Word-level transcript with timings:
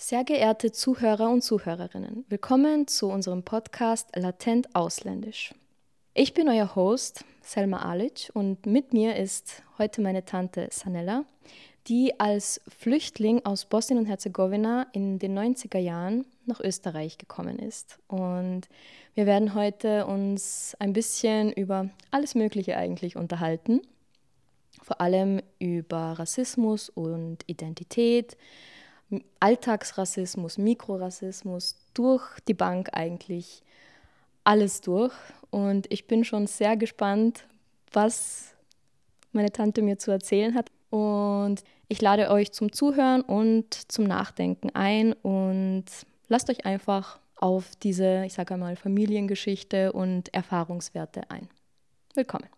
Sehr 0.00 0.22
geehrte 0.22 0.70
Zuhörer 0.70 1.28
und 1.28 1.42
Zuhörerinnen, 1.42 2.24
willkommen 2.28 2.86
zu 2.86 3.08
unserem 3.08 3.42
Podcast 3.42 4.08
Latent 4.14 4.72
Ausländisch. 4.72 5.52
Ich 6.14 6.34
bin 6.34 6.48
euer 6.48 6.76
Host 6.76 7.24
Selma 7.42 7.78
Alic 7.78 8.30
und 8.32 8.64
mit 8.64 8.92
mir 8.92 9.16
ist 9.16 9.64
heute 9.76 10.00
meine 10.00 10.24
Tante 10.24 10.68
Sanella, 10.70 11.24
die 11.88 12.18
als 12.20 12.60
Flüchtling 12.68 13.44
aus 13.44 13.64
Bosnien 13.64 13.98
und 13.98 14.06
Herzegowina 14.06 14.86
in 14.92 15.18
den 15.18 15.36
90er 15.36 15.78
Jahren 15.78 16.26
nach 16.46 16.60
Österreich 16.60 17.18
gekommen 17.18 17.58
ist. 17.58 17.98
Und 18.06 18.68
wir 19.16 19.26
werden 19.26 19.54
heute 19.54 20.06
uns 20.06 20.76
ein 20.78 20.92
bisschen 20.92 21.52
über 21.52 21.90
alles 22.12 22.36
Mögliche 22.36 22.76
eigentlich 22.76 23.16
unterhalten. 23.16 23.80
Vor 24.80 25.00
allem 25.00 25.42
über 25.58 26.20
Rassismus 26.20 26.88
und 26.88 27.38
Identität, 27.48 28.36
Alltagsrassismus, 29.40 30.58
Mikrorassismus, 30.58 31.76
durch 31.94 32.22
die 32.46 32.54
Bank 32.54 32.90
eigentlich 32.92 33.62
alles 34.44 34.80
durch. 34.80 35.14
Und 35.50 35.90
ich 35.90 36.06
bin 36.06 36.24
schon 36.24 36.46
sehr 36.46 36.76
gespannt, 36.76 37.46
was 37.92 38.54
meine 39.32 39.50
Tante 39.50 39.82
mir 39.82 39.98
zu 39.98 40.10
erzählen 40.10 40.54
hat. 40.54 40.70
Und 40.90 41.62
ich 41.88 42.00
lade 42.00 42.30
euch 42.30 42.52
zum 42.52 42.72
Zuhören 42.72 43.22
und 43.22 43.74
zum 43.90 44.04
Nachdenken 44.04 44.70
ein 44.74 45.12
und 45.14 45.84
lasst 46.28 46.50
euch 46.50 46.66
einfach 46.66 47.18
auf 47.36 47.76
diese, 47.76 48.24
ich 48.24 48.34
sage 48.34 48.54
einmal, 48.54 48.76
Familiengeschichte 48.76 49.92
und 49.92 50.32
Erfahrungswerte 50.34 51.30
ein. 51.30 51.48
Willkommen, 52.14 52.48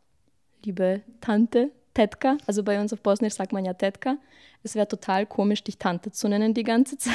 liebe 0.65 1.03
Tante 1.21 1.71
Tetka. 2.01 2.39
Also 2.47 2.63
bei 2.63 2.81
uns 2.81 2.95
auf 2.95 3.03
Bosnisch 3.03 3.35
sagt 3.35 3.53
man 3.53 3.67
ja 3.67 3.75
Tetka. 3.75 4.17
Es 4.63 4.75
wäre 4.75 4.89
total 4.89 5.27
komisch, 5.27 5.63
dich 5.63 5.77
Tante 5.77 6.11
zu 6.11 6.29
nennen 6.29 6.55
die 6.55 6.63
ganze 6.63 6.97
Zeit, 6.99 7.15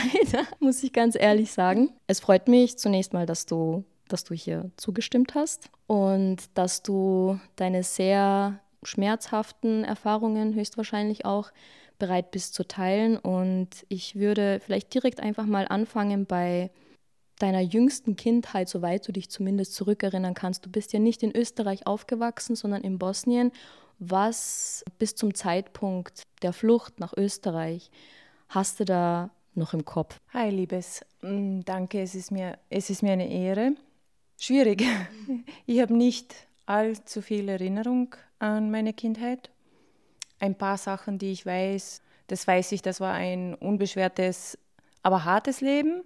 muss 0.60 0.84
ich 0.84 0.94
ganz 0.94 1.16
ehrlich 1.20 1.52
sagen. 1.52 1.90
Es 2.06 2.20
freut 2.20 2.48
mich 2.48 2.78
zunächst 2.78 3.12
mal, 3.12 3.26
dass 3.26 3.48
du, 3.48 3.84
dass 4.10 4.26
du 4.26 4.36
hier 4.36 4.70
zugestimmt 4.78 5.34
hast 5.34 5.72
und 5.88 6.38
dass 6.54 6.84
du 6.84 7.40
deine 7.56 7.82
sehr 7.82 8.60
schmerzhaften 8.84 9.84
Erfahrungen 9.84 10.54
höchstwahrscheinlich 10.54 11.26
auch 11.26 11.52
bereit 11.98 12.30
bist 12.30 12.54
zu 12.54 12.68
teilen. 12.68 13.18
Und 13.18 13.70
ich 13.90 14.16
würde 14.16 14.60
vielleicht 14.64 14.94
direkt 14.94 15.20
einfach 15.20 15.48
mal 15.48 15.68
anfangen 15.68 16.28
bei 16.28 16.70
deiner 17.40 17.62
jüngsten 17.62 18.16
Kindheit, 18.16 18.70
soweit 18.70 19.08
du 19.08 19.12
dich 19.12 19.32
zumindest 19.32 19.74
zurückerinnern 19.74 20.36
kannst. 20.36 20.64
Du 20.64 20.70
bist 20.70 20.94
ja 20.94 21.00
nicht 21.00 21.24
in 21.24 21.36
Österreich 21.36 21.88
aufgewachsen, 21.88 22.56
sondern 22.56 22.84
in 22.84 23.00
Bosnien. 23.00 23.52
Was 24.00 24.84
bis 25.00 25.16
zum 25.16 25.34
Zeitpunkt 25.34 26.24
der 26.42 26.54
Flucht 26.54 27.00
nach 27.00 27.14
Österreich 27.16 27.92
hast 28.50 28.80
du 28.80 28.86
da 28.86 29.30
noch 29.54 29.74
im 29.74 29.86
Kopf? 29.86 30.20
Hi, 30.34 30.50
Liebes. 30.50 31.06
Mm, 31.22 31.62
danke, 31.62 32.02
es 32.02 32.14
ist 32.14 32.32
mir, 32.32 32.58
es 32.70 32.90
ist 32.90 33.04
mir 33.04 33.14
eine 33.14 33.30
Ehre. 33.30 33.76
Schwierig. 34.40 34.84
Ich 35.66 35.80
habe 35.82 35.96
nicht 35.96 36.36
allzu 36.66 37.22
viel 37.22 37.50
Erinnerung 37.50 38.16
an 38.40 38.70
meine 38.70 38.94
Kindheit. 38.94 39.50
Ein 40.40 40.56
paar 40.56 40.78
Sachen, 40.78 41.18
die 41.18 41.32
ich 41.32 41.46
weiß, 41.46 42.02
das 42.28 42.48
weiß 42.48 42.72
ich, 42.74 42.82
das 42.82 43.00
war 43.00 43.14
ein 43.14 43.56
unbeschwertes, 43.56 44.58
aber 45.02 45.26
hartes 45.26 45.62
Leben. 45.62 46.04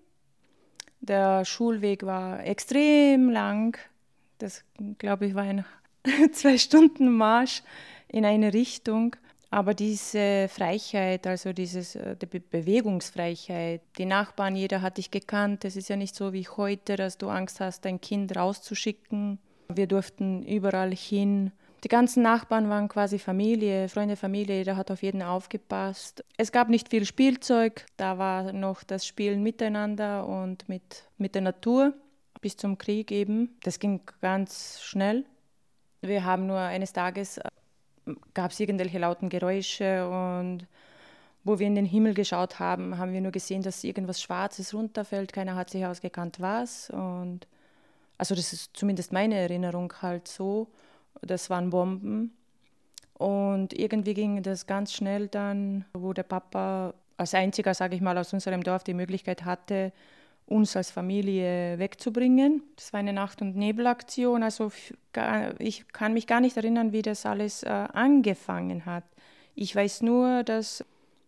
Der 1.01 1.43
Schulweg 1.45 2.05
war 2.05 2.45
extrem 2.45 3.29
lang. 3.29 3.77
Das, 4.37 4.63
glaube 4.97 5.25
ich, 5.25 5.35
war 5.35 5.43
ein 5.43 5.65
zwei 6.33 6.57
Stunden 6.57 7.11
Marsch 7.11 7.63
in 8.07 8.25
eine 8.25 8.53
Richtung. 8.53 9.15
Aber 9.51 9.73
diese 9.73 10.47
Freiheit, 10.47 11.25
also 11.25 11.53
dieses, 11.53 11.95
äh, 11.95 12.15
die 12.15 12.39
Bewegungsfreiheit, 12.39 13.81
die 13.97 14.05
Nachbarn, 14.05 14.55
jeder 14.55 14.81
hat 14.81 14.97
dich 14.97 15.09
gekannt. 15.09 15.65
Es 15.65 15.75
ist 15.75 15.89
ja 15.89 15.95
nicht 15.95 16.15
so 16.15 16.33
wie 16.33 16.47
heute, 16.47 16.95
dass 16.95 17.17
du 17.17 17.29
Angst 17.29 17.59
hast, 17.59 17.85
dein 17.85 17.99
Kind 17.99 18.35
rauszuschicken. 18.35 19.39
Wir 19.73 19.87
durften 19.87 20.43
überall 20.43 20.93
hin. 20.93 21.51
Die 21.83 21.87
ganzen 21.87 22.23
Nachbarn 22.23 22.69
waren 22.69 22.89
quasi 22.89 23.19
Familie, 23.19 23.87
Freunde, 23.87 24.17
Familie, 24.17 24.57
jeder 24.57 24.75
hat 24.75 24.91
auf 24.91 25.01
jeden 25.01 25.21
aufgepasst. 25.21 26.25
Es 26.37 26.51
gab 26.51 26.67
nicht 26.67 26.89
viel 26.89 27.05
Spielzeug, 27.05 27.85
da 27.95 28.17
war 28.17 28.51
noch 28.51 28.83
das 28.83 29.07
Spielen 29.07 29.41
miteinander 29.43 30.27
und 30.27 30.67
mit, 30.67 31.05
mit 31.17 31.35
der 31.35 31.41
Natur 31.41 31.93
bis 32.41 32.57
zum 32.57 32.77
Krieg 32.77 33.11
eben. 33.11 33.57
Das 33.63 33.79
ging 33.79 34.01
ganz 34.21 34.81
schnell. 34.81 35.25
Wir 36.01 36.23
haben 36.23 36.47
nur 36.47 36.59
eines 36.59 36.93
Tages, 36.93 37.37
äh, 37.37 37.49
gab 38.33 38.51
es 38.51 38.59
irgendwelche 38.59 38.99
lauten 38.99 39.29
Geräusche 39.29 40.07
und 40.07 40.65
wo 41.43 41.57
wir 41.59 41.67
in 41.67 41.75
den 41.75 41.85
Himmel 41.85 42.13
geschaut 42.13 42.59
haben, 42.59 42.97
haben 42.97 43.13
wir 43.13 43.21
nur 43.21 43.31
gesehen, 43.31 43.61
dass 43.61 43.83
irgendwas 43.83 44.21
Schwarzes 44.21 44.73
runterfällt. 44.73 45.33
Keiner 45.33 45.55
hat 45.55 45.69
sich 45.69 45.85
ausgekannt, 45.85 46.39
was. 46.39 46.89
Und 46.89 47.47
also 48.17 48.35
das 48.35 48.51
ist 48.53 48.75
zumindest 48.75 49.13
meine 49.13 49.35
Erinnerung 49.35 49.93
halt 50.01 50.27
so. 50.27 50.67
Das 51.21 51.49
waren 51.49 51.69
Bomben. 51.69 52.35
Und 53.13 53.73
irgendwie 53.73 54.13
ging 54.13 54.43
das 54.43 54.67
ganz 54.67 54.93
schnell 54.93 55.27
dann, 55.27 55.85
wo 55.93 56.13
der 56.13 56.23
Papa 56.23 56.93
als 57.17 57.33
einziger, 57.33 57.73
sage 57.73 57.95
ich 57.95 58.01
mal, 58.01 58.17
aus 58.17 58.31
unserem 58.33 58.63
Dorf 58.63 58.83
die 58.83 58.93
Möglichkeit 58.93 59.43
hatte, 59.43 59.91
uns 60.49 60.75
als 60.75 60.91
Familie 60.91 61.77
wegzubringen. 61.79 62.63
Das 62.75 62.91
war 62.91 62.99
eine 62.99 63.13
Nacht- 63.13 63.41
und 63.41 63.55
Nebelaktion. 63.55 64.43
Also 64.43 64.71
ich 65.59 65.87
kann 65.89 66.13
mich 66.13 66.27
gar 66.27 66.41
nicht 66.41 66.57
erinnern, 66.57 66.91
wie 66.91 67.01
das 67.01 67.25
alles 67.25 67.63
äh, 67.63 67.69
angefangen 67.69 68.85
hat. 68.85 69.03
Ich 69.55 69.75
weiß 69.75 70.01
nur, 70.01 70.43
dass 70.43 70.83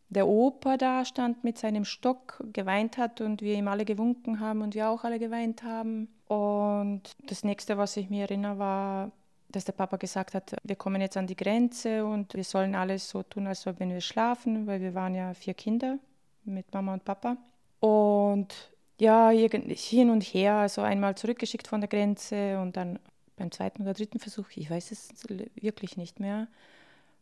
der 0.10 0.28
Opa 0.28 0.76
da 0.78 1.06
stand 1.06 1.44
mit 1.44 1.58
seinem 1.58 1.86
Stock, 1.86 2.44
geweint 2.52 2.98
hat 2.98 3.22
und 3.22 3.42
wir 3.42 3.56
ihm 3.56 3.68
alle 3.68 3.86
gewunken 3.86 4.40
haben 4.40 4.62
und 4.62 4.76
wir 4.76 4.90
auch 4.90 5.04
alle 5.04 5.20
geweint 5.20 5.64
haben. 5.64 6.10
Und 6.28 7.04
das 7.28 7.44
nächste, 7.44 7.78
was 7.78 7.96
ich 7.96 8.10
mir 8.10 8.24
erinnere, 8.24 8.58
war, 8.60 9.12
dass 9.50 9.66
der 9.66 9.74
Papa 9.74 9.98
gesagt 9.98 10.34
hat, 10.34 10.56
wir 10.64 10.76
kommen 10.76 11.02
jetzt 11.02 11.18
an 11.18 11.28
die 11.28 11.36
Grenze 11.36 12.06
und 12.06 12.34
wir 12.34 12.44
sollen 12.44 12.76
alles 12.76 13.10
so 13.10 13.24
tun, 13.24 13.48
als 13.48 13.66
wenn 13.66 13.90
wir 13.90 14.02
schlafen, 14.02 14.68
weil 14.68 14.82
wir 14.82 14.94
waren 14.96 15.16
ja 15.16 15.34
vier 15.34 15.54
Kinder 15.54 15.98
mit 16.44 16.74
Mama 16.74 16.94
und 16.94 17.06
Papa. 17.06 17.38
Und 17.80 18.71
ja, 19.02 19.32
hin 19.32 20.12
und 20.12 20.22
her, 20.22 20.58
also 20.58 20.82
einmal 20.84 21.16
zurückgeschickt 21.16 21.68
von 21.68 21.82
der 21.82 21.88
Grenze 21.88 22.60
und 22.60 22.78
dann 22.78 23.00
beim 23.36 23.52
zweiten 23.52 23.82
oder 23.82 23.96
dritten 23.96 24.20
Versuch, 24.20 24.46
ich 24.54 24.70
weiß 24.70 24.92
es 24.92 25.10
wirklich 25.56 25.98
nicht 25.98 26.20
mehr, 26.20 26.48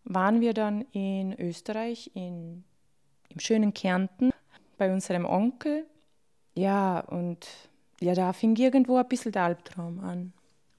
waren 0.04 0.42
wir 0.42 0.54
dann 0.54 0.82
in 0.92 1.40
Österreich, 1.40 2.12
in, 2.16 2.66
im 3.30 3.40
schönen 3.40 3.74
Kärnten, 3.74 4.32
bei 4.78 4.92
unserem 4.92 5.24
Onkel. 5.24 5.86
Ja, 6.54 7.00
und 7.00 7.48
ja, 8.02 8.14
da 8.14 8.34
fing 8.34 8.58
irgendwo 8.58 8.98
ein 8.98 9.08
bisschen 9.08 9.32
der 9.32 9.44
Albtraum 9.44 10.02
an. 10.02 10.34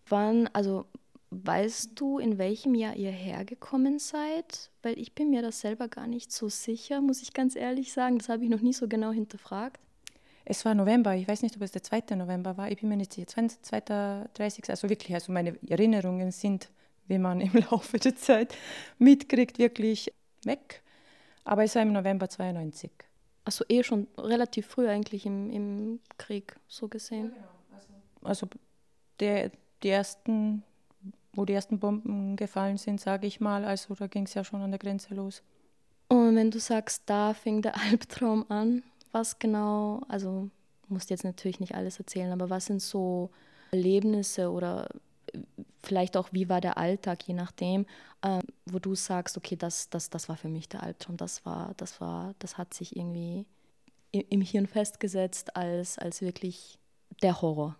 Wann, 0.07 0.51
also 0.53 0.85
weißt 1.31 1.99
du, 1.99 2.19
in 2.19 2.37
welchem 2.37 2.75
Jahr 2.75 2.95
ihr 2.95 3.11
hergekommen 3.11 3.99
seid? 3.99 4.71
Weil 4.83 4.99
ich 4.99 5.15
bin 5.15 5.31
mir 5.31 5.41
das 5.41 5.61
selber 5.61 5.89
gar 5.89 6.07
nicht 6.07 6.31
so 6.31 6.51
sicher, 6.51 7.01
muss 7.01 7.23
ich 7.23 7.33
ganz 7.33 7.57
ehrlich 7.57 7.91
sagen. 7.91 8.19
Das 8.19 8.29
habe 8.29 8.45
ich 8.45 8.51
noch 8.51 8.61
nie 8.61 8.75
so 8.75 8.87
genau 8.87 9.13
hinterfragt. 9.13 9.81
Es 10.51 10.65
war 10.65 10.75
November, 10.75 11.15
ich 11.15 11.29
weiß 11.29 11.43
nicht, 11.43 11.55
ob 11.55 11.63
es 11.63 11.71
der 11.71 11.85
2. 11.85 12.17
November 12.17 12.57
war, 12.57 12.69
ich 12.69 12.81
bin 12.81 12.89
mir 12.89 12.97
nicht 12.97 13.13
sicher, 13.13 13.29
2. 13.29 14.27
30. 14.35 14.69
Also 14.69 14.89
wirklich, 14.89 15.15
also 15.15 15.31
meine 15.31 15.57
Erinnerungen 15.69 16.33
sind, 16.33 16.71
wie 17.07 17.19
man 17.19 17.41
im 17.41 17.53
Laufe 17.71 17.99
der 17.99 18.17
Zeit 18.17 18.57
mitkriegt, 18.99 19.61
wirklich 19.61 20.13
weg. 20.43 20.83
Aber 21.45 21.63
es 21.63 21.77
war 21.77 21.83
im 21.83 21.93
November 21.93 22.29
92. 22.29 22.91
Also 23.45 23.65
eh 23.69 23.85
schon 23.85 24.09
relativ 24.19 24.67
früh 24.67 24.89
eigentlich 24.89 25.25
im, 25.25 25.51
im 25.51 26.01
Krieg, 26.19 26.57
so 26.67 26.89
gesehen. 26.89 27.27
Ja, 27.27 27.31
genau. 27.31 27.79
Also, 27.79 27.87
also 28.23 28.49
der, 29.21 29.53
die 29.85 29.89
ersten, 29.89 30.65
wo 31.33 31.45
die 31.45 31.53
ersten 31.53 31.79
Bomben 31.79 32.35
gefallen 32.35 32.77
sind, 32.77 33.01
sage 33.01 33.29
ich 33.29 33.39
mal, 33.39 33.65
also 33.65 33.95
da 33.95 34.09
ging 34.09 34.25
es 34.25 34.35
ja 34.35 34.43
schon 34.43 34.63
an 34.63 34.73
der 34.73 34.81
Grenze 34.81 35.15
los. 35.15 35.45
Und 36.09 36.35
wenn 36.35 36.51
du 36.51 36.59
sagst, 36.59 37.05
da 37.07 37.35
fing 37.35 37.63
der 37.63 37.77
Albtraum 37.89 38.47
an, 38.49 38.83
was 39.13 39.39
genau, 39.39 40.03
also 40.09 40.49
musst 40.89 41.11
jetzt 41.11 41.25
natürlich 41.25 41.61
nicht 41.61 41.75
alles 41.75 41.99
erzählen, 41.99 42.33
aber 42.33 42.51
was 42.51 42.67
sind 42.67 42.83
so 42.83 43.31
Erlebnisse 43.73 44.51
oder 44.51 44.89
vielleicht 45.83 46.17
auch, 46.17 46.29
wie 46.33 46.49
war 46.49 46.61
der 46.61 46.77
Alltag, 46.77 47.27
je 47.27 47.35
nachdem, 47.35 47.87
äh, 48.23 48.41
wo 48.67 48.79
du 48.79 48.95
sagst, 48.95 49.37
okay, 49.37 49.57
das, 49.57 49.89
das, 49.91 50.11
das 50.11 50.29
war 50.29 50.37
für 50.37 50.49
mich 50.49 50.69
der 50.69 50.83
Albtraum, 50.83 51.17
das 51.17 51.45
war, 51.47 51.75
das 51.77 52.01
war, 52.01 52.35
das 52.39 52.59
hat 52.59 52.75
sich 52.75 52.97
irgendwie 52.97 53.47
im 54.13 54.41
Hirn 54.41 54.67
festgesetzt 54.67 55.57
als, 55.57 55.99
als 55.99 56.21
wirklich 56.21 56.79
der 57.23 57.41
Horror. 57.41 57.77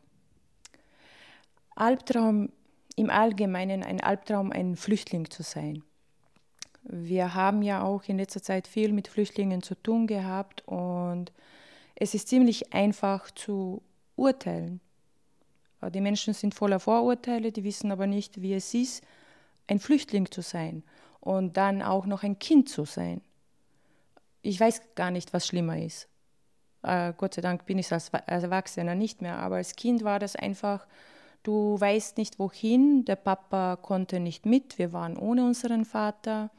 Albtraum 1.75 2.51
im 2.97 3.11
Allgemeinen, 3.11 3.83
ein 3.83 4.01
Albtraum, 4.01 4.53
ein 4.53 4.77
Flüchtling 4.77 5.29
zu 5.31 5.43
sein. 5.43 5.83
Wir 6.83 7.35
haben 7.35 7.63
ja 7.63 7.83
auch 7.83 8.05
in 8.05 8.19
letzter 8.19 8.43
Zeit 8.43 8.67
viel 8.67 8.93
mit 8.93 9.09
Flüchtlingen 9.09 9.63
zu 9.63 9.75
tun 9.75 10.07
gehabt 10.07 10.67
und 10.67 11.33
es 11.95 12.15
ist 12.15 12.29
ziemlich 12.29 12.73
einfach 12.73 13.31
zu 13.31 13.83
urteilen. 14.17 14.81
Die 15.95 16.01
Menschen 16.01 16.35
sind 16.35 16.55
voller 16.55 16.81
Vorurteile, 16.81 17.53
die 17.53 17.65
wissen 17.65 17.91
aber 17.91 18.07
nicht, 18.07 18.43
wie 18.43 18.55
es 18.55 18.75
ist, 18.75 19.03
ein 19.67 19.79
Flüchtling 19.79 20.31
zu 20.31 20.43
sein 20.43 20.83
und 21.21 21.57
dann 21.57 21.83
auch 21.83 22.07
noch 22.07 22.23
ein 22.23 22.39
Kind 22.39 22.69
zu 22.69 22.85
sein. 22.85 23.21
Ich 24.43 24.59
weiß 24.59 24.95
gar 24.95 25.11
nicht, 25.11 25.33
was 25.33 25.47
schlimmer 25.47 25.79
ist. 25.79 26.09
Äh, 26.83 27.13
Gott 27.17 27.35
sei 27.35 27.43
Dank 27.43 27.67
bin 27.67 27.79
ich 27.79 27.93
als 27.93 28.09
Erwachsener 28.09 28.95
nicht 28.95 29.23
mehr, 29.23 29.39
aber 29.39 29.57
als 29.57 29.77
Kind 29.77 30.03
war 30.03 30.19
das 30.19 30.37
einfach, 30.37 30.87
du 31.43 31.79
weißt 31.79 32.17
nicht 32.17 32.39
wohin, 32.39 33.05
der 33.05 33.17
Papa 33.17 33.77
konnte 33.77 34.21
nicht 34.21 34.47
mit, 34.47 34.79
wir 34.79 34.93
waren 34.93 35.17
ohne 35.17 35.45
unseren 35.45 35.85
Vater. 35.85 36.51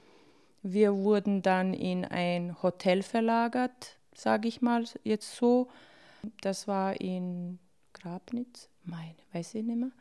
Wir 0.62 0.96
wurden 0.96 1.42
dann 1.42 1.74
in 1.74 2.06
ein 2.06 2.62
Hotel 2.62 3.04
verlagert, 3.04 3.98
sage 4.14 4.48
ich 4.48 4.62
mal 4.62 4.86
jetzt 5.04 5.36
so. 5.36 5.70
Das 6.42 6.68
war 6.68 7.00
in 7.02 7.60
Grabnitz, 7.94 8.70
meine, 8.84 9.16
weiß 9.34 9.56
ich 9.56 9.64
nicht 9.64 9.78
mehr 9.78 9.92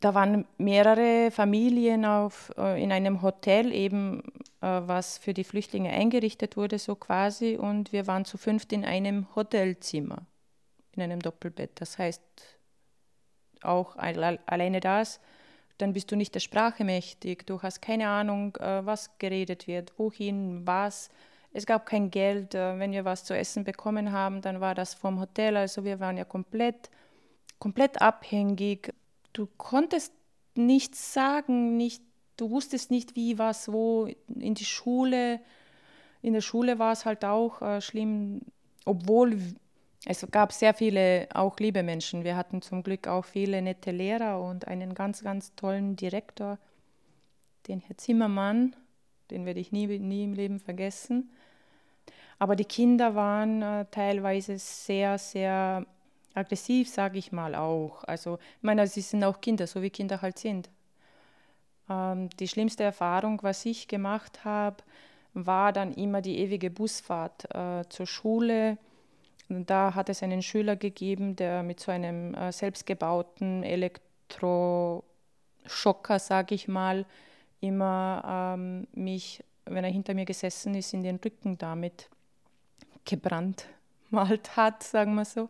da 0.00 0.14
waren 0.14 0.44
mehrere 0.58 1.30
Familien 1.30 2.04
auf, 2.04 2.52
äh, 2.56 2.82
in 2.82 2.92
einem 2.92 3.22
Hotel 3.22 3.72
eben, 3.72 4.20
äh, 4.60 4.80
was 4.84 5.18
für 5.18 5.34
die 5.34 5.44
Flüchtlinge 5.44 5.90
eingerichtet 5.90 6.56
wurde, 6.56 6.78
so 6.78 6.94
quasi. 6.94 7.56
Und 7.56 7.92
wir 7.92 8.06
waren 8.06 8.24
zu 8.24 8.38
fünft 8.38 8.72
in 8.72 8.84
einem 8.84 9.26
Hotelzimmer, 9.34 10.26
in 10.92 11.02
einem 11.02 11.20
Doppelbett. 11.20 11.80
Das 11.80 11.98
heißt, 11.98 12.22
auch 13.62 13.96
alleine 13.96 14.80
das, 14.80 15.18
dann 15.78 15.92
bist 15.92 16.10
du 16.10 16.16
nicht 16.16 16.34
der 16.34 16.40
Sprache 16.40 16.84
mächtig. 16.84 17.46
Du 17.46 17.62
hast 17.62 17.82
keine 17.82 18.08
Ahnung, 18.08 18.56
äh, 18.56 18.84
was 18.84 19.18
geredet 19.18 19.66
wird, 19.66 19.92
wohin, 19.98 20.66
was. 20.66 21.10
Es 21.52 21.64
gab 21.64 21.86
kein 21.86 22.10
Geld. 22.10 22.52
Wenn 22.52 22.92
wir 22.92 23.06
was 23.06 23.24
zu 23.24 23.34
essen 23.34 23.64
bekommen 23.64 24.12
haben, 24.12 24.42
dann 24.42 24.60
war 24.60 24.74
das 24.74 24.92
vom 24.92 25.20
Hotel. 25.20 25.56
Also 25.56 25.84
wir 25.84 26.00
waren 26.00 26.18
ja 26.18 26.24
komplett, 26.24 26.90
komplett 27.58 28.02
abhängig 28.02 28.92
du 29.36 29.46
konntest 29.56 30.12
nichts 30.54 31.12
sagen, 31.12 31.76
nicht, 31.76 32.02
du 32.36 32.50
wusstest 32.50 32.90
nicht, 32.90 33.16
wie, 33.16 33.38
was, 33.38 33.70
wo. 33.70 34.08
In 34.28 34.54
die 34.54 34.64
Schule, 34.64 35.40
in 36.22 36.32
der 36.32 36.40
Schule 36.40 36.78
war 36.78 36.92
es 36.92 37.04
halt 37.04 37.24
auch 37.24 37.60
äh, 37.62 37.80
schlimm, 37.80 38.40
obwohl 38.84 39.38
es 40.08 40.24
gab 40.30 40.52
sehr 40.52 40.72
viele 40.72 41.28
auch 41.34 41.58
liebe 41.58 41.82
Menschen. 41.82 42.22
Wir 42.22 42.36
hatten 42.36 42.62
zum 42.62 42.84
Glück 42.84 43.08
auch 43.08 43.24
viele 43.24 43.60
nette 43.60 43.90
Lehrer 43.90 44.40
und 44.40 44.68
einen 44.68 44.94
ganz, 44.94 45.22
ganz 45.22 45.54
tollen 45.56 45.96
Direktor, 45.96 46.58
den 47.66 47.80
Herr 47.80 47.98
Zimmermann, 47.98 48.76
den 49.32 49.44
werde 49.44 49.58
ich 49.58 49.72
nie, 49.72 49.98
nie 49.98 50.22
im 50.22 50.32
Leben 50.32 50.60
vergessen. 50.60 51.30
Aber 52.38 52.54
die 52.54 52.64
Kinder 52.64 53.16
waren 53.16 53.62
äh, 53.62 53.86
teilweise 53.90 54.58
sehr, 54.58 55.18
sehr 55.18 55.84
aggressiv, 56.34 56.88
sage 56.88 57.18
ich 57.18 57.32
mal 57.32 57.56
auch. 57.56 58.04
Also, 58.04 58.38
ich 58.58 58.62
meine, 58.62 58.86
sie 58.86 59.00
sind 59.00 59.24
auch 59.24 59.40
Kinder, 59.40 59.66
so 59.66 59.82
wie 59.82 59.90
Kinder 59.90 60.22
halt 60.22 60.38
sind. 60.38 60.70
Ähm, 61.90 62.30
die 62.38 62.46
schlimmste 62.46 62.84
Erfahrung, 62.84 63.42
was 63.42 63.64
ich 63.66 63.88
gemacht 63.88 64.44
habe, 64.44 64.76
war 65.34 65.72
dann 65.72 65.94
immer 65.94 66.22
die 66.22 66.38
ewige 66.38 66.70
Busfahrt 66.70 67.52
äh, 67.52 67.88
zur 67.88 68.06
Schule. 68.06 68.78
Da 69.48 69.94
hat 69.94 70.08
es 70.08 70.22
einen 70.22 70.42
Schüler 70.42 70.76
gegeben, 70.76 71.36
der 71.36 71.62
mit 71.62 71.80
so 71.80 71.92
einem 71.92 72.34
äh, 72.34 72.50
selbstgebauten 72.50 73.62
Elektroschocker, 73.62 76.18
sage 76.18 76.54
ich 76.54 76.66
mal, 76.66 77.04
immer 77.60 78.54
ähm, 78.56 78.86
mich, 78.92 79.44
wenn 79.64 79.84
er 79.84 79.90
hinter 79.90 80.14
mir 80.14 80.24
gesessen 80.24 80.74
ist, 80.74 80.94
in 80.94 81.02
den 81.02 81.16
Rücken 81.16 81.58
damit 81.58 82.08
gebrannt 83.04 83.66
malt 84.10 84.56
hat, 84.56 84.82
sagen 84.82 85.14
wir 85.14 85.24
so. 85.24 85.48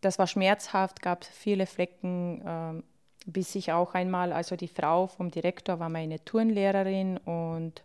Das 0.00 0.18
war 0.18 0.26
schmerzhaft, 0.26 1.00
gab 1.00 1.24
viele 1.24 1.66
Flecken, 1.66 2.42
äh, 2.42 2.82
bis 3.26 3.54
ich 3.54 3.72
auch 3.72 3.94
einmal, 3.94 4.32
also 4.32 4.56
die 4.56 4.68
Frau 4.68 5.06
vom 5.06 5.30
Direktor 5.30 5.78
war 5.78 5.88
meine 5.88 6.22
Turnlehrerin 6.24 7.16
und 7.18 7.82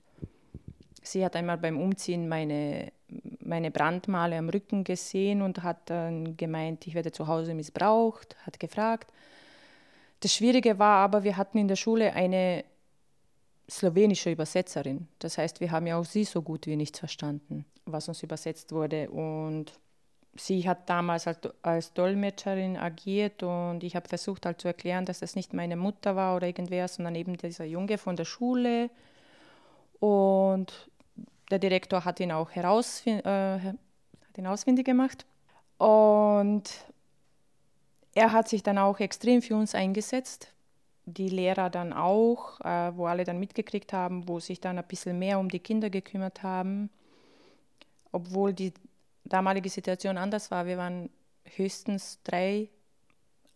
sie 1.02 1.24
hat 1.24 1.36
einmal 1.36 1.58
beim 1.58 1.80
Umziehen 1.80 2.28
meine, 2.28 2.92
meine 3.50 3.72
Brandmale 3.72 4.38
am 4.38 4.48
Rücken 4.50 4.84
gesehen 4.84 5.42
und 5.42 5.64
hat 5.64 5.90
dann 5.90 6.38
gemeint, 6.38 6.88
ich 6.88 6.94
werde 6.94 7.12
zu 7.12 7.28
Hause 7.28 7.54
missbraucht, 7.54 8.38
hat 8.46 8.60
gefragt. 8.60 9.12
Das 10.22 10.34
Schwierige 10.34 10.80
war 10.80 10.98
aber, 10.98 11.24
wir 11.24 11.36
hatten 11.36 11.58
in 11.58 11.68
der 11.68 11.76
Schule 11.76 12.14
eine 12.14 12.64
slowenische 13.70 14.32
Übersetzerin. 14.32 15.08
Das 15.20 15.38
heißt, 15.38 15.60
wir 15.60 15.72
haben 15.72 15.88
ja 15.88 15.98
auch 15.98 16.06
sie 16.06 16.24
so 16.24 16.42
gut 16.42 16.68
wie 16.68 16.76
nichts 16.76 17.00
verstanden, 17.00 17.66
was 17.86 18.08
uns 18.08 18.24
übersetzt 18.24 18.72
wurde. 18.72 19.10
Und 19.10 19.74
sie 20.36 20.68
hat 20.68 20.90
damals 20.90 21.28
als, 21.28 21.40
als 21.62 21.94
Dolmetscherin 21.94 22.78
agiert 22.78 23.44
und 23.44 23.84
ich 23.84 23.96
habe 23.96 24.08
versucht 24.08 24.46
halt 24.46 24.62
zu 24.62 24.68
erklären, 24.68 25.06
dass 25.06 25.20
das 25.20 25.36
nicht 25.36 25.54
meine 25.54 25.76
Mutter 25.76 26.16
war 26.16 26.36
oder 26.36 26.48
irgendwer, 26.48 26.88
sondern 26.88 27.16
eben 27.16 27.38
dieser 27.38 27.66
Junge 27.66 27.98
von 27.98 28.16
der 28.16 28.26
Schule. 28.26 28.90
Und 30.00 30.90
der 31.52 31.60
Direktor 31.60 32.06
hat 32.06 32.20
ihn 32.20 32.32
auch 32.32 32.52
herausfind, 32.52 33.26
äh, 33.26 33.74
ausfindig 34.46 34.86
gemacht. 34.86 35.26
Und 35.78 36.64
er 38.14 38.32
hat 38.32 38.48
sich 38.48 38.64
dann 38.64 38.78
auch 38.78 39.00
extrem 39.00 39.42
für 39.42 39.56
uns 39.56 39.76
eingesetzt. 39.76 40.54
Die 41.06 41.30
Lehrer 41.30 41.70
dann 41.70 41.92
auch, 41.92 42.60
äh, 42.62 42.96
wo 42.96 43.08
alle 43.08 43.24
dann 43.24 43.40
mitgekriegt 43.40 43.94
haben, 43.94 44.28
wo 44.28 44.40
sich 44.40 44.62
dann 44.62 44.78
ein 44.78 44.88
bisschen 44.88 45.20
mehr 45.20 45.40
um 45.40 45.50
die 45.50 45.60
Kinder 45.60 45.90
gekümmert 45.90 46.44
haben. 46.44 46.90
Obwohl 48.12 48.54
die 48.54 48.74
damalige 49.26 49.70
Situation 49.70 50.18
anders 50.18 50.52
war. 50.52 50.66
Wir 50.66 50.78
waren 50.78 51.10
höchstens 51.56 52.20
drei 52.24 52.70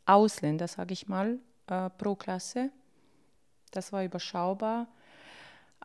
Ausländer, 0.06 0.68
sage 0.68 0.94
ich 0.94 1.08
mal, 1.08 1.40
äh, 1.68 1.90
pro 1.92 2.16
Klasse. 2.16 2.72
Das 3.72 3.92
war 3.92 4.04
überschaubar. 4.04 4.88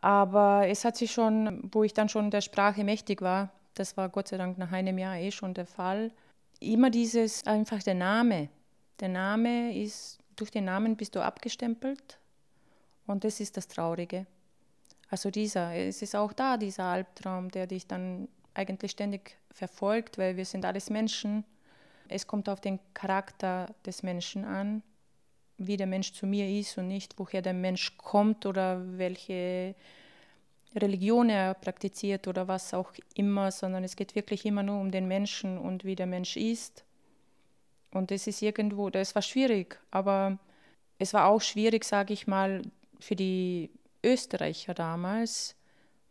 Aber 0.01 0.67
es 0.67 0.85
hat 0.85 0.95
sich 0.95 1.11
schon, 1.11 1.69
wo 1.73 1.83
ich 1.83 1.93
dann 1.93 2.09
schon 2.09 2.31
der 2.31 2.41
Sprache 2.41 2.83
mächtig 2.83 3.21
war, 3.21 3.51
das 3.73 3.97
war 3.97 4.09
Gott 4.09 4.27
sei 4.27 4.37
Dank 4.37 4.57
nach 4.57 4.71
einem 4.71 4.97
Jahr 4.97 5.17
eh 5.17 5.31
schon 5.31 5.53
der 5.53 5.65
Fall, 5.65 6.11
immer 6.59 6.89
dieses, 6.89 7.45
einfach 7.45 7.81
der 7.83 7.95
Name. 7.95 8.49
Der 8.99 9.09
Name 9.09 9.77
ist, 9.77 10.19
durch 10.35 10.51
den 10.51 10.65
Namen 10.65 10.95
bist 10.95 11.15
du 11.15 11.21
abgestempelt 11.21 12.19
und 13.07 13.23
das 13.23 13.39
ist 13.39 13.57
das 13.57 13.67
Traurige. 13.67 14.25
Also 15.09 15.31
dieser, 15.31 15.73
es 15.73 16.01
ist 16.01 16.15
auch 16.15 16.33
da 16.33 16.57
dieser 16.57 16.85
Albtraum, 16.85 17.49
der 17.49 17.67
dich 17.67 17.87
dann 17.87 18.27
eigentlich 18.53 18.91
ständig 18.91 19.37
verfolgt, 19.51 20.17
weil 20.17 20.37
wir 20.37 20.45
sind 20.45 20.65
alles 20.65 20.89
Menschen. 20.89 21.43
Es 22.07 22.27
kommt 22.27 22.49
auf 22.49 22.61
den 22.61 22.79
Charakter 22.93 23.73
des 23.85 24.03
Menschen 24.03 24.45
an, 24.45 24.83
wie 25.59 25.77
der 25.77 25.87
Mensch 25.87 26.13
zu 26.13 26.25
mir 26.25 26.49
ist 26.49 26.77
und 26.77 26.87
nicht, 26.87 27.13
woher 27.17 27.41
der 27.41 27.53
Mensch 27.53 27.95
kommt 27.97 28.45
oder 28.45 28.81
welche 28.97 29.75
Religion 30.75 31.29
er 31.29 31.53
praktiziert 31.53 32.27
oder 32.27 32.47
was 32.47 32.73
auch 32.73 32.91
immer, 33.15 33.51
sondern 33.51 33.83
es 33.83 33.95
geht 33.95 34.15
wirklich 34.15 34.45
immer 34.45 34.63
nur 34.63 34.79
um 34.79 34.91
den 34.91 35.07
Menschen 35.07 35.57
und 35.57 35.83
wie 35.83 35.95
der 35.95 36.05
Mensch 36.05 36.37
ist. 36.37 36.83
Und 37.91 38.11
es 38.11 38.27
ist 38.27 38.41
irgendwo, 38.41 38.89
das 38.89 39.15
war 39.15 39.21
schwierig, 39.21 39.79
aber 39.91 40.37
es 40.99 41.13
war 41.13 41.27
auch 41.27 41.41
schwierig, 41.41 41.83
sage 41.85 42.13
ich 42.13 42.27
mal, 42.27 42.61
für 42.99 43.15
die 43.15 43.71
Österreicher 44.03 44.73
damals, 44.73 45.55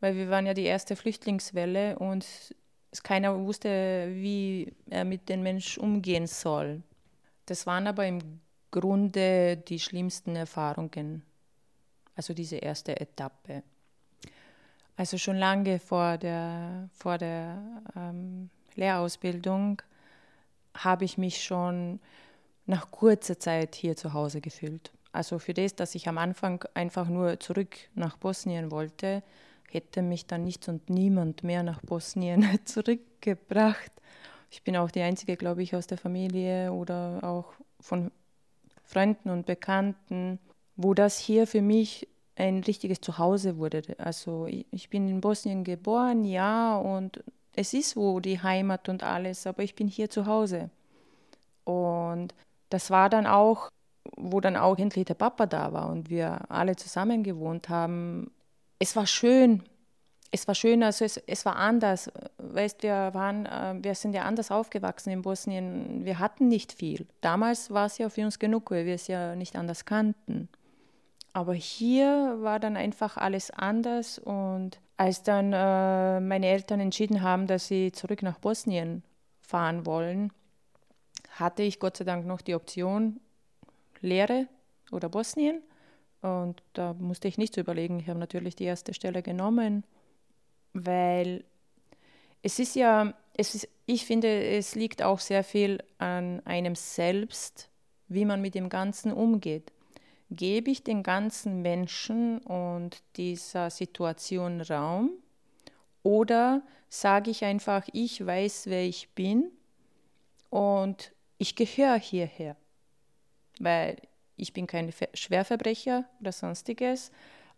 weil 0.00 0.16
wir 0.16 0.28
waren 0.28 0.46
ja 0.46 0.54
die 0.54 0.64
erste 0.64 0.96
Flüchtlingswelle 0.96 1.98
und 1.98 2.26
keiner 3.02 3.38
wusste, 3.38 4.08
wie 4.12 4.72
er 4.90 5.04
mit 5.04 5.28
den 5.28 5.42
Menschen 5.42 5.82
umgehen 5.82 6.26
soll. 6.26 6.82
Das 7.46 7.66
waren 7.66 7.86
aber 7.86 8.06
im 8.06 8.40
Grunde 8.70 9.56
die 9.56 9.78
schlimmsten 9.78 10.36
Erfahrungen, 10.36 11.22
also 12.16 12.34
diese 12.34 12.56
erste 12.56 13.00
Etappe. 13.00 13.62
Also 14.96 15.16
schon 15.16 15.36
lange 15.36 15.78
vor 15.78 16.18
der, 16.18 16.88
vor 16.92 17.18
der 17.18 17.62
ähm, 17.96 18.50
Lehrausbildung 18.74 19.80
habe 20.74 21.04
ich 21.04 21.18
mich 21.18 21.42
schon 21.42 22.00
nach 22.66 22.90
kurzer 22.90 23.38
Zeit 23.38 23.74
hier 23.74 23.96
zu 23.96 24.12
Hause 24.12 24.40
gefühlt. 24.40 24.92
Also 25.12 25.38
für 25.38 25.54
das, 25.54 25.74
dass 25.74 25.94
ich 25.94 26.08
am 26.08 26.18
Anfang 26.18 26.64
einfach 26.74 27.08
nur 27.08 27.40
zurück 27.40 27.76
nach 27.94 28.16
Bosnien 28.16 28.70
wollte, 28.70 29.22
hätte 29.70 30.02
mich 30.02 30.26
dann 30.26 30.44
nichts 30.44 30.68
und 30.68 30.90
niemand 30.90 31.44
mehr 31.44 31.62
nach 31.62 31.80
Bosnien 31.80 32.58
zurückgebracht. 32.64 33.92
Ich 34.50 34.62
bin 34.62 34.76
auch 34.76 34.90
die 34.90 35.02
Einzige, 35.02 35.36
glaube 35.36 35.62
ich, 35.62 35.74
aus 35.74 35.86
der 35.86 35.98
Familie 35.98 36.72
oder 36.72 37.20
auch 37.22 37.52
von 37.80 38.10
Freunden 38.88 39.28
und 39.28 39.46
Bekannten, 39.46 40.38
wo 40.76 40.94
das 40.94 41.18
hier 41.18 41.46
für 41.46 41.60
mich 41.60 42.08
ein 42.36 42.60
richtiges 42.60 43.00
Zuhause 43.00 43.58
wurde. 43.58 43.82
Also 43.98 44.46
ich 44.46 44.88
bin 44.88 45.08
in 45.08 45.20
Bosnien 45.20 45.62
geboren, 45.62 46.24
ja, 46.24 46.76
und 46.78 47.22
es 47.54 47.74
ist 47.74 47.96
wo 47.96 48.20
die 48.20 48.40
Heimat 48.42 48.88
und 48.88 49.02
alles, 49.02 49.46
aber 49.46 49.62
ich 49.62 49.74
bin 49.74 49.88
hier 49.88 50.08
zu 50.08 50.26
Hause. 50.26 50.70
Und 51.64 52.34
das 52.70 52.90
war 52.90 53.10
dann 53.10 53.26
auch, 53.26 53.68
wo 54.16 54.40
dann 54.40 54.56
auch 54.56 54.78
endlich 54.78 55.04
der 55.04 55.14
Papa 55.14 55.46
da 55.46 55.72
war 55.72 55.90
und 55.90 56.08
wir 56.08 56.50
alle 56.50 56.76
zusammen 56.76 57.22
gewohnt 57.22 57.68
haben, 57.68 58.30
es 58.78 58.96
war 58.96 59.06
schön. 59.06 59.62
Es 60.30 60.46
war 60.46 60.54
schön, 60.54 60.82
also 60.82 61.04
es, 61.04 61.16
es 61.16 61.46
war 61.46 61.56
anders. 61.56 62.10
Weißt, 62.36 62.82
wir, 62.82 63.10
waren, 63.14 63.46
äh, 63.46 63.74
wir 63.82 63.94
sind 63.94 64.14
ja 64.14 64.22
anders 64.22 64.50
aufgewachsen 64.50 65.10
in 65.10 65.22
Bosnien. 65.22 66.04
Wir 66.04 66.18
hatten 66.18 66.48
nicht 66.48 66.72
viel. 66.72 67.06
Damals 67.20 67.70
war 67.70 67.86
es 67.86 67.98
ja 67.98 68.08
für 68.10 68.24
uns 68.24 68.38
genug, 68.38 68.70
weil 68.70 68.84
wir 68.84 68.94
es 68.94 69.06
ja 69.06 69.34
nicht 69.34 69.56
anders 69.56 69.84
kannten. 69.86 70.48
Aber 71.32 71.54
hier 71.54 72.36
war 72.40 72.60
dann 72.60 72.76
einfach 72.76 73.16
alles 73.16 73.50
anders. 73.50 74.18
Und 74.18 74.80
als 74.96 75.22
dann 75.22 75.52
äh, 75.52 76.20
meine 76.20 76.46
Eltern 76.46 76.80
entschieden 76.80 77.22
haben, 77.22 77.46
dass 77.46 77.68
sie 77.68 77.92
zurück 77.92 78.22
nach 78.22 78.38
Bosnien 78.38 79.02
fahren 79.40 79.86
wollen, 79.86 80.32
hatte 81.30 81.62
ich 81.62 81.78
Gott 81.78 81.96
sei 81.96 82.04
Dank 82.04 82.26
noch 82.26 82.40
die 82.40 82.54
Option 82.54 83.20
Lehre 84.00 84.46
oder 84.90 85.08
Bosnien. 85.08 85.62
Und 86.20 86.62
da 86.72 86.94
musste 86.94 87.28
ich 87.28 87.38
nicht 87.38 87.54
so 87.54 87.60
überlegen. 87.60 88.00
Ich 88.00 88.08
habe 88.08 88.18
natürlich 88.18 88.56
die 88.56 88.64
erste 88.64 88.92
Stelle 88.92 89.22
genommen, 89.22 89.84
weil 90.72 91.44
es 92.42 92.58
ist 92.58 92.76
ja, 92.76 93.14
es 93.34 93.54
ist, 93.54 93.68
ich 93.86 94.04
finde, 94.04 94.28
es 94.28 94.74
liegt 94.74 95.02
auch 95.02 95.20
sehr 95.20 95.44
viel 95.44 95.82
an 95.98 96.40
einem 96.44 96.74
selbst, 96.74 97.68
wie 98.08 98.24
man 98.24 98.40
mit 98.40 98.54
dem 98.54 98.68
Ganzen 98.68 99.12
umgeht. 99.12 99.72
Gebe 100.30 100.70
ich 100.70 100.84
den 100.84 101.02
ganzen 101.02 101.62
Menschen 101.62 102.38
und 102.38 103.02
dieser 103.16 103.70
Situation 103.70 104.60
Raum 104.60 105.10
oder 106.02 106.62
sage 106.88 107.30
ich 107.30 107.44
einfach, 107.44 107.86
ich 107.92 108.24
weiß, 108.24 108.66
wer 108.66 108.84
ich 108.84 109.08
bin 109.10 109.50
und 110.50 111.12
ich 111.38 111.54
gehöre 111.54 111.98
hierher, 111.98 112.56
weil 113.58 113.96
ich 114.36 114.52
bin 114.52 114.66
kein 114.66 114.92
Schwerverbrecher 115.14 116.04
oder 116.20 116.32
sonstiges. 116.32 117.10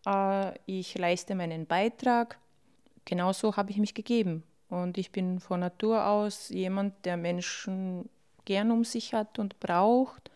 Äh, 0.07 0.53
ich 0.67 0.97
leiste 0.97 1.35
meinen 1.35 1.67
Beitrag. 1.67 2.39
Genauso 3.11 3.57
habe 3.57 3.73
ich 3.73 3.79
mich 3.79 3.95
gegeben. 3.95 4.45
Und 4.69 4.97
ich 4.97 5.11
bin 5.11 5.41
von 5.41 5.59
Natur 5.59 6.07
aus 6.07 6.49
jemand, 6.51 7.05
der 7.05 7.17
Menschen 7.17 8.09
gern 8.45 8.71
um 8.71 8.85
sich 8.85 9.15
hat 9.15 9.41
und 9.41 9.59
braucht. 9.59 10.31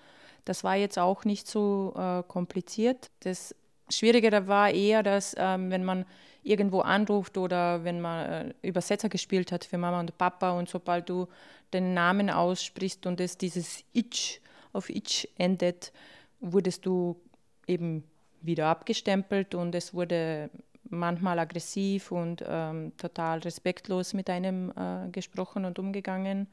Das 0.45 0.65
war 0.65 0.75
jetzt 0.75 0.99
auch 0.99 1.25
nicht 1.25 1.47
so 1.47 1.95
äh, 1.97 2.25
kompliziert. 2.27 3.13
Das 3.21 3.55
Schwierige 3.89 4.49
war 4.49 4.71
eher, 4.71 5.05
dass 5.05 5.37
ähm, 5.39 5.71
wenn 5.71 5.85
man 5.85 6.05
irgendwo 6.43 6.81
anruft 6.81 7.39
oder 7.39 7.85
wenn 7.85 8.01
man 8.01 8.27
äh, 8.27 8.55
Übersetzer 8.63 9.09
gespielt 9.09 9.53
hat 9.53 9.65
für 9.65 9.79
Mama 9.79 10.01
und 10.01 10.19
Papa 10.19 10.59
und 10.59 10.69
sobald 10.69 11.09
du 11.09 11.29
den 11.73 11.95
Namen 11.95 12.29
aussprichst 12.29 13.07
und 13.07 13.21
es 13.21 13.39
dieses 13.39 13.85
Itch 13.93 14.41
auf 14.73 14.91
Itch 14.91 15.29
endet, 15.39 15.93
wurdest 16.41 16.87
du 16.87 17.21
eben 17.69 18.03
wieder 18.41 18.67
abgestempelt 18.67 19.55
und 19.55 19.77
es 19.77 19.95
wurde 19.95 20.51
manchmal 20.95 21.39
aggressiv 21.39 22.13
und 22.13 22.45
ähm, 22.47 22.93
total 22.97 23.41
respektlos 23.41 24.15
mit 24.15 24.31
einem 24.31 24.71
äh, 24.71 25.09
gesprochen 25.11 25.65
und 25.65 25.79
umgegangen. 25.79 26.49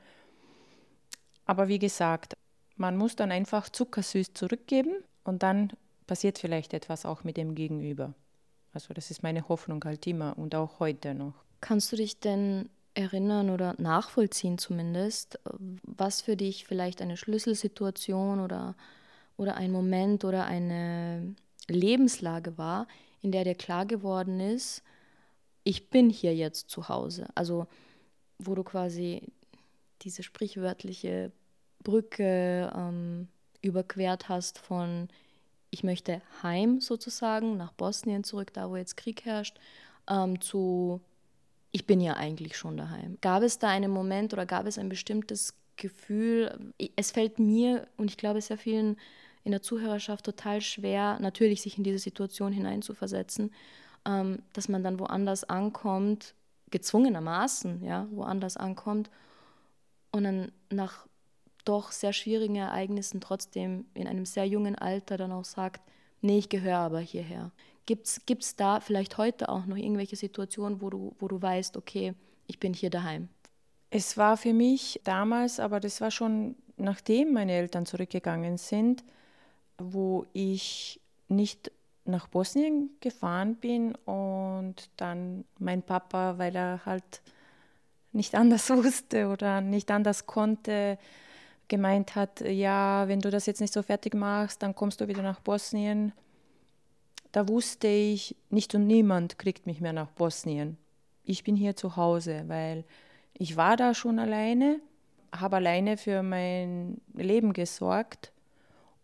Aber 1.45 1.67
wie 1.67 1.79
gesagt, 1.79 2.35
man 2.75 2.97
muss 2.97 3.15
dann 3.15 3.31
einfach 3.31 3.69
zuckersüß 3.69 4.33
zurückgeben 4.33 5.03
und 5.23 5.43
dann 5.43 5.71
passiert 6.07 6.39
vielleicht 6.39 6.73
etwas 6.73 7.05
auch 7.05 7.23
mit 7.23 7.37
dem 7.37 7.55
Gegenüber. 7.55 8.13
Also 8.73 8.93
das 8.93 9.11
ist 9.11 9.23
meine 9.23 9.47
Hoffnung 9.49 9.83
halt 9.83 10.05
immer 10.07 10.37
und 10.37 10.55
auch 10.55 10.79
heute 10.79 11.13
noch. 11.13 11.33
Kannst 11.59 11.91
du 11.91 11.95
dich 11.95 12.19
denn 12.19 12.69
erinnern 12.93 13.49
oder 13.49 13.75
nachvollziehen 13.77 14.57
zumindest, 14.57 15.39
was 15.83 16.21
für 16.21 16.35
dich 16.35 16.65
vielleicht 16.65 17.01
eine 17.01 17.17
Schlüsselsituation 17.17 18.39
oder 18.39 18.75
oder 19.41 19.55
ein 19.55 19.71
Moment 19.71 20.23
oder 20.23 20.45
eine 20.45 21.35
Lebenslage 21.67 22.57
war, 22.57 22.87
in 23.21 23.31
der 23.31 23.43
dir 23.43 23.55
klar 23.55 23.85
geworden 23.85 24.39
ist, 24.39 24.83
ich 25.63 25.89
bin 25.89 26.09
hier 26.09 26.35
jetzt 26.35 26.69
zu 26.69 26.89
Hause. 26.89 27.27
Also 27.35 27.67
wo 28.39 28.55
du 28.55 28.63
quasi 28.63 29.21
diese 30.01 30.23
sprichwörtliche 30.23 31.31
Brücke 31.83 32.71
ähm, 32.75 33.27
überquert 33.61 34.29
hast 34.29 34.57
von 34.57 35.09
ich 35.69 35.83
möchte 35.83 36.21
heim 36.43 36.81
sozusagen, 36.81 37.55
nach 37.55 37.71
Bosnien 37.71 38.23
zurück, 38.23 38.51
da 38.53 38.69
wo 38.69 38.75
jetzt 38.75 38.97
Krieg 38.97 39.23
herrscht, 39.23 39.57
ähm, 40.09 40.41
zu 40.41 40.99
ich 41.71 41.87
bin 41.87 42.01
ja 42.01 42.15
eigentlich 42.15 42.57
schon 42.57 42.75
daheim. 42.75 43.17
Gab 43.21 43.43
es 43.43 43.57
da 43.57 43.69
einen 43.69 43.91
Moment 43.91 44.33
oder 44.33 44.45
gab 44.45 44.65
es 44.65 44.77
ein 44.77 44.89
bestimmtes 44.89 45.53
Gefühl? 45.77 46.73
Es 46.97 47.11
fällt 47.11 47.39
mir 47.39 47.87
und 47.95 48.11
ich 48.11 48.17
glaube 48.17 48.41
sehr 48.41 48.57
vielen 48.57 48.97
in 49.43 49.51
der 49.51 49.61
Zuhörerschaft 49.61 50.25
total 50.25 50.61
schwer, 50.61 51.19
natürlich 51.19 51.61
sich 51.61 51.77
in 51.77 51.83
diese 51.83 51.99
Situation 51.99 52.51
hineinzuversetzen, 52.51 53.51
ähm, 54.05 54.39
dass 54.53 54.69
man 54.69 54.83
dann 54.83 54.99
woanders 54.99 55.43
ankommt, 55.43 56.35
gezwungenermaßen, 56.69 57.83
ja, 57.83 58.07
woanders 58.11 58.57
ankommt 58.57 59.09
und 60.11 60.23
dann 60.23 60.51
nach 60.69 61.05
doch 61.65 61.91
sehr 61.91 62.13
schwierigen 62.13 62.55
Ereignissen 62.55 63.21
trotzdem 63.21 63.85
in 63.93 64.07
einem 64.07 64.25
sehr 64.25 64.45
jungen 64.45 64.75
Alter 64.75 65.17
dann 65.17 65.31
auch 65.31 65.45
sagt, 65.45 65.81
nee, 66.21 66.39
ich 66.39 66.49
gehöre 66.49 66.77
aber 66.77 66.99
hierher. 66.99 67.51
Gibt 67.85 68.07
es 68.07 68.55
da 68.55 68.79
vielleicht 68.79 69.17
heute 69.17 69.49
auch 69.49 69.65
noch 69.65 69.75
irgendwelche 69.75 70.15
Situationen, 70.15 70.81
wo 70.81 70.89
du, 70.89 71.15
wo 71.19 71.27
du 71.27 71.41
weißt, 71.41 71.77
okay, 71.77 72.13
ich 72.47 72.59
bin 72.59 72.73
hier 72.73 72.89
daheim? 72.89 73.27
Es 73.89 74.15
war 74.17 74.37
für 74.37 74.53
mich 74.53 75.01
damals, 75.03 75.59
aber 75.59 75.79
das 75.79 75.99
war 75.99 76.11
schon 76.11 76.55
nachdem 76.81 77.33
meine 77.33 77.53
Eltern 77.53 77.85
zurückgegangen 77.85 78.57
sind, 78.57 79.03
wo 79.93 80.25
ich 80.33 80.99
nicht 81.27 81.71
nach 82.05 82.27
Bosnien 82.27 82.89
gefahren 82.99 83.55
bin 83.55 83.95
und 84.05 84.89
dann 84.97 85.45
mein 85.59 85.83
Papa, 85.83 86.37
weil 86.37 86.55
er 86.55 86.85
halt 86.85 87.21
nicht 88.11 88.35
anders 88.35 88.69
wusste 88.69 89.27
oder 89.27 89.61
nicht 89.61 89.91
anders 89.91 90.25
konnte, 90.25 90.97
gemeint 91.67 92.15
hat, 92.15 92.41
ja, 92.41 93.07
wenn 93.07 93.21
du 93.21 93.29
das 93.29 93.45
jetzt 93.45 93.61
nicht 93.61 93.73
so 93.73 93.81
fertig 93.81 94.13
machst, 94.13 94.61
dann 94.61 94.75
kommst 94.75 94.99
du 94.99 95.07
wieder 95.07 95.21
nach 95.21 95.39
Bosnien. 95.39 96.11
Da 97.31 97.47
wusste 97.47 97.87
ich, 97.87 98.35
nicht 98.49 98.75
und 98.75 98.87
niemand 98.87 99.39
kriegt 99.39 99.65
mich 99.65 99.79
mehr 99.79 99.93
nach 99.93 100.11
Bosnien. 100.11 100.77
Ich 101.23 101.45
bin 101.45 101.55
hier 101.55 101.77
zu 101.77 101.95
Hause, 101.95 102.43
weil 102.47 102.83
ich 103.33 103.55
war 103.55 103.77
da 103.77 103.93
schon 103.93 104.19
alleine, 104.19 104.81
habe 105.31 105.57
alleine 105.57 105.95
für 105.95 106.23
mein 106.23 106.99
Leben 107.13 107.53
gesorgt 107.53 108.33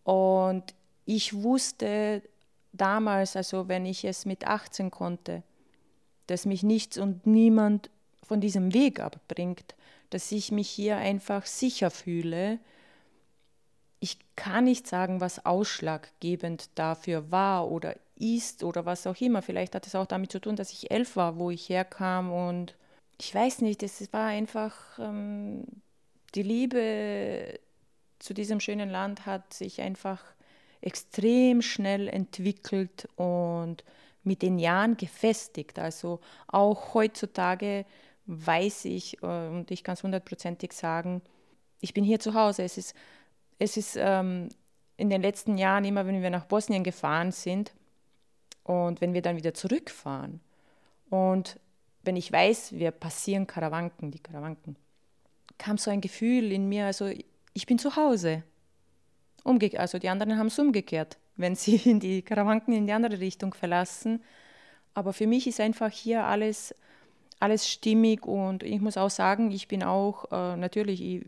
und 0.08 0.62
ich 1.04 1.42
wusste 1.42 2.22
damals, 2.72 3.36
also 3.36 3.68
wenn 3.68 3.84
ich 3.84 4.06
es 4.06 4.24
mit 4.24 4.46
18 4.46 4.90
konnte, 4.90 5.42
dass 6.28 6.46
mich 6.46 6.62
nichts 6.62 6.96
und 6.96 7.26
niemand 7.26 7.90
von 8.22 8.40
diesem 8.40 8.72
Weg 8.72 9.00
abbringt, 9.00 9.74
dass 10.08 10.32
ich 10.32 10.50
mich 10.50 10.70
hier 10.70 10.96
einfach 10.96 11.44
sicher 11.44 11.90
fühle. 11.90 12.58
Ich 14.00 14.16
kann 14.34 14.64
nicht 14.64 14.86
sagen, 14.86 15.20
was 15.20 15.44
ausschlaggebend 15.44 16.70
dafür 16.74 17.30
war 17.30 17.70
oder 17.70 17.94
ist 18.16 18.64
oder 18.64 18.86
was 18.86 19.06
auch 19.06 19.20
immer. 19.20 19.42
Vielleicht 19.42 19.74
hat 19.74 19.86
es 19.86 19.94
auch 19.94 20.06
damit 20.06 20.32
zu 20.32 20.40
tun, 20.40 20.56
dass 20.56 20.72
ich 20.72 20.90
elf 20.90 21.16
war, 21.16 21.38
wo 21.38 21.50
ich 21.50 21.68
herkam 21.68 22.32
und 22.32 22.74
ich 23.20 23.34
weiß 23.34 23.60
nicht, 23.60 23.82
es 23.82 24.10
war 24.10 24.28
einfach 24.28 24.74
ähm, 24.98 25.64
die 26.34 26.44
Liebe 26.44 27.60
zu 28.18 28.34
diesem 28.34 28.60
schönen 28.60 28.90
Land 28.90 29.26
hat 29.26 29.54
sich 29.54 29.80
einfach 29.80 30.22
extrem 30.80 31.62
schnell 31.62 32.08
entwickelt 32.08 33.08
und 33.16 33.84
mit 34.22 34.42
den 34.42 34.58
Jahren 34.58 34.96
gefestigt. 34.96 35.78
Also 35.78 36.20
auch 36.46 36.94
heutzutage 36.94 37.84
weiß 38.26 38.84
ich 38.84 39.22
äh, 39.22 39.48
und 39.48 39.70
ich 39.70 39.82
kann 39.82 39.94
es 39.94 40.02
hundertprozentig 40.02 40.72
sagen, 40.72 41.22
ich 41.80 41.94
bin 41.94 42.04
hier 42.04 42.20
zu 42.20 42.34
Hause. 42.34 42.62
Es 42.62 42.76
ist, 42.76 42.94
es 43.58 43.76
ist 43.76 43.96
ähm, 43.98 44.48
in 44.96 45.10
den 45.10 45.22
letzten 45.22 45.56
Jahren 45.58 45.84
immer, 45.84 46.06
wenn 46.06 46.22
wir 46.22 46.30
nach 46.30 46.44
Bosnien 46.44 46.84
gefahren 46.84 47.32
sind 47.32 47.72
und 48.64 49.00
wenn 49.00 49.14
wir 49.14 49.22
dann 49.22 49.36
wieder 49.36 49.54
zurückfahren 49.54 50.40
und 51.08 51.58
wenn 52.02 52.16
ich 52.16 52.30
weiß, 52.30 52.72
wir 52.72 52.90
passieren 52.90 53.46
Karawanken, 53.46 54.10
die 54.10 54.18
Karawanken, 54.18 54.76
kam 55.56 55.78
so 55.78 55.90
ein 55.90 56.00
Gefühl 56.00 56.52
in 56.52 56.68
mir, 56.68 56.86
also 56.86 57.10
ich 57.54 57.66
bin 57.66 57.78
zu 57.78 57.96
Hause. 57.96 58.42
Umge 59.44 59.70
also 59.78 59.98
die 59.98 60.08
anderen 60.08 60.38
haben 60.38 60.48
es 60.48 60.58
umgekehrt, 60.58 61.18
wenn 61.36 61.54
sie 61.54 61.76
in 61.90 62.00
die 62.00 62.22
Karawanken 62.22 62.74
in 62.74 62.86
die 62.86 62.92
andere 62.92 63.20
Richtung 63.20 63.54
verlassen. 63.54 64.22
Aber 64.94 65.12
für 65.12 65.26
mich 65.26 65.46
ist 65.46 65.60
einfach 65.60 65.90
hier 65.90 66.24
alles, 66.24 66.74
alles 67.40 67.68
stimmig 67.68 68.26
und 68.26 68.62
ich 68.62 68.80
muss 68.80 68.96
auch 68.96 69.10
sagen, 69.10 69.50
ich 69.50 69.68
bin 69.68 69.82
auch 69.82 70.24
äh, 70.32 70.56
natürlich, 70.56 71.00
ich, 71.02 71.24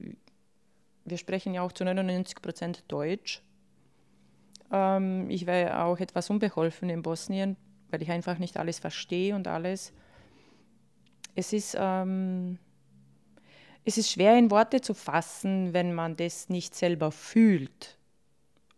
wir 1.04 1.18
sprechen 1.18 1.54
ja 1.54 1.62
auch 1.62 1.72
zu 1.72 1.84
99 1.84 2.42
Prozent 2.42 2.84
Deutsch. 2.88 3.42
Ähm, 4.72 5.28
ich 5.30 5.46
wäre 5.46 5.84
auch 5.84 5.98
etwas 5.98 6.30
unbeholfen 6.30 6.90
in 6.90 7.02
Bosnien, 7.02 7.56
weil 7.90 8.02
ich 8.02 8.10
einfach 8.10 8.38
nicht 8.38 8.56
alles 8.56 8.78
verstehe 8.78 9.34
und 9.34 9.46
alles. 9.48 9.92
Es 11.34 11.52
ist 11.52 11.76
ähm, 11.78 12.58
es 13.84 13.98
ist 13.98 14.10
schwer 14.10 14.38
in 14.38 14.50
Worte 14.50 14.80
zu 14.80 14.94
fassen, 14.94 15.72
wenn 15.72 15.94
man 15.94 16.16
das 16.16 16.48
nicht 16.48 16.74
selber 16.74 17.12
fühlt. 17.12 17.96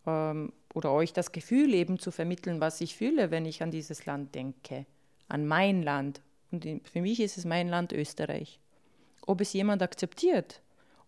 Ähm, 0.07 0.53
oder 0.75 0.93
euch 0.93 1.13
das 1.13 1.33
Gefühl 1.33 1.75
eben 1.75 1.99
zu 1.99 2.11
vermitteln, 2.11 2.61
was 2.61 2.81
ich 2.81 2.97
fühle, 2.97 3.31
wenn 3.31 3.45
ich 3.45 3.63
an 3.63 3.71
dieses 3.71 4.07
Land 4.07 4.35
denke, 4.35 4.87
an 5.29 5.47
mein 5.47 5.83
Land. 5.83 6.23
Und 6.51 6.67
für 6.85 7.03
mich 7.03 7.21
ist 7.21 7.37
es 7.37 7.45
mein 7.45 7.69
Land 7.69 7.93
Österreich. 7.93 8.59
Ob 9.27 9.41
es 9.41 9.53
jemand 9.53 9.83
akzeptiert 9.83 10.63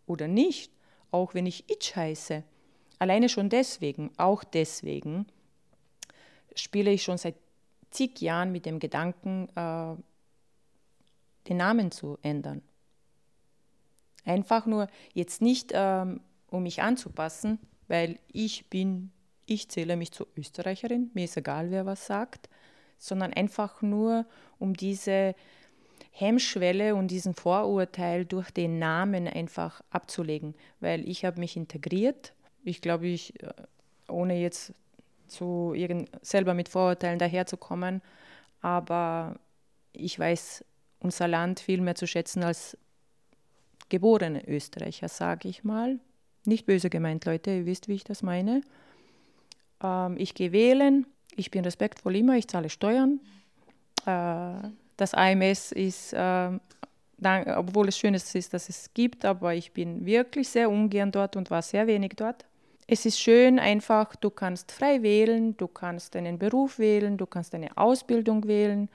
oder 0.07 0.29
nicht, 0.29 0.71
auch 1.11 1.35
wenn 1.35 1.47
ich 1.47 1.71
Itch 1.71 1.97
heiße, 1.97 2.43
alleine 2.99 3.29
schon 3.29 3.49
deswegen, 3.49 4.11
auch 4.17 4.45
deswegen, 4.45 5.27
spiele 6.55 6.91
ich 6.91 7.03
schon 7.03 7.19
seit 7.19 7.37
zig 7.91 8.21
Jahren 8.21 8.53
mit 8.53 8.67
dem 8.67 8.79
Gedanken, 8.79 9.49
äh, 9.57 9.97
den 11.49 11.57
Namen 11.57 11.91
zu 11.91 12.19
ändern. 12.23 12.63
Einfach 14.25 14.67
nur 14.67 14.89
jetzt 15.13 15.43
nicht, 15.43 15.73
ähm, 15.75 16.21
um 16.51 16.63
mich 16.63 16.83
anzupassen, 16.83 17.59
weil 17.89 18.19
ich 18.33 18.69
bin, 18.71 19.11
ich 19.47 19.69
zähle 19.69 19.97
mich 19.97 20.13
zur 20.13 20.27
Österreicherin, 20.37 21.11
mir 21.15 21.25
ist 21.25 21.37
egal, 21.37 21.71
wer 21.71 21.87
was 21.87 22.07
sagt, 22.07 22.49
sondern 22.99 23.33
einfach 23.33 23.83
nur, 23.83 24.25
um 24.59 24.75
diese 24.75 25.35
Hemmschwelle 26.11 26.95
und 26.95 27.09
diesen 27.09 27.35
Vorurteil 27.35 28.25
durch 28.25 28.51
den 28.51 28.79
Namen 28.79 29.27
einfach 29.27 29.83
abzulegen, 29.91 30.55
weil 30.81 31.09
ich 31.09 31.25
habe 31.25 31.41
mich 31.41 31.57
integriert. 31.57 32.35
Ich 32.63 32.81
glaube, 32.81 33.09
ich, 33.09 33.43
äh, 33.43 33.53
ohne 34.09 34.41
jetzt 34.41 34.73
zu 35.27 35.73
irgend, 35.75 36.11
selber 36.23 36.55
mit 36.55 36.69
Vorurteilen 36.69 37.19
daherzukommen, 37.19 38.01
aber 38.61 39.39
ich 39.93 40.19
weiß 40.19 40.65
unser 41.01 41.29
Land 41.29 41.61
viel 41.61 41.81
mehr 41.81 41.95
zu 41.97 42.07
schätzen 42.07 42.45
als 42.45 42.79
geborene 43.89 44.47
Österreicher, 44.49 45.09
sage 45.09 45.49
ich 45.49 45.65
mal. 45.65 45.99
Nicht 46.45 46.67
böse 46.67 46.91
gemeint, 46.91 47.25
Leute, 47.25 47.51
ihr 47.51 47.67
wisst, 47.67 47.89
wie 47.89 47.95
ich 47.95 48.05
das 48.05 48.23
meine. 48.23 48.63
Ähm, 49.83 50.17
ich 50.19 50.35
gehe 50.35 50.53
wählen, 50.53 51.07
ich 51.37 51.51
bin 51.51 51.65
respektvoll 51.65 52.17
immer, 52.17 52.37
ich 52.37 52.49
zahle 52.49 52.69
Steuern. 52.69 53.21
Äh, 54.07 54.69
das 54.97 55.15
AMS 55.15 55.73
ist, 55.73 56.13
äh, 56.13 56.51
dann, 57.19 57.49
obwohl 57.57 57.89
es 57.89 57.99
schön 57.99 58.15
ist, 58.15 58.35
dass 58.53 58.69
es 58.69 58.91
gibt, 58.95 59.25
aber 59.25 59.55
ich 59.55 59.73
bin 59.73 60.05
wirklich 60.05 60.49
sehr 60.49 60.71
ungern 60.71 61.13
dort 61.13 61.37
und 61.37 61.51
war 61.51 61.63
sehr 61.63 61.87
wenig 61.87 62.13
dort. 62.17 62.45
Es 62.87 63.07
ist 63.07 63.19
schön 63.19 63.59
einfach, 63.59 64.15
du 64.17 64.29
kannst 64.29 64.71
frei 64.71 65.03
wählen, 65.03 65.57
du 65.57 65.67
kannst 65.67 66.17
einen 66.17 66.39
Beruf 66.39 66.79
wählen, 66.79 67.17
du 67.17 67.25
kannst 67.25 67.55
eine 67.55 67.77
Ausbildung 67.79 68.47
wählen, 68.47 68.91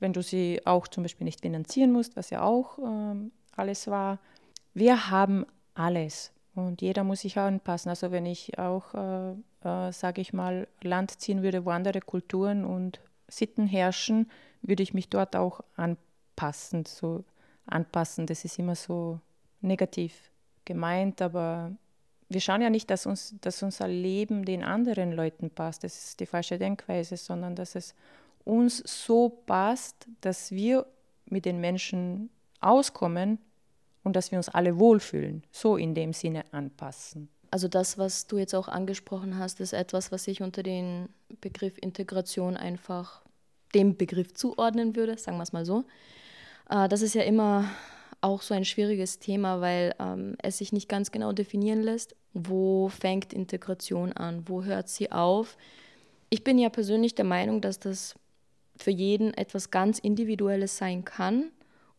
wenn 0.00 0.12
du 0.12 0.22
sie 0.22 0.60
auch 0.64 0.88
zum 0.88 1.04
Beispiel 1.04 1.24
nicht 1.24 1.40
finanzieren 1.40 1.92
musst, 1.92 2.16
was 2.16 2.30
ja 2.30 2.42
auch 2.42 2.78
ähm, 2.78 3.30
alles 3.56 3.86
war. 3.86 4.18
Wir 4.74 5.10
haben 5.10 5.46
alles 5.74 6.32
und 6.54 6.82
jeder 6.82 7.04
muss 7.04 7.20
sich 7.20 7.38
anpassen. 7.38 7.88
Also 7.88 8.10
wenn 8.10 8.26
ich 8.26 8.58
auch, 8.58 8.94
äh, 8.94 9.32
äh, 9.64 9.92
sage 9.92 10.20
ich 10.20 10.32
mal, 10.32 10.68
Land 10.82 11.20
ziehen 11.20 11.42
würde, 11.42 11.64
wo 11.64 11.70
andere 11.70 12.00
Kulturen 12.00 12.64
und 12.64 13.00
Sitten 13.28 13.66
herrschen, 13.66 14.30
würde 14.60 14.82
ich 14.82 14.94
mich 14.94 15.08
dort 15.08 15.36
auch 15.36 15.60
anpassen. 15.76 16.84
So 16.84 17.24
anpassen, 17.66 18.26
das 18.26 18.44
ist 18.44 18.58
immer 18.58 18.74
so 18.74 19.20
negativ 19.60 20.30
gemeint, 20.64 21.22
aber 21.22 21.72
wir 22.28 22.40
schauen 22.40 22.62
ja 22.62 22.70
nicht, 22.70 22.90
dass, 22.90 23.06
uns, 23.06 23.34
dass 23.40 23.62
unser 23.62 23.88
Leben 23.88 24.44
den 24.44 24.64
anderen 24.64 25.12
Leuten 25.12 25.50
passt. 25.50 25.84
Das 25.84 26.04
ist 26.04 26.20
die 26.20 26.26
falsche 26.26 26.58
Denkweise, 26.58 27.16
sondern 27.16 27.54
dass 27.54 27.74
es 27.74 27.94
uns 28.44 28.78
so 28.78 29.28
passt, 29.28 30.06
dass 30.20 30.50
wir 30.50 30.86
mit 31.26 31.44
den 31.44 31.60
Menschen 31.60 32.30
auskommen 32.62 33.38
und 34.04 34.16
dass 34.16 34.30
wir 34.30 34.38
uns 34.38 34.48
alle 34.48 34.78
wohlfühlen, 34.78 35.44
so 35.50 35.76
in 35.76 35.94
dem 35.94 36.12
Sinne 36.12 36.44
anpassen. 36.52 37.28
Also 37.50 37.68
das, 37.68 37.98
was 37.98 38.26
du 38.26 38.38
jetzt 38.38 38.54
auch 38.54 38.68
angesprochen 38.68 39.38
hast, 39.38 39.60
ist 39.60 39.74
etwas, 39.74 40.10
was 40.10 40.26
ich 40.26 40.40
unter 40.42 40.62
den 40.62 41.08
Begriff 41.40 41.76
Integration 41.78 42.56
einfach 42.56 43.22
dem 43.74 43.96
Begriff 43.96 44.32
zuordnen 44.34 44.96
würde, 44.96 45.18
sagen 45.18 45.36
wir 45.36 45.42
es 45.42 45.52
mal 45.52 45.64
so. 45.64 45.84
Äh, 46.70 46.88
das 46.88 47.02
ist 47.02 47.14
ja 47.14 47.22
immer 47.22 47.70
auch 48.22 48.42
so 48.42 48.54
ein 48.54 48.64
schwieriges 48.64 49.18
Thema, 49.18 49.60
weil 49.60 49.94
ähm, 49.98 50.36
es 50.42 50.58
sich 50.58 50.72
nicht 50.72 50.88
ganz 50.88 51.10
genau 51.10 51.32
definieren 51.32 51.82
lässt, 51.82 52.14
wo 52.32 52.88
fängt 52.88 53.32
Integration 53.32 54.12
an, 54.12 54.44
wo 54.46 54.64
hört 54.64 54.88
sie 54.88 55.12
auf. 55.12 55.56
Ich 56.30 56.44
bin 56.44 56.58
ja 56.58 56.70
persönlich 56.70 57.14
der 57.14 57.24
Meinung, 57.24 57.60
dass 57.60 57.78
das 57.78 58.14
für 58.76 58.90
jeden 58.90 59.34
etwas 59.34 59.70
ganz 59.70 59.98
Individuelles 59.98 60.78
sein 60.78 61.04
kann 61.04 61.50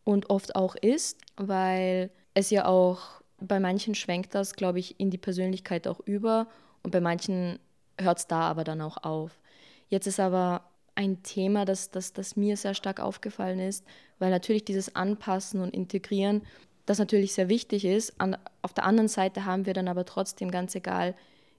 und 0.04 0.30
oft 0.30 0.54
auch 0.54 0.74
ist, 0.76 1.18
weil 1.36 2.10
es 2.34 2.50
ja 2.50 2.66
auch 2.66 3.22
bei 3.40 3.60
manchen 3.60 3.94
schwenkt 3.94 4.34
das, 4.34 4.54
glaube 4.54 4.78
ich, 4.78 4.98
in 5.00 5.10
die 5.10 5.18
Persönlichkeit 5.18 5.88
auch 5.88 6.00
über 6.00 6.46
und 6.82 6.90
bei 6.90 7.00
manchen 7.00 7.58
hört 8.00 8.18
es 8.18 8.26
da 8.26 8.42
aber 8.42 8.64
dann 8.64 8.80
auch 8.80 9.02
auf. 9.02 9.40
Jetzt 9.88 10.06
ist 10.06 10.20
aber 10.20 10.64
ein 10.94 11.22
Thema, 11.22 11.64
das, 11.64 11.90
das, 11.90 12.12
das 12.12 12.36
mir 12.36 12.56
sehr 12.56 12.74
stark 12.74 13.00
aufgefallen 13.00 13.58
ist, 13.58 13.84
weil 14.18 14.30
natürlich 14.30 14.64
dieses 14.64 14.94
Anpassen 14.94 15.60
und 15.60 15.74
Integrieren, 15.74 16.42
das 16.86 16.98
natürlich 16.98 17.32
sehr 17.32 17.48
wichtig 17.48 17.84
ist. 17.84 18.20
An, 18.20 18.36
auf 18.62 18.74
der 18.74 18.84
anderen 18.84 19.08
Seite 19.08 19.44
haben 19.44 19.66
wir 19.66 19.72
dann 19.72 19.88
aber 19.88 20.04
trotzdem 20.04 20.50
ganz 20.50 20.74
egal, 20.74 21.14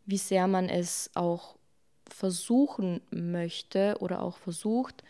wie 0.05 0.17
sehr 0.17 0.47
man 0.47 0.69
es 0.69 1.09
auch 1.15 1.55
versuchen 2.07 3.01
möchte 3.09 3.95
oder 3.99 4.21
auch 4.21 4.37
versucht, 4.37 5.03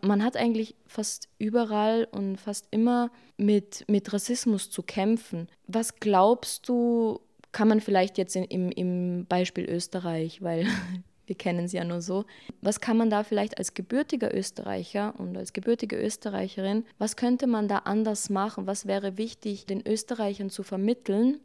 man 0.00 0.24
hat 0.24 0.36
eigentlich 0.36 0.74
fast 0.86 1.28
überall 1.38 2.08
und 2.10 2.38
fast 2.38 2.66
immer 2.70 3.10
mit, 3.36 3.84
mit 3.88 4.12
Rassismus 4.12 4.70
zu 4.70 4.82
kämpfen. 4.82 5.48
Was 5.66 5.96
glaubst 5.96 6.68
du, 6.68 7.20
kann 7.52 7.68
man 7.68 7.80
vielleicht 7.80 8.18
jetzt 8.18 8.36
in, 8.36 8.44
im, 8.44 8.70
im 8.70 9.26
Beispiel 9.26 9.64
Österreich, 9.68 10.42
weil 10.42 10.66
wir 11.26 11.36
kennen 11.36 11.68
sie 11.68 11.76
ja 11.76 11.84
nur 11.84 12.00
so, 12.00 12.24
was 12.60 12.80
kann 12.80 12.96
man 12.96 13.10
da 13.10 13.22
vielleicht 13.22 13.58
als 13.58 13.74
gebürtiger 13.74 14.34
Österreicher 14.34 15.14
und 15.18 15.36
als 15.36 15.52
gebürtige 15.52 15.96
Österreicherin, 15.96 16.84
was 16.98 17.16
könnte 17.16 17.46
man 17.46 17.68
da 17.68 17.78
anders 17.78 18.30
machen? 18.30 18.66
Was 18.66 18.86
wäre 18.86 19.18
wichtig, 19.18 19.66
den 19.66 19.86
Österreichern 19.86 20.50
zu 20.50 20.62
vermitteln, 20.62 21.40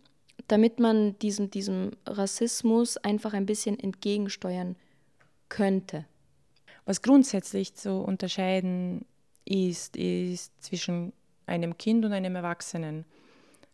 damit 0.48 0.80
man 0.80 1.18
diesem, 1.20 1.50
diesem 1.50 1.92
Rassismus 2.06 2.98
einfach 2.98 3.34
ein 3.34 3.46
bisschen 3.46 3.80
entgegensteuern 3.80 4.76
könnte? 5.50 6.06
Was 6.92 7.02
grundsätzlich 7.02 7.74
zu 7.74 8.02
unterscheiden 8.02 9.06
ist, 9.46 9.96
ist 9.96 10.52
zwischen 10.62 11.14
einem 11.46 11.78
Kind 11.78 12.04
und 12.04 12.12
einem 12.12 12.36
Erwachsenen. 12.36 13.06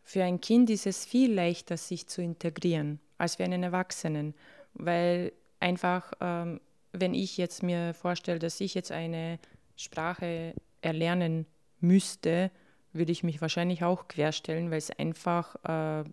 Für 0.04 0.24
ein 0.24 0.40
Kind 0.40 0.70
ist 0.70 0.86
es 0.86 1.04
viel 1.04 1.34
leichter, 1.34 1.78
sich 1.78 2.06
zu 2.06 2.22
integrieren, 2.22 3.00
als 3.18 3.38
für 3.38 3.44
einen 3.44 3.64
Erwachsenen, 3.64 4.36
weil 4.76 5.34
einfach, 5.60 6.14
ähm, 6.22 6.62
wenn 6.92 7.16
ich 7.16 7.38
jetzt 7.38 7.64
mir 7.64 7.96
vorstelle, 7.96 8.38
dass 8.38 8.62
ich 8.62 8.76
jetzt 8.76 8.92
eine 8.92 9.40
Sprache 9.78 10.54
erlernen 10.82 11.48
müsste, 11.80 12.52
würde 12.94 13.14
ich 13.14 13.24
mich 13.24 13.42
wahrscheinlich 13.42 13.84
auch 13.84 14.08
querstellen, 14.08 14.70
weil 14.70 14.78
es 14.78 14.92
einfach, 14.92 15.56
äh, 15.64 16.04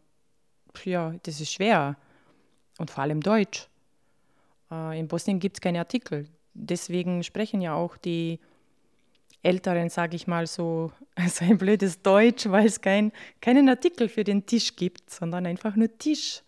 ja, 0.86 1.14
das 1.22 1.38
ist 1.38 1.52
schwer. 1.52 1.98
Und 2.78 2.90
vor 2.90 3.02
allem 3.02 3.20
Deutsch. 3.20 3.68
Äh, 4.70 4.98
in 4.98 5.06
Bosnien 5.06 5.38
gibt 5.38 5.58
es 5.58 5.60
keine 5.60 5.80
Artikel 5.80 6.30
deswegen 6.54 7.22
sprechen 7.22 7.60
ja 7.60 7.74
auch 7.74 7.96
die 7.96 8.38
Älteren, 9.42 9.90
sage 9.90 10.16
ich 10.16 10.26
mal 10.26 10.46
so, 10.46 10.90
so 11.28 11.44
ein 11.44 11.58
blödes 11.58 12.00
Deutsch, 12.02 12.48
weil 12.48 12.66
es 12.66 12.80
kein, 12.80 13.12
keinen 13.40 13.68
Artikel 13.68 14.08
für 14.08 14.24
den 14.24 14.46
Tisch 14.46 14.74
gibt, 14.76 15.10
sondern 15.10 15.46
einfach 15.46 15.76
nur 15.76 15.96
Tisch. 15.98 16.42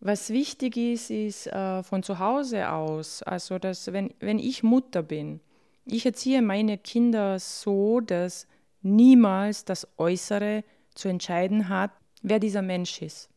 Was 0.00 0.30
wichtig 0.30 0.76
ist, 0.76 1.10
ist 1.10 1.46
äh, 1.46 1.82
von 1.82 2.02
zu 2.02 2.18
Hause 2.18 2.70
aus, 2.70 3.22
also 3.22 3.58
dass 3.58 3.92
wenn, 3.92 4.12
wenn 4.18 4.38
ich 4.38 4.62
Mutter 4.62 5.02
bin, 5.02 5.40
ich 5.86 6.04
erziehe 6.04 6.42
meine 6.42 6.76
Kinder 6.76 7.38
so, 7.38 8.00
dass 8.00 8.46
niemals 8.82 9.64
das 9.64 9.86
Äußere 9.96 10.64
zu 10.94 11.08
entscheiden 11.08 11.68
hat, 11.68 11.92
wer 12.22 12.40
dieser 12.40 12.62
Mensch 12.62 13.00
ist. 13.00 13.30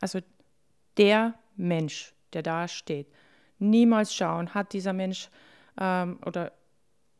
Also 0.00 0.20
der 0.96 1.34
Mensch, 1.56 2.14
der 2.32 2.42
da 2.42 2.68
steht 2.68 3.08
niemals 3.62 4.14
schauen, 4.14 4.54
hat 4.54 4.72
dieser 4.72 4.92
Mensch 4.92 5.28
ähm, 5.80 6.18
oder 6.26 6.52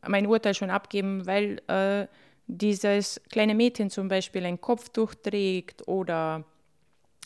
mein 0.07 0.27
Urteil 0.27 0.53
schon 0.53 0.69
abgeben, 0.69 1.25
weil 1.25 1.61
äh, 1.67 2.07
dieses 2.47 3.21
kleine 3.29 3.55
Mädchen 3.55 3.89
zum 3.89 4.07
Beispiel 4.07 4.45
ein 4.45 4.59
Kopftuch 4.59 5.15
trägt 5.15 5.87
oder 5.87 6.43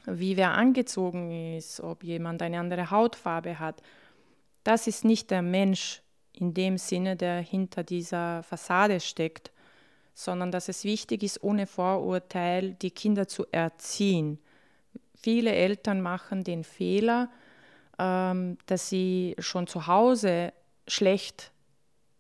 wie 0.06 0.38
wer 0.38 0.54
angezogen 0.54 1.58
ist, 1.58 1.82
ob 1.82 2.04
jemand 2.04 2.42
eine 2.42 2.60
andere 2.60 2.92
Hautfarbe 2.92 3.60
hat. 3.60 3.82
Das 4.64 4.88
ist 4.88 5.04
nicht 5.04 5.32
der 5.32 5.42
Mensch 5.42 6.02
in 6.34 6.54
dem 6.54 6.78
Sinne, 6.78 7.16
der 7.16 7.42
hinter 7.42 7.84
dieser 7.84 8.44
Fassade 8.44 9.00
steckt, 9.00 9.52
sondern 10.14 10.52
dass 10.52 10.70
es 10.70 10.84
wichtig 10.84 11.24
ist, 11.24 11.44
ohne 11.44 11.68
Vorurteil 11.68 12.76
die 12.76 12.92
Kinder 12.92 13.28
zu 13.28 13.46
erziehen. 13.52 14.40
Viele 15.16 15.52
Eltern 15.52 16.02
machen 16.02 16.44
den 16.44 16.64
Fehler, 16.64 17.30
ähm, 18.00 18.58
dass 18.66 18.90
sie 18.90 19.36
schon 19.40 19.68
zu 19.68 19.88
Hause 19.88 20.54
schlecht 20.88 21.52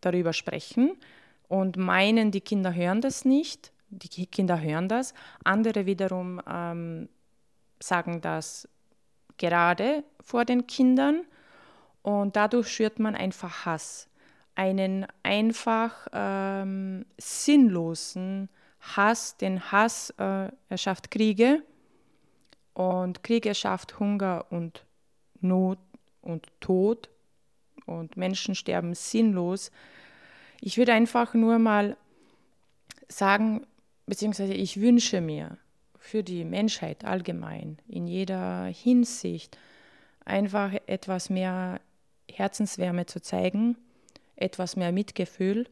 darüber 0.02 0.34
sprechen 0.34 0.98
und 1.48 1.78
meinen, 1.78 2.32
die 2.32 2.42
Kinder 2.42 2.74
hören 2.74 3.02
das 3.02 3.26
nicht. 3.26 3.72
Die 3.90 4.26
Kinder 4.26 4.60
hören 4.60 4.90
das. 4.90 5.14
Andere 5.44 5.86
wiederum 5.86 6.42
ähm, 6.50 7.08
sagen 7.80 8.22
das 8.22 8.68
gerade 9.38 10.04
vor 10.20 10.46
den 10.46 10.68
Kindern 10.68 11.24
und 12.02 12.36
dadurch 12.36 12.70
schürt 12.70 13.00
man 13.00 13.16
einfach 13.16 13.66
Hass. 13.66 14.10
Einen 14.56 15.06
einfach 15.24 16.08
ähm, 16.12 17.06
sinnlosen 17.18 18.50
Hass, 18.80 19.38
den 19.38 19.72
Hass 19.72 20.10
äh, 20.18 20.50
erschafft 20.70 21.12
Kriege 21.12 21.64
und 22.74 23.24
Krieg 23.24 23.46
erschafft 23.46 24.00
Hunger 24.00 24.46
und 24.50 24.87
Not 25.42 25.80
und 26.22 26.48
Tod 26.60 27.10
und 27.86 28.18
Menschen 28.18 28.56
sterben 28.56 28.94
sinnlos. 28.94 29.72
Ich 30.62 30.78
würde 30.78 30.94
einfach 30.94 31.34
nur 31.34 31.60
mal 31.60 31.98
sagen, 33.08 33.66
beziehungsweise 34.06 34.54
ich 34.54 34.82
wünsche 34.82 35.22
mir 35.22 35.58
für 35.98 36.24
die 36.24 36.46
Menschheit 36.46 37.06
allgemein 37.06 37.78
in 37.88 38.08
jeder 38.08 38.66
Hinsicht 38.66 39.58
einfach 40.26 40.74
etwas 40.86 41.30
mehr 41.30 41.80
Herzenswärme 42.30 43.06
zu 43.06 43.22
zeigen, 43.22 43.78
etwas 44.36 44.76
mehr 44.76 44.92
Mitgefühl 44.92 45.68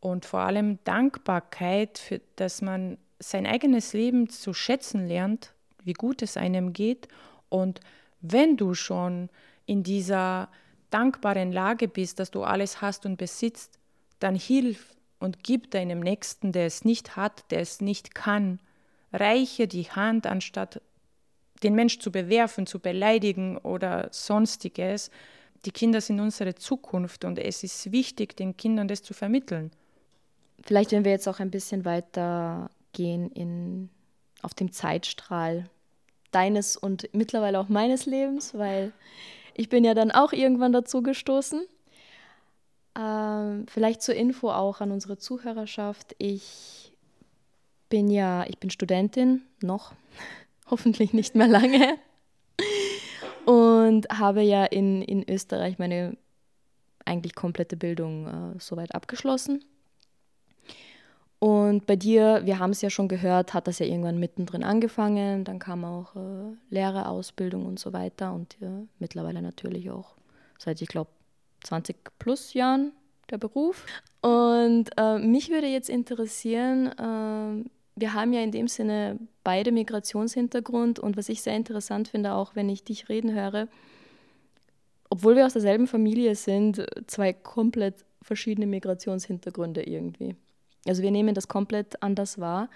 und 0.00 0.26
vor 0.26 0.40
allem 0.40 0.78
Dankbarkeit, 0.84 1.98
für, 1.98 2.20
dass 2.36 2.60
man 2.60 2.98
sein 3.18 3.46
eigenes 3.46 3.92
Leben 3.92 4.28
zu 4.28 4.52
schätzen 4.52 5.06
lernt, 5.06 5.54
wie 5.82 5.94
gut 5.94 6.22
es 6.22 6.36
einem 6.36 6.72
geht. 6.72 7.08
Und 7.48 7.80
wenn 8.26 8.56
du 8.56 8.74
schon 8.74 9.28
in 9.66 9.82
dieser 9.82 10.48
dankbaren 10.90 11.52
Lage 11.52 11.88
bist, 11.88 12.18
dass 12.18 12.30
du 12.30 12.42
alles 12.42 12.80
hast 12.80 13.04
und 13.04 13.18
besitzt, 13.18 13.78
dann 14.18 14.34
hilf 14.34 14.94
und 15.18 15.44
gib 15.44 15.70
deinem 15.70 16.00
Nächsten, 16.00 16.50
der 16.50 16.66
es 16.66 16.84
nicht 16.84 17.16
hat, 17.16 17.50
der 17.50 17.60
es 17.60 17.80
nicht 17.80 18.14
kann, 18.14 18.60
reiche 19.12 19.68
die 19.68 19.84
Hand, 19.84 20.26
anstatt 20.26 20.80
den 21.62 21.74
Mensch 21.74 21.98
zu 21.98 22.10
bewerfen, 22.10 22.66
zu 22.66 22.78
beleidigen 22.78 23.58
oder 23.58 24.08
sonstiges. 24.10 25.10
Die 25.66 25.70
Kinder 25.70 26.00
sind 26.00 26.18
unsere 26.20 26.54
Zukunft 26.54 27.24
und 27.24 27.38
es 27.38 27.62
ist 27.62 27.92
wichtig, 27.92 28.36
den 28.36 28.56
Kindern 28.56 28.88
das 28.88 29.02
zu 29.02 29.12
vermitteln. 29.12 29.70
Vielleicht, 30.62 30.92
wenn 30.92 31.04
wir 31.04 31.12
jetzt 31.12 31.28
auch 31.28 31.40
ein 31.40 31.50
bisschen 31.50 31.84
weiter 31.84 32.70
gehen 32.92 33.30
in, 33.32 33.90
auf 34.40 34.54
dem 34.54 34.72
Zeitstrahl 34.72 35.68
deines 36.34 36.76
und 36.76 37.08
mittlerweile 37.12 37.58
auch 37.58 37.68
meines 37.68 38.06
Lebens, 38.06 38.54
weil 38.54 38.92
ich 39.54 39.68
bin 39.68 39.84
ja 39.84 39.94
dann 39.94 40.10
auch 40.10 40.32
irgendwann 40.32 40.72
dazu 40.72 41.02
gestoßen. 41.02 41.66
Ähm, 42.98 43.66
vielleicht 43.68 44.02
zur 44.02 44.14
Info 44.14 44.50
auch 44.50 44.80
an 44.80 44.90
unsere 44.90 45.18
Zuhörerschaft. 45.18 46.14
Ich 46.18 46.92
bin 47.88 48.10
ja, 48.10 48.44
ich 48.46 48.58
bin 48.58 48.70
Studentin, 48.70 49.42
noch, 49.60 49.92
hoffentlich 50.70 51.12
nicht 51.12 51.34
mehr 51.34 51.48
lange. 51.48 51.96
Und 53.46 54.08
habe 54.08 54.42
ja 54.42 54.64
in, 54.64 55.02
in 55.02 55.28
Österreich 55.28 55.78
meine 55.78 56.16
eigentlich 57.04 57.34
komplette 57.34 57.76
Bildung 57.76 58.26
äh, 58.26 58.60
soweit 58.60 58.94
abgeschlossen. 58.94 59.64
Und 61.44 61.84
bei 61.84 61.94
dir, 61.94 62.40
wir 62.44 62.58
haben 62.58 62.70
es 62.70 62.80
ja 62.80 62.88
schon 62.88 63.06
gehört, 63.06 63.52
hat 63.52 63.66
das 63.66 63.78
ja 63.78 63.84
irgendwann 63.84 64.18
mittendrin 64.18 64.64
angefangen. 64.64 65.44
Dann 65.44 65.58
kam 65.58 65.84
auch 65.84 66.16
äh, 66.16 66.56
Lehrerausbildung 66.70 67.66
und 67.66 67.78
so 67.78 67.92
weiter. 67.92 68.32
Und 68.32 68.56
ja, 68.62 68.70
mittlerweile 68.98 69.42
natürlich 69.42 69.90
auch 69.90 70.14
seit, 70.58 70.80
ich 70.80 70.88
glaube, 70.88 71.10
20 71.64 71.96
plus 72.18 72.54
Jahren 72.54 72.92
der 73.30 73.36
Beruf. 73.36 73.84
Und 74.22 74.88
äh, 74.96 75.18
mich 75.18 75.50
würde 75.50 75.66
jetzt 75.66 75.90
interessieren, 75.90 76.86
äh, 76.86 77.68
wir 77.94 78.14
haben 78.14 78.32
ja 78.32 78.40
in 78.40 78.50
dem 78.50 78.66
Sinne 78.66 79.18
beide 79.42 79.70
Migrationshintergrund. 79.70 80.98
Und 80.98 81.18
was 81.18 81.28
ich 81.28 81.42
sehr 81.42 81.56
interessant 81.56 82.08
finde, 82.08 82.32
auch 82.32 82.56
wenn 82.56 82.70
ich 82.70 82.84
dich 82.84 83.10
reden 83.10 83.34
höre, 83.34 83.68
obwohl 85.10 85.36
wir 85.36 85.44
aus 85.44 85.52
derselben 85.52 85.88
Familie 85.88 86.36
sind, 86.36 86.86
zwei 87.06 87.34
komplett 87.34 87.96
verschiedene 88.22 88.66
Migrationshintergründe 88.66 89.82
irgendwie. 89.82 90.36
Also 90.86 91.02
wir 91.02 91.10
nehmen 91.10 91.34
das 91.34 91.48
komplett 91.48 92.02
anders 92.02 92.38
wahr. 92.38 92.68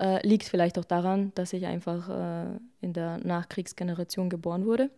Äh, 0.00 0.26
liegt 0.26 0.44
vielleicht 0.44 0.78
auch 0.78 0.84
daran, 0.84 1.32
dass 1.34 1.52
ich 1.52 1.66
einfach 1.66 2.08
äh, 2.08 2.58
in 2.80 2.92
der 2.92 3.18
Nachkriegsgeneration 3.18 4.28
geboren 4.28 4.66
wurde. 4.66 4.90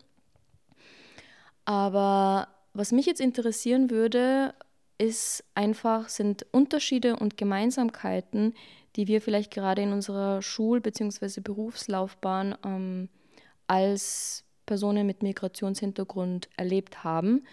Aber 1.65 2.49
was 2.73 2.93
mich 2.93 3.07
jetzt 3.07 3.21
interessieren 3.21 3.91
würde, 3.91 4.55
ist 4.99 5.45
einfach, 5.55 6.09
sind 6.09 6.47
Unterschiede 6.53 7.17
und 7.17 7.37
Gemeinsamkeiten, 7.37 8.55
die 8.97 9.07
wir 9.07 9.21
vielleicht 9.21 9.53
gerade 9.53 9.83
in 9.83 9.93
unserer 9.93 10.41
Schul- 10.41 10.81
bzw. 10.81 11.41
Berufslaufbahn 11.41 12.55
ähm, 12.65 13.09
als 13.67 14.45
Personen 14.65 15.07
mit 15.07 15.23
Migrationshintergrund 15.23 16.49
erlebt 16.57 17.05
haben. 17.05 17.45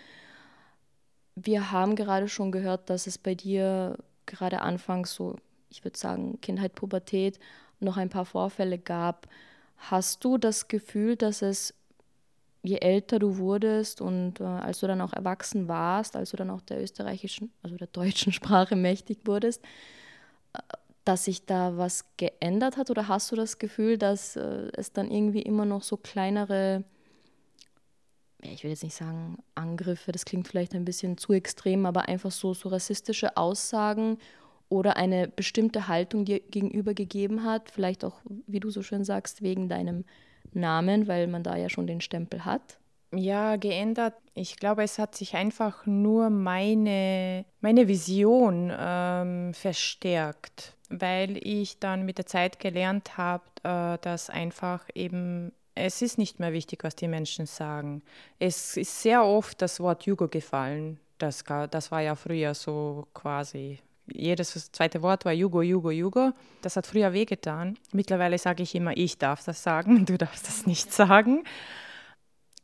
Wir 1.36 1.72
haben 1.72 1.96
gerade 1.96 2.30
schon 2.30 2.52
gehört, 2.52 2.90
dass 2.90 3.08
es 3.08 3.18
bei 3.18 3.36
dir 3.36 3.98
gerade 4.26 4.62
anfangs 4.62 5.14
so, 5.14 5.36
ich 5.70 5.84
würde 5.84 5.98
sagen, 5.98 6.40
Kindheit, 6.42 6.76
Pubertät, 6.76 7.40
noch 7.80 7.98
ein 7.98 8.10
paar 8.10 8.26
Vorfälle 8.26 8.78
gab. 8.78 9.28
Hast 9.78 10.24
du 10.24 10.38
das 10.38 10.68
Gefühl, 10.68 11.16
dass 11.16 11.42
es, 11.42 11.74
je 12.62 12.78
älter 12.78 13.20
du 13.20 13.38
wurdest 13.38 14.02
und 14.02 14.40
äh, 14.40 14.44
als 14.44 14.80
du 14.80 14.88
dann 14.88 15.02
auch 15.02 15.14
erwachsen 15.14 15.68
warst, 15.68 16.16
als 16.16 16.32
du 16.32 16.38
dann 16.38 16.50
auch 16.50 16.62
der 16.62 16.82
österreichischen, 16.82 17.52
also 17.62 17.76
der 17.76 17.88
deutschen 17.88 18.32
Sprache 18.34 18.76
mächtig 18.76 19.20
wurdest, 19.26 19.64
äh, 20.54 20.60
dass 21.06 21.26
sich 21.26 21.46
da 21.46 21.78
was 21.78 22.06
geändert 22.16 22.78
hat? 22.78 22.90
Oder 22.90 23.10
hast 23.10 23.32
du 23.32 23.36
das 23.36 23.60
Gefühl, 23.60 23.98
dass 23.98 24.38
äh, 24.38 24.70
es 24.74 24.94
dann 24.94 25.12
irgendwie 25.12 25.42
immer 25.42 25.66
noch 25.66 25.84
so 25.84 25.98
kleinere 25.98 26.86
ich 28.52 28.64
will 28.64 28.72
jetzt 28.72 28.84
nicht 28.84 28.96
sagen 28.96 29.38
Angriffe, 29.56 30.12
das 30.12 30.26
klingt 30.26 30.48
vielleicht 30.48 30.74
ein 30.74 30.86
bisschen 30.86 31.18
zu 31.18 31.34
extrem, 31.34 31.86
aber 31.86 32.08
einfach 32.08 32.32
so, 32.32 32.54
so 32.54 32.70
rassistische 32.70 33.38
Aussagen 33.38 34.18
oder 34.70 34.98
eine 34.98 35.28
bestimmte 35.28 35.88
Haltung 35.88 36.26
dir 36.26 36.40
gegenüber 36.40 36.94
gegeben 36.94 37.44
hat, 37.44 37.70
vielleicht 37.70 38.04
auch, 38.04 38.22
wie 38.48 38.60
du 38.60 38.70
so 38.70 38.82
schön 38.82 39.04
sagst, 39.04 39.42
wegen 39.42 39.70
deinem 39.70 40.06
Namen, 40.52 41.08
weil 41.08 41.28
man 41.28 41.44
da 41.44 41.56
ja 41.56 41.70
schon 41.70 41.88
den 41.88 42.02
Stempel 42.02 42.46
hat? 42.46 42.80
Ja, 43.16 43.58
geändert. 43.58 44.16
Ich 44.34 44.58
glaube, 44.58 44.84
es 44.84 44.98
hat 44.98 45.16
sich 45.16 45.36
einfach 45.36 45.86
nur 45.86 46.32
meine, 46.32 47.46
meine 47.62 47.88
Vision 47.88 48.74
ähm, 48.76 49.54
verstärkt, 49.54 50.76
weil 50.90 51.38
ich 51.46 51.78
dann 51.78 52.06
mit 52.06 52.18
der 52.18 52.26
Zeit 52.26 52.60
gelernt 52.60 53.18
habe, 53.18 53.44
äh, 53.64 54.00
dass 54.02 54.32
einfach 54.32 54.88
eben 54.96 55.52
es 55.76 56.02
ist 56.02 56.18
nicht 56.18 56.40
mehr 56.40 56.54
wichtig, 56.54 56.84
was 56.84 56.96
die 56.96 57.08
Menschen 57.08 57.46
sagen. 57.46 58.04
Es 58.40 58.78
ist 58.78 59.02
sehr 59.02 59.24
oft 59.24 59.62
das 59.62 59.80
Wort 59.80 60.06
Jugo 60.06 60.28
gefallen. 60.28 61.00
Das, 61.18 61.44
das 61.72 61.92
war 61.92 62.02
ja 62.02 62.16
früher 62.16 62.54
so 62.54 63.08
quasi. 63.14 63.80
Jedes 64.12 64.72
zweite 64.72 65.02
Wort 65.02 65.24
war 65.26 65.32
Jugo, 65.32 65.62
Jugo, 65.62 65.90
Jugo. 65.90 66.34
Das 66.62 66.76
hat 66.76 66.86
früher 66.86 67.14
wehgetan. 67.14 67.78
Mittlerweile 67.94 68.38
sage 68.38 68.64
ich 68.64 68.76
immer, 68.76 68.96
ich 68.98 69.18
darf 69.18 69.44
das 69.44 69.64
sagen, 69.64 70.06
du 70.06 70.18
darfst 70.18 70.48
das 70.48 70.66
nicht 70.66 70.92
sagen. 70.92 71.44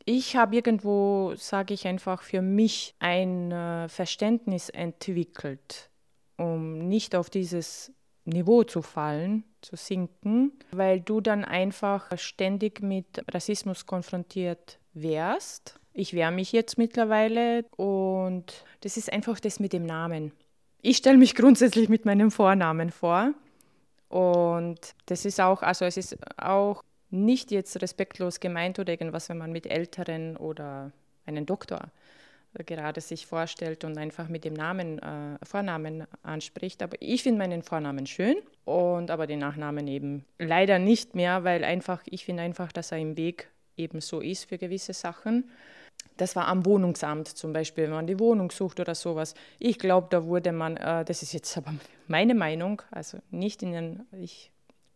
Ich 0.04 0.36
habe 0.36 0.56
irgendwo, 0.56 1.34
sage 1.36 1.74
ich 1.74 1.86
einfach, 1.86 2.22
für 2.22 2.42
mich 2.42 2.94
ein 2.98 3.52
äh, 3.52 3.88
Verständnis 3.88 4.68
entwickelt, 4.68 5.90
um 6.36 6.78
nicht 6.88 7.14
auf 7.14 7.30
dieses 7.30 7.92
Niveau 8.30 8.64
zu 8.64 8.82
fallen, 8.82 9.44
zu 9.60 9.76
sinken, 9.76 10.52
weil 10.72 11.00
du 11.00 11.20
dann 11.20 11.44
einfach 11.44 12.16
ständig 12.18 12.80
mit 12.82 13.24
Rassismus 13.32 13.86
konfrontiert 13.86 14.78
wärst. 14.94 15.78
Ich 15.92 16.14
wehre 16.14 16.32
mich 16.32 16.52
jetzt 16.52 16.78
mittlerweile 16.78 17.64
und 17.76 18.64
das 18.80 18.96
ist 18.96 19.12
einfach 19.12 19.40
das 19.40 19.60
mit 19.60 19.72
dem 19.72 19.84
Namen. 19.84 20.32
Ich 20.82 20.98
stelle 20.98 21.18
mich 21.18 21.34
grundsätzlich 21.34 21.88
mit 21.88 22.04
meinem 22.04 22.30
Vornamen 22.30 22.90
vor 22.90 23.34
und 24.08 24.78
das 25.06 25.24
ist 25.24 25.40
auch, 25.40 25.62
also 25.62 25.84
es 25.84 25.96
ist 25.96 26.16
auch 26.38 26.82
nicht 27.10 27.50
jetzt 27.50 27.82
respektlos 27.82 28.40
gemeint 28.40 28.78
oder 28.78 28.92
irgendwas, 28.92 29.28
wenn 29.28 29.38
man 29.38 29.52
mit 29.52 29.66
Älteren 29.66 30.36
oder 30.36 30.92
einen 31.26 31.44
Doktor 31.44 31.90
gerade 32.54 33.00
sich 33.00 33.26
vorstellt 33.26 33.84
und 33.84 33.96
einfach 33.96 34.28
mit 34.28 34.44
dem 34.44 34.54
Namen, 34.54 34.98
äh, 34.98 35.38
Vornamen 35.44 36.06
anspricht. 36.22 36.82
Aber 36.82 36.96
ich 37.00 37.22
finde 37.22 37.38
meinen 37.38 37.62
Vornamen 37.62 38.06
schön 38.06 38.36
und 38.64 39.10
aber 39.10 39.26
den 39.26 39.38
Nachnamen 39.38 39.86
eben 39.86 40.24
leider 40.38 40.78
nicht 40.78 41.14
mehr, 41.14 41.44
weil 41.44 41.64
einfach, 41.64 42.02
ich 42.06 42.24
finde 42.24 42.42
einfach, 42.42 42.72
dass 42.72 42.92
er 42.92 42.98
im 42.98 43.16
Weg 43.16 43.48
eben 43.76 44.00
so 44.00 44.20
ist 44.20 44.48
für 44.48 44.58
gewisse 44.58 44.92
Sachen. 44.92 45.50
Das 46.16 46.36
war 46.36 46.48
am 46.48 46.66
Wohnungsamt 46.66 47.28
zum 47.28 47.52
Beispiel, 47.52 47.84
wenn 47.84 47.92
man 47.92 48.06
die 48.06 48.18
Wohnung 48.18 48.50
sucht 48.50 48.80
oder 48.80 48.94
sowas. 48.94 49.34
Ich 49.58 49.78
glaube, 49.78 50.08
da 50.10 50.24
wurde 50.24 50.52
man, 50.52 50.76
äh, 50.76 51.04
das 51.04 51.22
ist 51.22 51.32
jetzt 51.32 51.56
aber 51.56 51.74
meine 52.08 52.34
Meinung, 52.34 52.82
also 52.90 53.18
nicht 53.30 53.62
in 53.62 53.72
den, 53.72 54.06
ich 54.12 54.50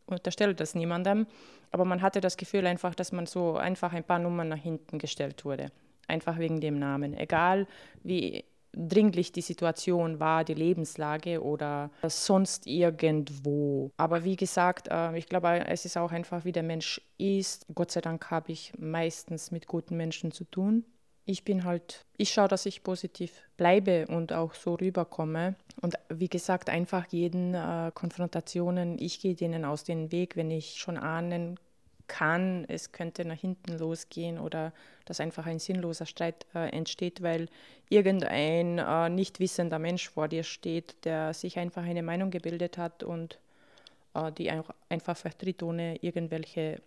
unterstelle 0.06 0.54
das 0.54 0.74
niemandem, 0.74 1.26
aber 1.70 1.84
man 1.84 2.02
hatte 2.02 2.20
das 2.20 2.36
Gefühl 2.36 2.66
einfach, 2.66 2.94
dass 2.94 3.10
man 3.12 3.26
so 3.26 3.56
einfach 3.56 3.92
ein 3.92 4.04
paar 4.04 4.18
Nummern 4.18 4.48
nach 4.48 4.58
hinten 4.58 4.98
gestellt 4.98 5.44
wurde 5.44 5.70
einfach 6.08 6.38
wegen 6.38 6.60
dem 6.60 6.78
Namen. 6.78 7.14
Egal 7.16 7.66
wie 8.02 8.44
dringlich 8.76 9.32
die 9.32 9.40
Situation 9.40 10.20
war, 10.20 10.44
die 10.44 10.54
Lebenslage 10.54 11.42
oder 11.42 11.90
sonst 12.06 12.66
irgendwo. 12.66 13.90
Aber 13.96 14.24
wie 14.24 14.36
gesagt, 14.36 14.88
äh, 14.90 15.16
ich 15.16 15.26
glaube, 15.26 15.66
es 15.66 15.84
ist 15.84 15.96
auch 15.96 16.12
einfach, 16.12 16.44
wie 16.44 16.52
der 16.52 16.62
Mensch 16.62 17.00
ist. 17.18 17.66
Gott 17.74 17.90
sei 17.90 18.00
Dank 18.00 18.30
habe 18.30 18.52
ich 18.52 18.72
meistens 18.78 19.50
mit 19.50 19.66
guten 19.66 19.96
Menschen 19.96 20.32
zu 20.32 20.44
tun. 20.44 20.84
Ich 21.26 21.44
bin 21.44 21.64
halt, 21.64 22.04
ich 22.18 22.30
schaue, 22.30 22.48
dass 22.48 22.66
ich 22.66 22.82
positiv 22.82 23.42
bleibe 23.56 24.06
und 24.08 24.32
auch 24.32 24.52
so 24.54 24.74
rüberkomme. 24.74 25.54
Und 25.80 25.94
wie 26.10 26.28
gesagt, 26.28 26.68
einfach 26.68 27.06
jeden 27.10 27.54
äh, 27.54 27.90
Konfrontationen, 27.94 28.98
ich 28.98 29.20
gehe 29.20 29.34
denen 29.34 29.64
aus 29.64 29.84
dem 29.84 30.12
Weg, 30.12 30.36
wenn 30.36 30.50
ich 30.50 30.74
schon 30.74 30.98
ahnen 30.98 31.58
kann, 32.06 32.64
es 32.68 32.92
könnte 32.92 33.24
nach 33.24 33.38
hinten 33.38 33.78
losgehen 33.78 34.38
oder 34.38 34.72
dass 35.04 35.20
einfach 35.20 35.46
ein 35.46 35.58
sinnloser 35.58 36.06
Streit 36.06 36.46
äh, 36.54 36.70
entsteht, 36.70 37.22
weil 37.22 37.48
irgendein 37.88 38.78
äh, 38.78 39.08
nicht 39.08 39.40
wissender 39.40 39.78
Mensch 39.78 40.08
vor 40.08 40.28
dir 40.28 40.42
steht, 40.42 41.04
der 41.04 41.34
sich 41.34 41.58
einfach 41.58 41.82
eine 41.82 42.02
Meinung 42.02 42.30
gebildet 42.30 42.78
hat 42.78 43.02
und 43.02 43.38
äh, 44.14 44.32
die 44.32 44.50
einfach 44.50 45.16
vertritt, 45.16 45.62
ohne 45.62 45.96
irgendwelche 45.96 46.80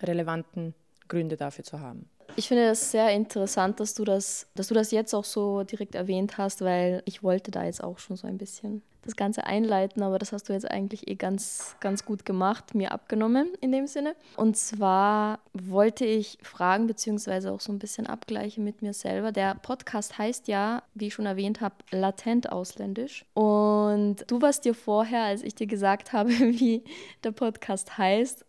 relevanten 0.00 0.74
Gründe 1.08 1.36
dafür 1.36 1.64
zu 1.64 1.80
haben. 1.80 2.08
Ich 2.36 2.48
finde 2.48 2.66
das 2.66 2.90
sehr 2.90 3.10
interessant, 3.10 3.80
dass 3.80 3.94
du 3.94 4.04
das, 4.04 4.46
dass 4.54 4.68
du 4.68 4.74
das 4.74 4.90
jetzt 4.90 5.14
auch 5.14 5.24
so 5.24 5.64
direkt 5.64 5.94
erwähnt 5.94 6.38
hast, 6.38 6.62
weil 6.62 7.02
ich 7.04 7.22
wollte 7.22 7.50
da 7.50 7.64
jetzt 7.64 7.82
auch 7.82 7.98
schon 7.98 8.16
so 8.16 8.26
ein 8.26 8.38
bisschen 8.38 8.82
das 9.02 9.16
Ganze 9.16 9.44
einleiten, 9.44 10.02
aber 10.02 10.18
das 10.18 10.32
hast 10.32 10.48
du 10.48 10.52
jetzt 10.52 10.70
eigentlich 10.70 11.08
eh 11.08 11.16
ganz, 11.16 11.76
ganz 11.80 12.04
gut 12.04 12.24
gemacht, 12.24 12.74
mir 12.74 12.92
abgenommen 12.92 13.48
in 13.60 13.72
dem 13.72 13.86
Sinne. 13.86 14.14
Und 14.36 14.56
zwar 14.56 15.40
wollte 15.52 16.04
ich 16.04 16.38
fragen, 16.42 16.86
beziehungsweise 16.86 17.52
auch 17.52 17.60
so 17.60 17.72
ein 17.72 17.80
bisschen 17.80 18.06
abgleichen 18.06 18.62
mit 18.62 18.80
mir 18.80 18.94
selber. 18.94 19.32
Der 19.32 19.56
Podcast 19.56 20.18
heißt 20.18 20.46
ja, 20.48 20.82
wie 20.94 21.08
ich 21.08 21.14
schon 21.14 21.26
erwähnt 21.26 21.60
habe, 21.60 21.74
latent 21.90 22.52
ausländisch. 22.52 23.24
Und 23.34 24.24
du 24.28 24.40
warst 24.40 24.64
dir 24.64 24.74
vorher, 24.74 25.24
als 25.24 25.42
ich 25.42 25.54
dir 25.54 25.66
gesagt 25.66 26.12
habe, 26.12 26.30
wie 26.38 26.84
der 27.24 27.32
Podcast 27.32 27.98
heißt, 27.98 28.44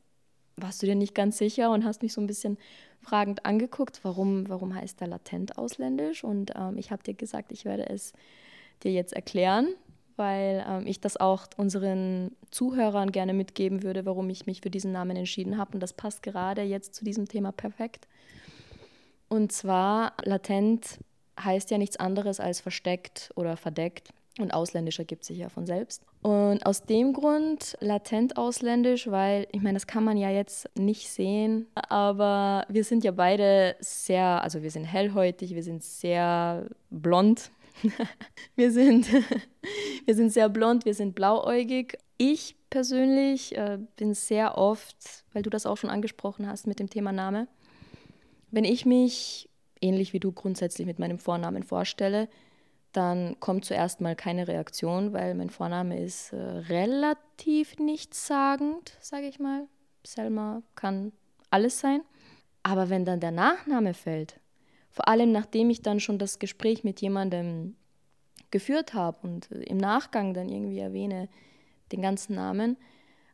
warst 0.57 0.83
du 0.83 0.85
dir 0.85 0.95
nicht 0.95 1.15
ganz 1.15 1.39
sicher 1.39 1.71
und 1.71 1.83
hast 1.83 2.03
mich 2.03 2.13
so 2.13 2.21
ein 2.21 2.27
bisschen 2.27 2.59
fragend 3.01 3.43
angeguckt, 3.43 4.01
warum, 4.03 4.47
warum 4.49 4.75
heißt 4.75 5.01
er 5.01 5.07
latent 5.07 5.57
ausländisch? 5.57 6.23
Und 6.23 6.53
ähm, 6.55 6.77
ich 6.77 6.91
habe 6.91 7.01
dir 7.01 7.15
gesagt, 7.15 7.51
ich 7.51 7.65
werde 7.65 7.89
es 7.89 8.13
dir 8.83 8.91
jetzt 8.91 9.13
erklären 9.13 9.69
weil 10.15 10.65
ähm, 10.67 10.87
ich 10.87 10.99
das 10.99 11.17
auch 11.17 11.47
unseren 11.57 12.31
Zuhörern 12.51 13.11
gerne 13.11 13.33
mitgeben 13.33 13.83
würde, 13.83 14.05
warum 14.05 14.29
ich 14.29 14.45
mich 14.45 14.61
für 14.61 14.69
diesen 14.69 14.91
Namen 14.91 15.17
entschieden 15.17 15.57
habe. 15.57 15.73
Und 15.73 15.79
das 15.79 15.93
passt 15.93 16.23
gerade 16.23 16.61
jetzt 16.61 16.95
zu 16.95 17.05
diesem 17.05 17.27
Thema 17.27 17.51
perfekt. 17.51 18.07
Und 19.29 19.51
zwar 19.51 20.13
latent 20.23 20.99
heißt 21.39 21.71
ja 21.71 21.77
nichts 21.77 21.97
anderes 21.97 22.39
als 22.39 22.61
versteckt 22.61 23.31
oder 23.35 23.57
verdeckt. 23.57 24.09
Und 24.39 24.51
ausländisch 24.51 24.97
ergibt 24.97 25.25
sich 25.25 25.37
ja 25.37 25.49
von 25.49 25.67
selbst. 25.67 26.01
Und 26.23 26.65
aus 26.65 26.83
dem 26.83 27.13
Grund 27.13 27.77
latent 27.81 28.37
ausländisch, 28.37 29.11
weil 29.11 29.45
ich 29.51 29.61
meine, 29.61 29.75
das 29.75 29.85
kann 29.85 30.03
man 30.03 30.17
ja 30.17 30.29
jetzt 30.31 30.67
nicht 30.75 31.09
sehen, 31.09 31.67
aber 31.75 32.65
wir 32.67 32.83
sind 32.83 33.03
ja 33.03 33.11
beide 33.11 33.75
sehr, 33.79 34.41
also 34.41 34.63
wir 34.63 34.71
sind 34.71 34.85
hellhäutig, 34.85 35.53
wir 35.53 35.61
sind 35.61 35.83
sehr 35.83 36.65
blond, 36.89 37.51
wir, 38.55 38.71
sind, 38.71 39.07
wir 40.05 40.15
sind 40.15 40.31
sehr 40.31 40.49
blond, 40.49 40.85
wir 40.85 40.93
sind 40.93 41.15
blauäugig. 41.15 41.97
Ich 42.17 42.55
persönlich 42.69 43.55
äh, 43.57 43.79
bin 43.95 44.13
sehr 44.13 44.57
oft, 44.57 45.25
weil 45.33 45.43
du 45.43 45.49
das 45.49 45.65
auch 45.65 45.77
schon 45.77 45.89
angesprochen 45.89 46.47
hast 46.47 46.67
mit 46.67 46.79
dem 46.79 46.89
Thema 46.89 47.11
Name, 47.11 47.47
wenn 48.51 48.65
ich 48.65 48.85
mich 48.85 49.49
ähnlich 49.81 50.13
wie 50.13 50.19
du 50.19 50.31
grundsätzlich 50.31 50.87
mit 50.87 50.99
meinem 50.99 51.19
Vornamen 51.19 51.63
vorstelle, 51.63 52.29
dann 52.93 53.39
kommt 53.39 53.65
zuerst 53.65 54.01
mal 54.01 54.15
keine 54.15 54.47
Reaktion, 54.47 55.13
weil 55.13 55.33
mein 55.35 55.49
Vorname 55.49 55.99
ist 55.99 56.31
äh, 56.31 56.37
relativ 56.37 57.77
nichtssagend, 57.79 58.95
sage 59.01 59.27
ich 59.27 59.39
mal. 59.39 59.67
Selma 60.05 60.61
kann 60.75 61.11
alles 61.49 61.79
sein. 61.79 62.01
Aber 62.61 62.89
wenn 62.89 63.03
dann 63.03 63.19
der 63.19 63.31
Nachname 63.31 63.93
fällt, 63.93 64.39
vor 64.93 65.07
allem 65.07 65.31
nachdem 65.31 65.71
ich 65.71 65.81
dann 65.81 65.99
schon 65.99 66.19
das 66.19 66.39
Gespräch 66.39 66.83
mit 66.83 67.01
jemandem 67.01 67.75
geführt 68.51 68.93
habe 68.93 69.17
und 69.23 69.51
im 69.51 69.77
Nachgang 69.77 70.35
dann 70.35 70.47
irgendwie 70.47 70.79
erwähne 70.79 71.27
den 71.91 72.03
ganzen 72.03 72.35
Namen, 72.35 72.77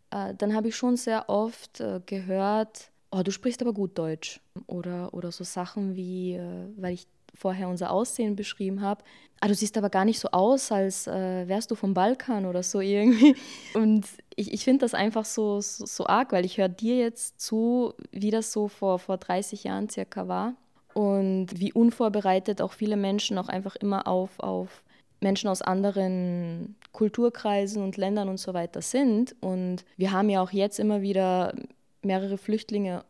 äh, 0.09 0.33
dann 0.35 0.55
habe 0.55 0.69
ich 0.69 0.77
schon 0.77 0.95
sehr 0.95 1.27
oft 1.27 1.81
äh, 1.81 1.99
gehört, 2.05 2.91
oh, 3.11 3.21
du 3.23 3.31
sprichst 3.31 3.61
aber 3.61 3.73
gut 3.73 3.97
Deutsch. 3.97 4.39
Oder, 4.67 5.13
oder 5.13 5.33
so 5.33 5.43
Sachen 5.43 5.97
wie, 5.97 6.35
äh, 6.35 6.67
weil 6.77 6.93
ich 6.93 7.07
vorher 7.35 7.67
unser 7.67 7.91
Aussehen 7.91 8.37
beschrieben 8.37 8.81
habe, 8.81 9.03
ah, 9.41 9.49
du 9.49 9.53
siehst 9.53 9.77
aber 9.77 9.89
gar 9.89 10.05
nicht 10.05 10.19
so 10.19 10.29
aus, 10.29 10.71
als 10.71 11.07
äh, 11.07 11.45
wärst 11.47 11.71
du 11.71 11.75
vom 11.75 11.93
Balkan 11.93 12.45
oder 12.45 12.63
so 12.63 12.79
irgendwie. 12.79 13.35
Und 13.73 14.05
ich, 14.37 14.53
ich 14.53 14.63
finde 14.63 14.85
das 14.85 14.93
einfach 14.93 15.25
so, 15.25 15.59
so, 15.59 15.85
so 15.85 16.07
arg, 16.07 16.31
weil 16.31 16.45
ich 16.45 16.57
höre 16.57 16.69
dir 16.69 16.97
jetzt 16.97 17.41
zu, 17.41 17.93
wie 18.11 18.31
das 18.31 18.53
so 18.53 18.69
vor, 18.69 18.97
vor 18.99 19.17
30 19.17 19.65
Jahren 19.65 19.89
circa 19.89 20.29
war 20.29 20.55
und 20.93 21.47
wie 21.59 21.73
unvorbereitet 21.73 22.61
auch 22.61 22.73
viele 22.73 22.97
Menschen 22.97 23.37
auch 23.37 23.47
einfach 23.47 23.75
immer 23.75 24.07
auf, 24.07 24.39
auf 24.39 24.83
Menschen 25.21 25.49
aus 25.49 25.61
anderen 25.61 26.75
Kulturkreisen 26.91 27.83
und 27.83 27.97
Ländern 27.97 28.29
und 28.29 28.37
so 28.37 28.53
weiter 28.53 28.81
sind. 28.81 29.35
Und 29.41 29.85
wir 29.97 30.11
haben 30.11 30.29
ja 30.29 30.41
auch 30.41 30.51
jetzt 30.51 30.79
immer 30.79 31.01
wieder 31.01 31.53
mehrere 32.01 32.37
Flüchtlinge, 32.37 33.03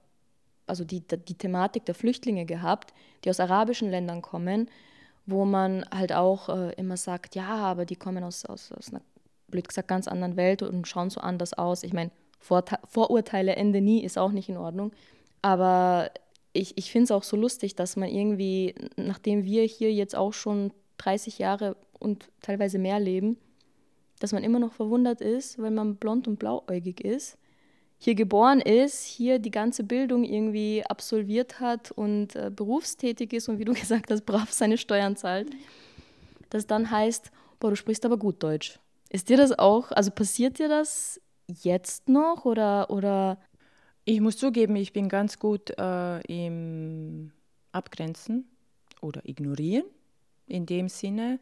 also 0.68 0.84
die, 0.84 1.02
die 1.02 1.36
Thematik 1.36 1.86
der 1.86 1.96
Flüchtlinge 1.96 2.46
gehabt, 2.46 2.94
die 3.24 3.30
aus 3.30 3.40
arabischen 3.40 3.90
Ländern 3.90 4.22
kommen, 4.22 4.70
wo 5.26 5.46
man 5.46 5.86
halt 5.92 6.14
auch 6.14 6.50
äh, 6.50 6.74
immer 6.74 6.98
sagt, 6.98 7.36
ja, 7.36 7.48
aber 7.48 7.86
die 7.86 7.96
kommen 7.96 8.24
aus, 8.24 8.46
aus, 8.46 8.72
aus 8.72 8.90
einer, 8.90 9.02
blöd 9.48 9.68
gesagt, 9.68 9.88
ganz 9.88 10.08
anderen 10.08 10.36
Welt 10.36 10.62
und 10.64 10.88
schauen 10.88 11.10
so 11.10 11.22
anders 11.22 11.54
aus. 11.54 11.84
Ich 11.84 11.94
meine, 11.94 12.12
Vorurteile 12.40 13.56
Ende 13.56 13.82
nie 13.82 14.04
ist 14.04 14.18
auch 14.18 14.32
nicht 14.32 14.50
in 14.50 14.58
Ordnung. 14.58 14.92
Aber 15.42 16.10
ich, 16.54 16.78
ich 16.78 16.92
finde 16.92 17.06
es 17.06 17.12
auch 17.12 17.24
so 17.24 17.38
lustig, 17.38 17.76
dass 17.76 17.96
man 17.96 18.10
irgendwie, 18.10 18.76
nachdem 18.96 19.44
wir 19.44 19.64
hier 19.64 19.94
jetzt 19.94 20.16
auch 20.16 20.34
schon 20.34 20.72
30 20.98 21.40
Jahre 21.40 21.76
und 22.00 22.30
teilweise 22.42 22.80
mehr 22.80 23.00
leben, 23.00 23.38
dass 24.20 24.34
man 24.34 24.44
immer 24.44 24.60
noch 24.60 24.74
verwundert 24.74 25.22
ist, 25.22 25.60
weil 25.60 25.72
man 25.72 25.96
blond 25.96 26.28
und 26.28 26.40
blauäugig 26.40 27.02
ist, 27.02 27.38
hier 27.98 28.16
geboren 28.16 28.62
ist, 28.62 29.04
hier 29.04 29.40
die 29.40 29.52
ganze 29.52 29.84
Bildung 29.84 30.24
irgendwie 30.24 30.84
absolviert 30.88 31.60
hat 31.60 31.92
und 31.92 32.36
äh, 32.36 32.50
berufstätig 32.54 33.34
ist 33.34 33.50
und 33.50 33.60
wie 33.60 33.66
du 33.66 33.74
gesagt 33.80 34.10
hast, 34.10 34.26
brav 34.26 34.52
seine 34.52 34.78
Steuern 34.78 35.16
zahlt, 35.16 35.50
das 36.50 36.66
dann 36.66 36.90
heißt, 36.90 37.32
boah, 37.60 37.70
du 37.70 37.76
sprichst 37.76 38.06
aber 38.06 38.18
gut 38.18 38.42
Deutsch. 38.42 38.80
Ist 39.10 39.30
dir 39.30 39.38
das 39.38 39.58
auch, 39.58 39.92
also 39.92 40.12
passiert 40.12 40.60
dir 40.60 40.70
das 40.70 41.20
jetzt 41.48 42.08
noch 42.08 42.46
oder, 42.46 42.90
oder 42.90 43.40
ich 44.10 44.22
muss 44.22 44.38
zugeben, 44.38 44.76
ich 44.76 44.92
bin 44.92 45.08
ganz 45.08 45.38
gut 45.38 45.70
äh, 45.78 46.20
im 46.22 47.32
Abgrenzen 47.72 48.50
oder 49.02 49.22
Ignorieren. 49.24 49.86
In 50.48 50.66
dem 50.66 50.90
Sinne, 50.90 51.40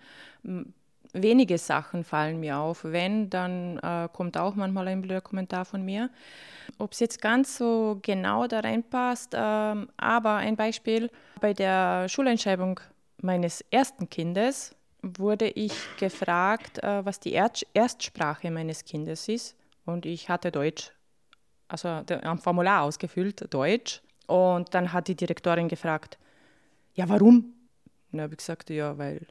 wenige 1.14 1.58
Sachen 1.58 2.04
fallen 2.04 2.42
mir 2.42 2.58
auf. 2.58 2.84
Wenn, 2.84 3.30
dann 3.30 3.78
äh, 3.78 4.10
kommt 4.12 4.38
auch 4.38 4.56
manchmal 4.56 4.90
ein 4.90 5.02
blöder 5.02 5.22
Kommentar 5.22 5.64
von 5.64 5.86
mir. 5.86 6.10
Ob 6.78 6.92
es 6.92 7.00
jetzt 7.00 7.22
ganz 7.22 7.58
so 7.58 8.00
genau 8.02 8.48
da 8.48 8.60
reinpasst, 8.60 9.34
äh, 9.34 9.38
aber 9.38 10.36
ein 10.36 10.58
Beispiel: 10.58 11.10
Bei 11.40 11.54
der 11.54 12.10
Schuleinschreibung 12.10 12.82
meines 13.22 13.62
ersten 13.72 14.10
Kindes 14.10 14.76
wurde 15.02 15.48
ich 15.48 15.72
gefragt, 15.98 16.84
äh, 16.84 17.06
was 17.06 17.22
die 17.22 17.32
Erstsprache 17.32 18.52
meines 18.52 18.84
Kindes 18.84 19.30
ist. 19.30 19.56
Und 19.86 20.06
ich 20.06 20.28
hatte 20.28 20.52
Deutsch 20.52 20.92
also 21.68 21.88
ein 21.88 22.38
Formular 22.38 22.84
ausgefüllt, 22.84 23.54
Deutsch. 23.54 24.02
Und 24.28 24.74
dann 24.74 24.92
hat 24.94 25.08
die 25.08 25.16
Direktorin 25.16 25.68
gefragt, 25.68 26.18
ja, 26.94 27.08
warum? 27.08 27.36
Und 27.36 27.54
dann 28.12 28.22
habe 28.22 28.34
ich 28.34 28.40
gesagt, 28.40 28.70
ja, 28.70 28.98
weil 28.98 29.26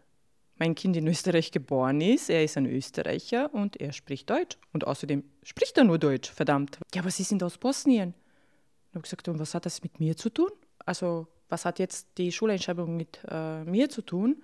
mein 0.59 0.75
Kind 0.75 0.97
in 0.97 1.07
Österreich 1.07 1.53
geboren 1.53 2.01
ist, 2.01 2.31
er 2.31 2.43
ist 2.43 2.57
ein 2.57 2.67
Österreicher 2.67 3.53
und 3.53 3.79
er 3.81 3.93
spricht 3.93 4.31
Deutsch. 4.31 4.57
Und 4.73 4.87
außerdem 4.87 5.23
spricht 5.43 5.77
er 5.77 5.85
nur 5.85 5.99
Deutsch, 5.99 6.31
verdammt. 6.31 6.79
Ja, 6.95 7.03
aber 7.03 7.11
Sie 7.11 7.25
sind 7.25 7.43
aus 7.43 7.59
Bosnien. 7.59 8.09
Und 8.09 8.95
habe 8.95 8.99
ich 8.99 9.03
gesagt, 9.05 9.29
und 9.29 9.39
was 9.39 9.55
hat 9.55 9.67
das 9.67 9.83
mit 9.83 10.01
mir 10.01 10.17
zu 10.17 10.31
tun? 10.31 10.51
Also, 10.85 11.27
was 11.49 11.65
hat 11.65 11.79
jetzt 11.79 12.09
die 12.17 12.33
Schuleinschreibung 12.33 12.97
mit 12.97 13.21
äh, 13.29 13.65
mir 13.65 13.89
zu 13.91 14.03
tun? 14.03 14.43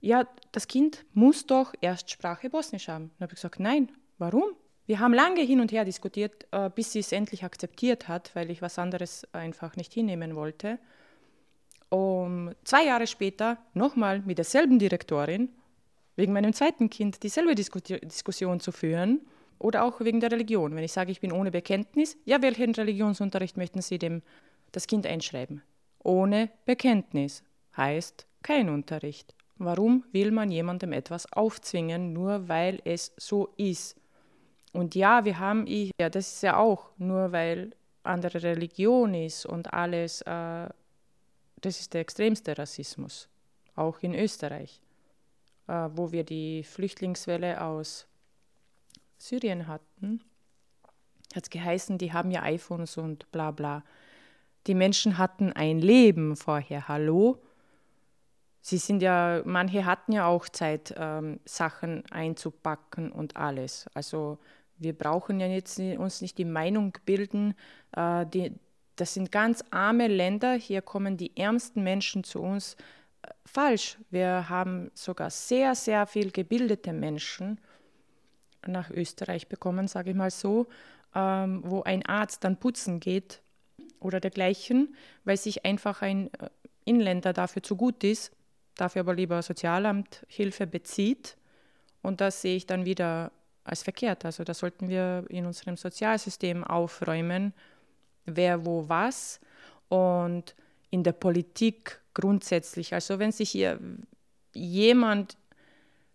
Ja, 0.00 0.28
das 0.52 0.68
Kind 0.68 1.04
muss 1.12 1.44
doch 1.46 1.74
Erstsprache 1.80 2.50
Bosnisch 2.50 2.88
haben. 2.88 3.04
Und 3.04 3.20
habe 3.20 3.32
ich 3.32 3.36
gesagt, 3.36 3.58
nein, 3.58 3.90
warum? 4.18 4.52
Wir 4.88 5.00
haben 5.00 5.12
lange 5.12 5.42
hin 5.42 5.60
und 5.60 5.70
her 5.70 5.84
diskutiert, 5.84 6.46
äh, 6.50 6.70
bis 6.74 6.92
sie 6.92 7.00
es 7.00 7.12
endlich 7.12 7.44
akzeptiert 7.44 8.08
hat, 8.08 8.34
weil 8.34 8.50
ich 8.50 8.62
was 8.62 8.78
anderes 8.78 9.26
einfach 9.34 9.76
nicht 9.76 9.92
hinnehmen 9.92 10.34
wollte. 10.34 10.78
Um 11.90 12.52
zwei 12.64 12.86
Jahre 12.86 13.06
später 13.06 13.58
nochmal 13.74 14.20
mit 14.20 14.38
derselben 14.38 14.78
Direktorin 14.78 15.50
wegen 16.16 16.32
meinem 16.32 16.54
zweiten 16.54 16.88
Kind 16.88 17.22
dieselbe 17.22 17.54
Disku 17.54 17.80
Diskussion 17.80 18.60
zu 18.60 18.72
führen 18.72 19.20
oder 19.58 19.84
auch 19.84 20.00
wegen 20.00 20.20
der 20.20 20.32
Religion. 20.32 20.74
Wenn 20.74 20.84
ich 20.84 20.92
sage, 20.92 21.12
ich 21.12 21.20
bin 21.20 21.32
ohne 21.32 21.50
Bekenntnis, 21.50 22.16
ja, 22.24 22.40
welchen 22.40 22.74
Religionsunterricht 22.74 23.58
möchten 23.58 23.82
Sie 23.82 23.98
dem 23.98 24.22
das 24.72 24.86
Kind 24.86 25.06
einschreiben? 25.06 25.60
Ohne 26.02 26.48
Bekenntnis 26.64 27.42
heißt 27.76 28.26
kein 28.42 28.70
Unterricht. 28.70 29.34
Warum 29.58 30.04
will 30.12 30.30
man 30.30 30.50
jemandem 30.50 30.92
etwas 30.92 31.30
aufzwingen, 31.30 32.14
nur 32.14 32.48
weil 32.48 32.80
es 32.86 33.12
so 33.18 33.52
ist? 33.58 33.98
Und 34.72 34.94
ja, 34.94 35.24
wir 35.24 35.38
haben, 35.38 35.66
ich, 35.66 35.92
ja, 36.00 36.10
das 36.10 36.34
ist 36.34 36.42
ja 36.42 36.56
auch 36.56 36.90
nur, 36.98 37.32
weil 37.32 37.74
andere 38.02 38.42
Religion 38.42 39.14
ist 39.14 39.46
und 39.46 39.72
alles, 39.72 40.22
äh, 40.22 40.68
das 41.60 41.80
ist 41.80 41.94
der 41.94 42.00
extremste 42.00 42.56
Rassismus, 42.56 43.28
auch 43.74 43.98
in 44.00 44.14
Österreich, 44.14 44.80
äh, 45.66 45.88
wo 45.92 46.12
wir 46.12 46.24
die 46.24 46.62
Flüchtlingswelle 46.64 47.62
aus 47.62 48.06
Syrien 49.18 49.66
hatten, 49.66 50.20
hat 51.34 51.44
es 51.44 51.50
geheißen, 51.50 51.98
die 51.98 52.12
haben 52.12 52.30
ja 52.30 52.42
iPhones 52.42 52.96
und 52.96 53.30
bla 53.32 53.50
bla. 53.50 53.84
Die 54.66 54.74
Menschen 54.74 55.18
hatten 55.18 55.52
ein 55.52 55.78
Leben 55.78 56.36
vorher, 56.36 56.88
hallo? 56.88 57.42
Sie 58.60 58.78
sind 58.78 59.02
ja, 59.02 59.42
manche 59.44 59.84
hatten 59.84 60.12
ja 60.12 60.26
auch 60.26 60.48
Zeit, 60.48 60.94
ähm, 60.96 61.40
Sachen 61.44 62.04
einzupacken 62.10 63.12
und 63.12 63.36
alles. 63.36 63.86
Also 63.94 64.38
Wir 64.80 64.92
brauchen 64.96 65.40
ja 65.40 65.46
jetzt 65.48 65.80
uns 65.80 66.20
nicht 66.20 66.38
die 66.38 66.44
Meinung 66.44 66.96
bilden, 67.04 67.54
äh, 67.96 68.24
die, 68.26 68.52
das 68.96 69.14
sind 69.14 69.32
ganz 69.32 69.64
arme 69.70 70.06
Länder, 70.08 70.54
hier 70.54 70.82
kommen 70.82 71.16
die 71.16 71.36
ärmsten 71.36 71.82
Menschen 71.82 72.24
zu 72.24 72.40
uns. 72.40 72.76
Äh, 73.22 73.30
falsch, 73.44 73.98
wir 74.10 74.48
haben 74.48 74.90
sogar 74.94 75.30
sehr, 75.30 75.74
sehr 75.74 76.06
viel 76.06 76.30
gebildete 76.30 76.92
Menschen 76.92 77.60
nach 78.66 78.90
Österreich 78.90 79.48
bekommen, 79.48 79.88
sage 79.88 80.10
ich 80.10 80.16
mal 80.16 80.30
so, 80.30 80.66
ähm, 81.14 81.62
wo 81.64 81.82
ein 81.82 82.04
Arzt 82.06 82.44
dann 82.44 82.58
putzen 82.58 83.00
geht 83.00 83.40
oder 84.00 84.20
dergleichen, 84.20 84.94
weil 85.24 85.36
sich 85.36 85.64
einfach 85.64 86.02
ein 86.02 86.32
äh, 86.34 86.50
Inländer 86.84 87.32
dafür 87.32 87.62
zu 87.62 87.76
gut 87.76 88.04
ist, 88.04 88.32
dafür 88.80 89.00
aber 89.00 89.14
lieber 89.14 89.42
Sozialamt 89.42 90.24
Hilfe 90.28 90.66
bezieht. 90.66 91.36
Und 92.02 92.20
das 92.20 92.42
sehe 92.42 92.56
ich 92.56 92.66
dann 92.66 92.84
wieder 92.84 93.32
als 93.64 93.82
verkehrt. 93.82 94.24
Also 94.24 94.44
da 94.44 94.54
sollten 94.54 94.88
wir 94.88 95.24
in 95.28 95.44
unserem 95.46 95.76
Sozialsystem 95.76 96.64
aufräumen, 96.64 97.52
wer 98.24 98.64
wo 98.64 98.88
was 98.88 99.40
und 99.88 100.54
in 100.90 101.02
der 101.02 101.12
Politik 101.12 102.00
grundsätzlich. 102.14 102.94
Also 102.94 103.18
wenn 103.18 103.32
sich 103.32 103.50
hier 103.50 103.78
jemand 104.54 105.36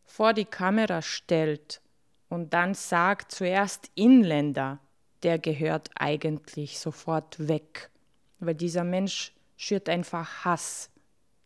vor 0.04 0.34
die 0.34 0.45
Kamera 0.45 1.02
stellt 1.02 1.82
und 2.30 2.54
dann 2.54 2.73
sagt 2.73 3.32
zuerst 3.32 3.91
Inländer, 3.95 4.80
der 5.21 5.39
gehört 5.39 5.89
eigentlich 5.95 6.80
sofort 6.80 7.47
weg, 7.47 7.89
weil 8.39 8.56
dieser 8.56 8.84
Mensch 8.84 9.34
schürt 9.56 9.88
einfach 9.88 10.43
Hass. 10.43 10.89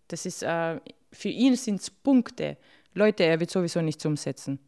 Das 0.08 0.25
ist 0.25 0.41
äh, 0.41 0.80
für 1.17 1.30
ihn 1.30 1.56
sind 1.56 1.82
es 1.82 1.89
Punkte. 1.89 2.58
Leute, 2.93 3.23
er 3.23 3.39
wird 3.39 3.49
sowieso 3.49 3.82
nichts 3.82 4.06
umsetzen. 4.06 4.60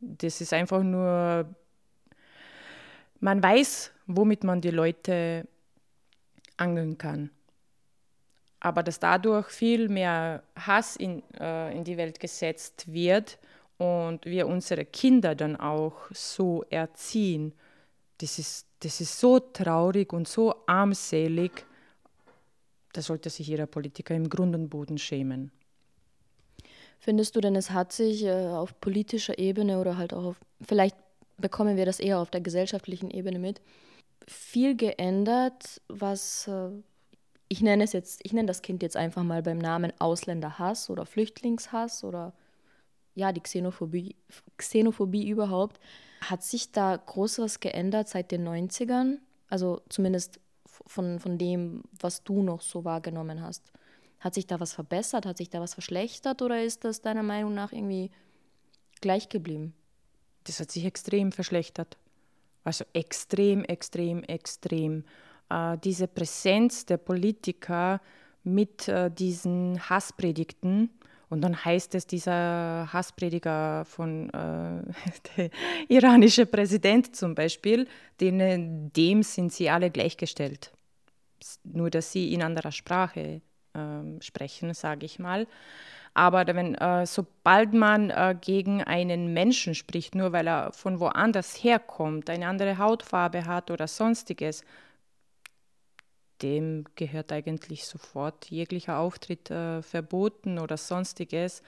Das 0.00 0.40
ist 0.40 0.54
einfach 0.54 0.82
nur, 0.82 1.54
man 3.20 3.42
weiß, 3.42 3.92
womit 4.06 4.42
man 4.42 4.62
die 4.62 4.70
Leute 4.70 5.46
angeln 6.56 6.96
kann. 6.96 7.30
Aber 8.60 8.82
dass 8.82 8.98
dadurch 8.98 9.48
viel 9.48 9.88
mehr 9.88 10.42
Hass 10.56 10.96
in, 10.96 11.22
äh, 11.38 11.76
in 11.76 11.84
die 11.84 11.96
Welt 11.98 12.18
gesetzt 12.18 12.90
wird 12.90 13.38
und 13.76 14.24
wir 14.24 14.46
unsere 14.46 14.86
Kinder 14.86 15.34
dann 15.34 15.56
auch 15.56 16.10
so 16.10 16.64
erziehen, 16.70 17.52
das 18.18 18.38
ist, 18.38 18.66
das 18.80 19.00
ist 19.00 19.18
so 19.18 19.38
traurig 19.38 20.12
und 20.12 20.26
so 20.26 20.54
armselig. 20.66 21.66
Da 22.92 23.02
sollte 23.02 23.30
sich 23.30 23.46
jeder 23.46 23.66
Politiker 23.66 24.14
im 24.14 24.28
Grund 24.28 24.54
und 24.54 24.68
Boden 24.68 24.98
schämen. 24.98 25.52
Findest 26.98 27.34
du 27.34 27.40
denn, 27.40 27.56
es 27.56 27.70
hat 27.70 27.92
sich 27.92 28.24
äh, 28.24 28.48
auf 28.48 28.78
politischer 28.80 29.38
Ebene 29.38 29.80
oder 29.80 29.96
halt 29.96 30.12
auch 30.12 30.24
auf, 30.24 30.40
vielleicht 30.60 30.96
bekommen 31.38 31.76
wir 31.76 31.86
das 31.86 31.98
eher 31.98 32.18
auf 32.18 32.30
der 32.30 32.42
gesellschaftlichen 32.42 33.10
Ebene 33.10 33.38
mit, 33.38 33.60
viel 34.26 34.76
geändert, 34.76 35.80
was 35.88 36.46
äh, 36.46 36.70
ich 37.48 37.62
nenne 37.62 37.84
es 37.84 37.92
jetzt, 37.92 38.20
ich 38.22 38.32
nenne 38.32 38.46
das 38.46 38.62
Kind 38.62 38.82
jetzt 38.82 38.96
einfach 38.96 39.24
mal 39.24 39.42
beim 39.42 39.58
Namen 39.58 39.92
Ausländerhass 39.98 40.88
oder 40.88 41.04
Flüchtlingshass 41.04 42.04
oder 42.04 42.32
ja, 43.14 43.32
die 43.32 43.40
Xenophobie, 43.40 44.14
Xenophobie 44.56 45.28
überhaupt. 45.28 45.80
Hat 46.20 46.44
sich 46.44 46.70
da 46.70 46.96
groß 46.96 47.40
was 47.40 47.60
geändert 47.60 48.08
seit 48.08 48.30
den 48.30 48.46
90ern? 48.46 49.18
Also 49.48 49.80
zumindest 49.88 50.38
von, 50.90 51.20
von 51.20 51.38
dem, 51.38 51.82
was 52.00 52.24
du 52.24 52.42
noch 52.42 52.60
so 52.60 52.84
wahrgenommen 52.84 53.42
hast. 53.42 53.72
Hat 54.18 54.34
sich 54.34 54.46
da 54.46 54.58
was 54.58 54.72
verbessert? 54.72 55.24
Hat 55.24 55.38
sich 55.38 55.48
da 55.48 55.60
was 55.60 55.74
verschlechtert? 55.74 56.42
Oder 56.42 56.62
ist 56.62 56.84
das 56.84 57.00
deiner 57.00 57.22
Meinung 57.22 57.54
nach 57.54 57.72
irgendwie 57.72 58.10
gleich 59.00 59.28
geblieben? 59.28 59.72
Das 60.44 60.58
hat 60.58 60.70
sich 60.70 60.84
extrem 60.84 61.32
verschlechtert. 61.32 61.96
Also 62.64 62.84
extrem, 62.92 63.64
extrem, 63.64 64.24
extrem. 64.24 65.04
Äh, 65.48 65.78
diese 65.78 66.08
Präsenz 66.08 66.84
der 66.86 66.96
Politiker 66.98 68.00
mit 68.42 68.88
äh, 68.88 69.10
diesen 69.10 69.88
Hasspredigten. 69.88 70.90
Und 71.28 71.42
dann 71.42 71.64
heißt 71.64 71.94
es, 71.94 72.08
dieser 72.08 72.92
Hassprediger 72.92 73.84
von 73.84 74.28
äh, 74.30 74.82
der 75.36 75.50
iranische 75.88 76.46
Präsident 76.46 77.14
zum 77.14 77.36
Beispiel, 77.36 77.86
denen, 78.20 78.92
dem 78.92 79.22
sind 79.22 79.52
sie 79.52 79.70
alle 79.70 79.90
gleichgestellt. 79.90 80.72
Nur, 81.64 81.90
dass 81.90 82.12
sie 82.12 82.32
in 82.32 82.42
anderer 82.42 82.72
Sprache 82.72 83.42
äh, 83.74 84.20
sprechen, 84.20 84.74
sage 84.74 85.06
ich 85.06 85.18
mal. 85.18 85.46
Aber 86.12 86.46
wenn, 86.46 86.74
äh, 86.74 87.06
sobald 87.06 87.72
man 87.72 88.10
äh, 88.10 88.36
gegen 88.40 88.82
einen 88.82 89.32
Menschen 89.32 89.74
spricht, 89.74 90.14
nur 90.14 90.32
weil 90.32 90.48
er 90.48 90.72
von 90.72 90.98
woanders 90.98 91.62
herkommt, 91.62 92.28
eine 92.30 92.48
andere 92.48 92.78
Hautfarbe 92.78 93.46
hat 93.46 93.70
oder 93.70 93.86
sonstiges, 93.86 94.64
dem 96.42 96.84
gehört 96.96 97.32
eigentlich 97.32 97.84
sofort 97.86 98.50
jeglicher 98.50 98.98
Auftritt 98.98 99.50
äh, 99.50 99.82
verboten 99.82 100.58
oder 100.58 100.76
sonstiges. 100.76 101.62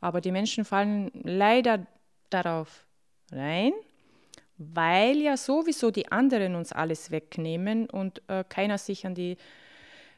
Aber 0.00 0.20
die 0.20 0.32
Menschen 0.32 0.64
fallen 0.64 1.10
leider 1.14 1.86
darauf 2.28 2.86
rein, 3.32 3.72
weil 4.60 5.16
ja 5.16 5.38
sowieso 5.38 5.90
die 5.90 6.12
anderen 6.12 6.54
uns 6.54 6.72
alles 6.72 7.10
wegnehmen 7.10 7.88
und 7.88 8.22
äh, 8.28 8.44
keiner 8.46 8.76
sich 8.78 9.06
an 9.06 9.14
die 9.14 9.36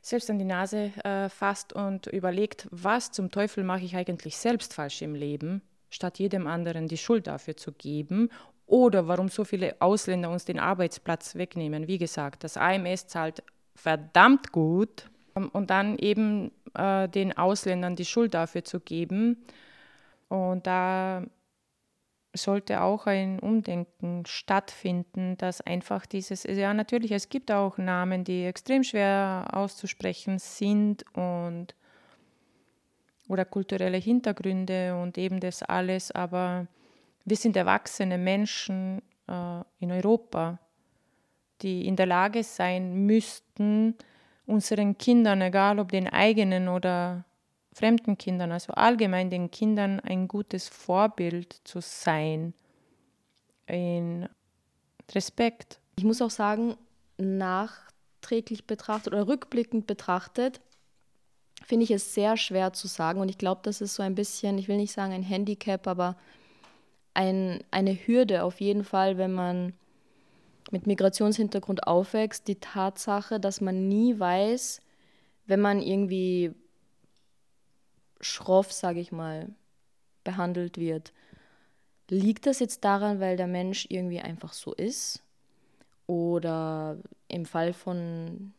selbst 0.05 0.29
an 0.31 0.39
die 0.41 0.45
Nase 0.45 0.91
äh, 1.05 1.29
fasst 1.29 1.73
und 1.73 2.09
überlegt, 2.09 2.67
was 2.73 3.13
zum 3.13 3.31
Teufel 3.31 3.63
mache 3.63 3.85
ich 3.85 3.95
eigentlich 3.95 4.37
selbst 4.37 4.75
falsch 4.75 5.01
im 5.01 5.15
Leben, 5.15 5.63
statt 5.91 6.19
jedem 6.19 6.49
anderen 6.49 6.89
die 6.89 6.97
Schuld 6.97 7.29
dafür 7.29 7.57
zu 7.57 7.71
geben 7.71 8.29
oder 8.67 9.07
warum 9.07 9.29
so 9.29 9.45
viele 9.45 9.77
Ausländer 9.81 10.31
uns 10.31 10.45
den 10.45 10.59
Arbeitsplatz 10.59 11.37
wegnehmen. 11.37 11.87
Wie 11.87 11.99
gesagt, 11.99 12.43
das 12.43 12.57
AMS 12.57 13.07
zahlt 13.07 13.45
verdammt 13.77 14.51
gut 14.51 15.09
ähm, 15.37 15.51
und 15.53 15.71
dann 15.71 15.99
eben 15.99 16.51
äh, 16.75 17.09
den 17.09 17.37
Ausländern 17.37 17.95
die 17.95 18.05
Schuld 18.05 18.35
dafür 18.35 18.65
zu 18.65 18.81
geben. 18.81 19.45
Und 20.29 20.67
da 20.67 21.23
sollte 22.35 22.81
auch 22.83 23.07
ein 23.07 23.39
Umdenken 23.39 24.25
stattfinden, 24.27 25.37
dass 25.37 25.61
einfach 25.61 26.07
dieses, 26.07 26.45
ja 26.45 26.73
natürlich, 26.73 27.13
es 27.13 27.29
gibt 27.29 27.51
auch 27.51 27.79
Namen, 27.79 28.25
die 28.25 28.45
extrem 28.45 28.85
schwer 28.85 29.49
auszusprechen 29.53 30.39
sind 30.39 31.05
und 31.15 31.75
oder 33.29 33.45
kulturelle 33.45 33.99
Hintergründe 33.99 34.97
und 35.01 35.17
eben 35.19 35.41
das 35.41 35.63
alles, 35.63 36.11
aber 36.11 36.67
wir 37.25 37.37
sind 37.37 37.57
erwachsene 37.57 38.19
Menschen 38.19 39.01
äh, 39.29 39.61
in 39.79 39.93
Europa, 39.93 40.59
die 41.63 41.87
in 41.87 41.97
der 41.97 42.07
Lage 42.07 42.43
sein 42.43 43.07
müssten, 43.07 43.95
unseren 44.47 44.99
Kindern, 44.99 45.41
egal 45.41 45.79
ob 45.79 45.93
den 45.93 46.09
eigenen 46.09 46.69
oder 46.69 47.25
fremden 47.73 48.19
Kindern, 48.19 48.53
also 48.53 48.73
allgemein 48.75 49.31
den 49.31 49.51
Kindern 49.51 50.01
ein 50.01 50.29
gutes 50.29 50.69
Vorbild 50.69 51.61
zu 51.65 51.81
sein 51.81 52.55
in 53.67 54.29
Respekt. 55.13 55.81
Ich 55.97 56.05
muss 56.05 56.23
auch 56.23 56.31
sagen, 56.31 56.77
nachträglich 57.19 58.67
betrachtet 58.67 59.13
oder 59.13 59.27
rückblickend 59.27 59.87
betrachtet, 59.87 60.61
finde 61.65 61.85
ich 61.85 61.91
es 61.91 62.15
sehr 62.15 62.37
schwer 62.37 62.73
zu 62.73 62.89
sagen. 62.89 63.21
Und 63.21 63.29
ich 63.29 63.39
glaube, 63.39 63.61
das 63.65 63.81
ist 63.81 63.95
so 63.95 64.03
ein 64.03 64.15
bisschen, 64.15 64.59
ich 64.59 64.69
will 64.69 64.77
nicht 64.77 64.93
sagen 64.93 65.13
ein 65.13 65.23
Handicap, 65.23 65.87
aber 65.87 66.17
ein, 67.15 67.63
eine 67.71 67.95
Hürde 67.95 68.43
auf 68.43 68.61
jeden 68.61 68.85
Fall, 68.85 69.19
wenn 69.19 69.33
man 69.33 69.75
mit 70.71 70.87
Migrationshintergrund 70.87 71.87
aufwächst, 71.87 72.49
die 72.49 72.57
Tatsache, 72.57 73.39
dass 73.39 73.61
man 73.61 73.89
nie 73.89 74.19
weiß, 74.19 74.81
wenn 75.47 75.61
man 75.61 75.83
irgendwie 75.83 76.53
schroff, 78.23 78.73
sage 78.73 79.01
ich 79.01 79.13
mal, 79.13 79.49
behandelt 80.25 80.79
wird. 80.79 81.13
Liegt 82.09 82.47
das 82.47 82.61
jetzt 82.61 82.85
daran, 82.85 83.21
weil 83.21 83.37
der 83.37 83.47
Mensch 83.47 83.87
irgendwie 83.91 84.21
einfach 84.21 84.53
so 84.53 84.73
ist? 84.73 85.23
Oder 86.07 86.99
im 87.29 87.47
Fall 87.47 87.73
von, 87.73 88.53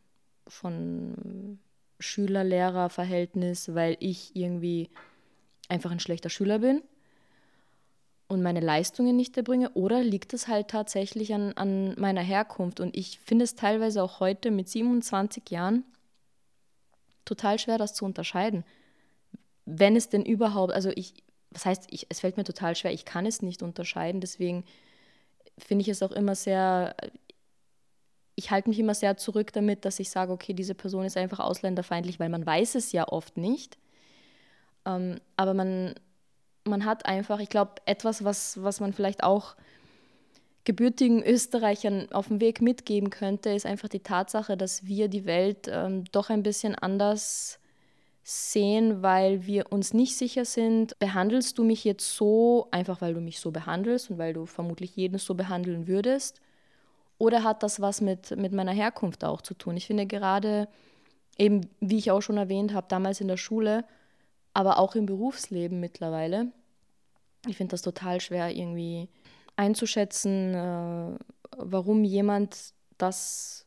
von 0.47 1.59
Schüler-Lehrer-Verhältnis, 1.99 3.73
weil 3.73 3.97
ich 3.99 4.35
irgendwie 4.35 4.89
einfach 5.69 5.91
ein 5.91 5.99
schlechter 5.99 6.29
Schüler 6.29 6.59
bin 6.59 6.81
und 8.27 8.41
meine 8.41 8.59
Leistungen 8.59 9.15
nicht 9.15 9.37
erbringe? 9.37 9.69
Oder 9.71 10.03
liegt 10.03 10.33
es 10.33 10.47
halt 10.47 10.69
tatsächlich 10.69 11.33
an, 11.33 11.53
an 11.53 11.95
meiner 11.99 12.21
Herkunft? 12.21 12.79
Und 12.79 12.97
ich 12.97 13.19
finde 13.19 13.43
es 13.43 13.55
teilweise 13.55 14.03
auch 14.03 14.19
heute 14.19 14.51
mit 14.51 14.67
27 14.67 15.49
Jahren 15.51 15.85
total 17.23 17.59
schwer, 17.59 17.77
das 17.77 17.93
zu 17.93 18.03
unterscheiden 18.03 18.65
wenn 19.65 19.95
es 19.95 20.09
denn 20.09 20.25
überhaupt, 20.25 20.73
also 20.73 20.91
ich, 20.95 21.13
was 21.51 21.65
heißt, 21.65 21.87
ich, 21.89 22.07
es 22.09 22.19
fällt 22.19 22.37
mir 22.37 22.43
total 22.43 22.75
schwer, 22.75 22.93
ich 22.93 23.05
kann 23.05 23.25
es 23.25 23.41
nicht 23.41 23.63
unterscheiden, 23.63 24.21
deswegen 24.21 24.63
finde 25.57 25.83
ich 25.83 25.89
es 25.89 26.03
auch 26.03 26.11
immer 26.11 26.35
sehr, 26.35 26.95
ich 28.35 28.51
halte 28.51 28.69
mich 28.69 28.79
immer 28.79 28.95
sehr 28.95 29.17
zurück 29.17 29.53
damit, 29.53 29.85
dass 29.85 29.99
ich 29.99 30.09
sage, 30.09 30.31
okay, 30.31 30.53
diese 30.53 30.75
Person 30.75 31.05
ist 31.05 31.17
einfach 31.17 31.39
ausländerfeindlich, 31.39 32.19
weil 32.19 32.29
man 32.29 32.45
weiß 32.45 32.75
es 32.75 32.91
ja 32.91 33.07
oft 33.07 33.37
nicht. 33.37 33.77
Ähm, 34.85 35.19
aber 35.37 35.53
man, 35.53 35.93
man 36.65 36.85
hat 36.85 37.05
einfach, 37.05 37.39
ich 37.39 37.49
glaube, 37.49 37.73
etwas, 37.85 38.23
was, 38.23 38.61
was 38.61 38.79
man 38.79 38.93
vielleicht 38.93 39.23
auch 39.23 39.55
gebürtigen 40.65 41.23
Österreichern 41.23 42.11
auf 42.11 42.29
dem 42.29 42.39
Weg 42.39 42.61
mitgeben 42.61 43.09
könnte, 43.09 43.49
ist 43.49 43.65
einfach 43.65 43.89
die 43.89 43.99
Tatsache, 43.99 44.57
dass 44.57 44.85
wir 44.85 45.09
die 45.09 45.25
Welt 45.25 45.67
ähm, 45.69 46.05
doch 46.11 46.29
ein 46.29 46.43
bisschen 46.43 46.75
anders 46.75 47.59
sehen, 48.23 49.01
weil 49.01 49.45
wir 49.45 49.71
uns 49.71 49.93
nicht 49.93 50.15
sicher 50.15 50.45
sind, 50.45 50.97
behandelst 50.99 51.57
du 51.57 51.63
mich 51.63 51.83
jetzt 51.83 52.15
so, 52.15 52.67
einfach 52.71 53.01
weil 53.01 53.13
du 53.13 53.19
mich 53.19 53.39
so 53.39 53.51
behandelst 53.51 54.09
und 54.09 54.17
weil 54.17 54.33
du 54.33 54.45
vermutlich 54.45 54.95
jeden 54.95 55.19
so 55.19 55.35
behandeln 55.35 55.87
würdest? 55.87 56.39
Oder 57.17 57.43
hat 57.43 57.63
das 57.63 57.81
was 57.81 58.01
mit, 58.01 58.35
mit 58.37 58.53
meiner 58.53 58.71
Herkunft 58.71 59.23
auch 59.25 59.41
zu 59.41 59.53
tun? 59.53 59.77
Ich 59.77 59.87
finde 59.87 60.05
gerade, 60.05 60.67
eben 61.37 61.69
wie 61.81 61.97
ich 61.97 62.11
auch 62.11 62.21
schon 62.21 62.37
erwähnt 62.37 62.73
habe, 62.73 62.87
damals 62.89 63.21
in 63.21 63.27
der 63.27 63.37
Schule, 63.37 63.85
aber 64.53 64.79
auch 64.79 64.95
im 64.95 65.05
Berufsleben 65.05 65.79
mittlerweile, 65.79 66.51
ich 67.47 67.57
finde 67.57 67.71
das 67.71 67.81
total 67.81 68.21
schwer 68.21 68.55
irgendwie 68.55 69.09
einzuschätzen, 69.55 70.53
äh, 70.53 71.17
warum 71.57 72.03
jemand 72.03 72.73
das 72.97 73.65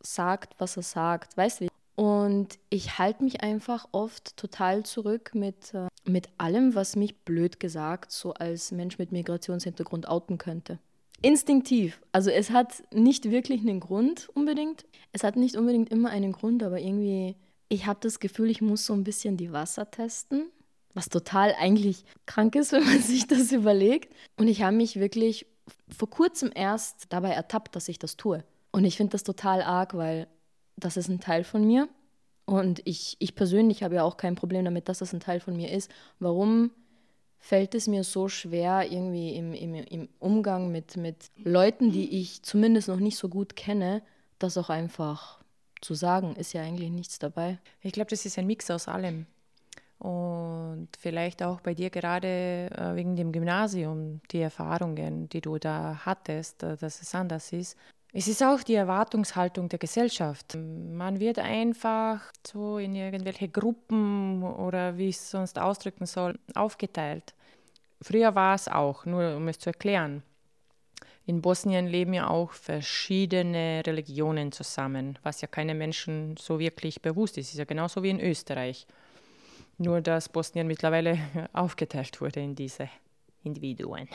sagt, 0.00 0.54
was 0.58 0.76
er 0.76 0.82
sagt. 0.82 1.36
Weißt 1.36 1.60
du? 1.60 1.67
Und 1.98 2.60
ich 2.70 3.00
halte 3.00 3.24
mich 3.24 3.40
einfach 3.40 3.88
oft 3.90 4.36
total 4.36 4.84
zurück 4.84 5.32
mit, 5.34 5.74
äh, 5.74 5.88
mit 6.04 6.28
allem, 6.38 6.76
was 6.76 6.94
mich 6.94 7.24
blöd 7.24 7.58
gesagt 7.58 8.12
so 8.12 8.34
als 8.34 8.70
Mensch 8.70 8.98
mit 8.98 9.10
Migrationshintergrund 9.10 10.06
outen 10.06 10.38
könnte. 10.38 10.78
Instinktiv. 11.22 12.00
Also 12.12 12.30
es 12.30 12.50
hat 12.50 12.84
nicht 12.94 13.32
wirklich 13.32 13.62
einen 13.62 13.80
Grund 13.80 14.28
unbedingt. 14.34 14.84
Es 15.10 15.24
hat 15.24 15.34
nicht 15.34 15.56
unbedingt 15.56 15.88
immer 15.88 16.10
einen 16.10 16.30
Grund, 16.30 16.62
aber 16.62 16.78
irgendwie, 16.78 17.34
ich 17.68 17.86
habe 17.86 17.98
das 18.00 18.20
Gefühl, 18.20 18.48
ich 18.48 18.62
muss 18.62 18.86
so 18.86 18.92
ein 18.92 19.02
bisschen 19.02 19.36
die 19.36 19.50
Wasser 19.50 19.90
testen, 19.90 20.52
was 20.94 21.08
total 21.08 21.52
eigentlich 21.58 22.04
krank 22.26 22.54
ist, 22.54 22.70
wenn 22.72 22.84
man 22.84 23.02
sich 23.02 23.26
das 23.26 23.50
überlegt. 23.50 24.14
Und 24.36 24.46
ich 24.46 24.62
habe 24.62 24.76
mich 24.76 25.00
wirklich 25.00 25.46
vor 25.88 26.08
kurzem 26.08 26.52
erst 26.54 27.06
dabei 27.08 27.30
ertappt, 27.30 27.74
dass 27.74 27.88
ich 27.88 27.98
das 27.98 28.16
tue. 28.16 28.44
Und 28.70 28.84
ich 28.84 28.96
finde 28.96 29.10
das 29.10 29.24
total 29.24 29.62
arg, 29.62 29.94
weil 29.94 30.28
das 30.78 30.96
ist 30.96 31.08
ein 31.08 31.20
Teil 31.20 31.44
von 31.44 31.66
mir. 31.66 31.88
Und 32.44 32.80
ich, 32.86 33.16
ich 33.18 33.34
persönlich 33.34 33.82
habe 33.82 33.96
ja 33.96 34.04
auch 34.04 34.16
kein 34.16 34.34
Problem 34.34 34.64
damit, 34.64 34.88
dass 34.88 35.00
das 35.00 35.12
ein 35.12 35.20
Teil 35.20 35.40
von 35.40 35.54
mir 35.54 35.70
ist. 35.70 35.90
Warum 36.18 36.70
fällt 37.38 37.74
es 37.74 37.86
mir 37.86 38.04
so 38.04 38.28
schwer, 38.28 38.90
irgendwie 38.90 39.34
im, 39.34 39.52
im, 39.52 39.74
im 39.74 40.08
Umgang 40.18 40.72
mit, 40.72 40.96
mit 40.96 41.30
Leuten, 41.36 41.92
die 41.92 42.20
ich 42.20 42.42
zumindest 42.42 42.88
noch 42.88 43.00
nicht 43.00 43.18
so 43.18 43.28
gut 43.28 43.54
kenne, 43.54 44.02
das 44.38 44.56
auch 44.56 44.70
einfach 44.70 45.40
zu 45.80 45.94
sagen? 45.94 46.36
Ist 46.36 46.54
ja 46.54 46.62
eigentlich 46.62 46.90
nichts 46.90 47.18
dabei. 47.18 47.58
Ich 47.82 47.92
glaube, 47.92 48.10
das 48.10 48.24
ist 48.24 48.38
ein 48.38 48.46
Mix 48.46 48.70
aus 48.70 48.88
allem. 48.88 49.26
Und 49.98 50.88
vielleicht 50.98 51.42
auch 51.42 51.60
bei 51.60 51.74
dir 51.74 51.90
gerade 51.90 52.70
äh, 52.70 52.94
wegen 52.94 53.16
dem 53.16 53.32
Gymnasium, 53.32 54.20
die 54.30 54.40
Erfahrungen, 54.40 55.28
die 55.28 55.40
du 55.40 55.58
da 55.58 56.00
hattest, 56.04 56.62
äh, 56.62 56.76
dass 56.76 57.02
es 57.02 57.14
anders 57.14 57.52
ist. 57.52 57.76
Es 58.12 58.26
ist 58.26 58.42
auch 58.42 58.62
die 58.62 58.74
Erwartungshaltung 58.74 59.68
der 59.68 59.78
Gesellschaft. 59.78 60.56
Man 60.56 61.20
wird 61.20 61.38
einfach 61.38 62.32
so 62.46 62.78
in 62.78 62.94
irgendwelche 62.94 63.48
Gruppen 63.48 64.42
oder 64.42 64.96
wie 64.96 65.08
ich 65.08 65.16
es 65.16 65.30
sonst 65.30 65.58
ausdrücken 65.58 66.06
soll, 66.06 66.38
aufgeteilt. 66.54 67.34
Früher 68.00 68.34
war 68.34 68.54
es 68.54 68.66
auch, 68.66 69.04
nur 69.04 69.36
um 69.36 69.48
es 69.48 69.58
zu 69.58 69.70
erklären. 69.70 70.22
In 71.26 71.42
Bosnien 71.42 71.86
leben 71.86 72.14
ja 72.14 72.28
auch 72.28 72.52
verschiedene 72.52 73.82
Religionen 73.86 74.52
zusammen, 74.52 75.18
was 75.22 75.42
ja 75.42 75.48
keinem 75.48 75.76
Menschen 75.76 76.38
so 76.38 76.58
wirklich 76.58 77.02
bewusst 77.02 77.36
ist. 77.36 77.48
Es 77.48 77.52
ist 77.52 77.58
ja 77.58 77.66
genauso 77.66 78.02
wie 78.02 78.08
in 78.08 78.20
Österreich. 78.20 78.86
Nur 79.76 80.00
dass 80.00 80.30
Bosnien 80.30 80.66
mittlerweile 80.66 81.18
aufgeteilt 81.52 82.22
wurde 82.22 82.40
in 82.40 82.54
diese 82.54 82.88
Individuen. 83.44 84.08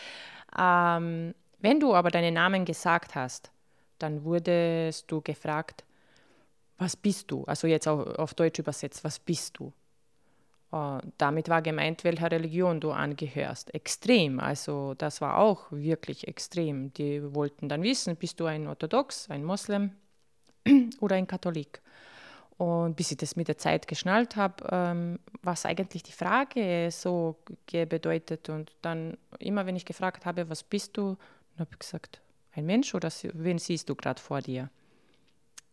ähm, 0.58 1.34
wenn 1.60 1.80
du 1.80 1.94
aber 1.94 2.10
deinen 2.10 2.34
Namen 2.34 2.64
gesagt 2.64 3.14
hast, 3.14 3.50
dann 3.98 4.24
wurdest 4.24 5.10
du 5.10 5.20
gefragt, 5.20 5.84
was 6.78 6.96
bist 6.96 7.30
du? 7.30 7.44
Also 7.44 7.66
jetzt 7.66 7.88
auf 7.88 8.34
Deutsch 8.34 8.60
übersetzt, 8.60 9.02
was 9.04 9.18
bist 9.18 9.58
du? 9.58 9.72
Uh, 10.70 10.98
damit 11.16 11.48
war 11.48 11.62
gemeint, 11.62 12.04
welcher 12.04 12.30
Religion 12.30 12.78
du 12.78 12.90
angehörst. 12.90 13.74
Extrem, 13.74 14.38
also 14.38 14.92
das 14.92 15.22
war 15.22 15.38
auch 15.38 15.72
wirklich 15.72 16.28
extrem. 16.28 16.92
Die 16.92 17.34
wollten 17.34 17.70
dann 17.70 17.82
wissen, 17.82 18.16
bist 18.16 18.38
du 18.38 18.44
ein 18.44 18.66
Orthodox, 18.66 19.30
ein 19.30 19.44
Moslem 19.44 19.92
oder 21.00 21.16
ein 21.16 21.26
Katholik? 21.26 21.80
Und 22.58 22.96
bis 22.96 23.10
ich 23.12 23.16
das 23.16 23.34
mit 23.34 23.48
der 23.48 23.56
Zeit 23.56 23.88
geschnallt 23.88 24.36
habe, 24.36 24.68
ähm, 24.70 25.20
was 25.42 25.64
eigentlich 25.64 26.02
die 26.02 26.12
Frage 26.12 26.90
so 26.90 27.36
bedeutet. 27.70 28.50
Und 28.50 28.72
dann 28.82 29.16
immer, 29.38 29.64
wenn 29.64 29.76
ich 29.76 29.86
gefragt 29.86 30.26
habe, 30.26 30.50
was 30.50 30.64
bist 30.64 30.98
du, 30.98 31.16
und 31.58 31.66
habe 31.66 31.76
gesagt, 31.76 32.20
ein 32.52 32.66
Mensch 32.66 32.94
oder 32.94 33.10
wen 33.34 33.58
siehst 33.58 33.88
du 33.88 33.94
gerade 33.94 34.20
vor 34.20 34.40
dir? 34.40 34.70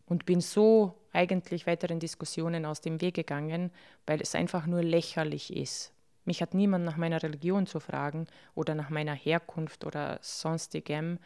Und 0.07 0.25
bin 0.25 0.41
so 0.41 0.95
eigentlich 1.13 1.65
weiteren 1.67 1.99
Diskussionen 1.99 2.65
aus 2.65 2.81
dem 2.81 3.01
Weg 3.01 3.15
gegangen, 3.15 3.71
weil 4.05 4.21
es 4.21 4.36
einfach 4.36 4.65
nur 4.65 4.83
lächerlich 4.83 5.55
ist. 5.55 5.93
Mich 6.25 6.41
hat 6.41 6.53
niemand 6.53 6.86
nach 6.86 6.97
meiner 6.97 7.21
Religion 7.21 7.67
zu 7.67 7.79
fragen 7.79 8.27
oder 8.55 8.75
nach 8.75 8.89
meiner 8.89 9.13
Herkunft 9.13 9.86
oder 9.86 10.19
sonstigem. 10.21 11.19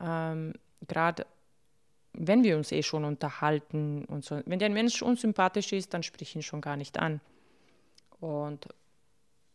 Ähm, 0.00 0.52
gerade 0.86 1.26
wenn 2.12 2.44
wir 2.44 2.56
uns 2.56 2.70
eh 2.70 2.82
schon 2.82 3.04
unterhalten 3.04 4.04
und 4.04 4.24
so. 4.24 4.40
Wenn 4.46 4.58
der 4.58 4.70
Mensch 4.70 5.02
unsympathisch 5.02 5.72
ist, 5.72 5.94
dann 5.94 6.02
sprich 6.02 6.36
ihn 6.36 6.42
schon 6.42 6.60
gar 6.60 6.76
nicht 6.76 6.98
an. 6.98 7.20
Und 8.20 8.68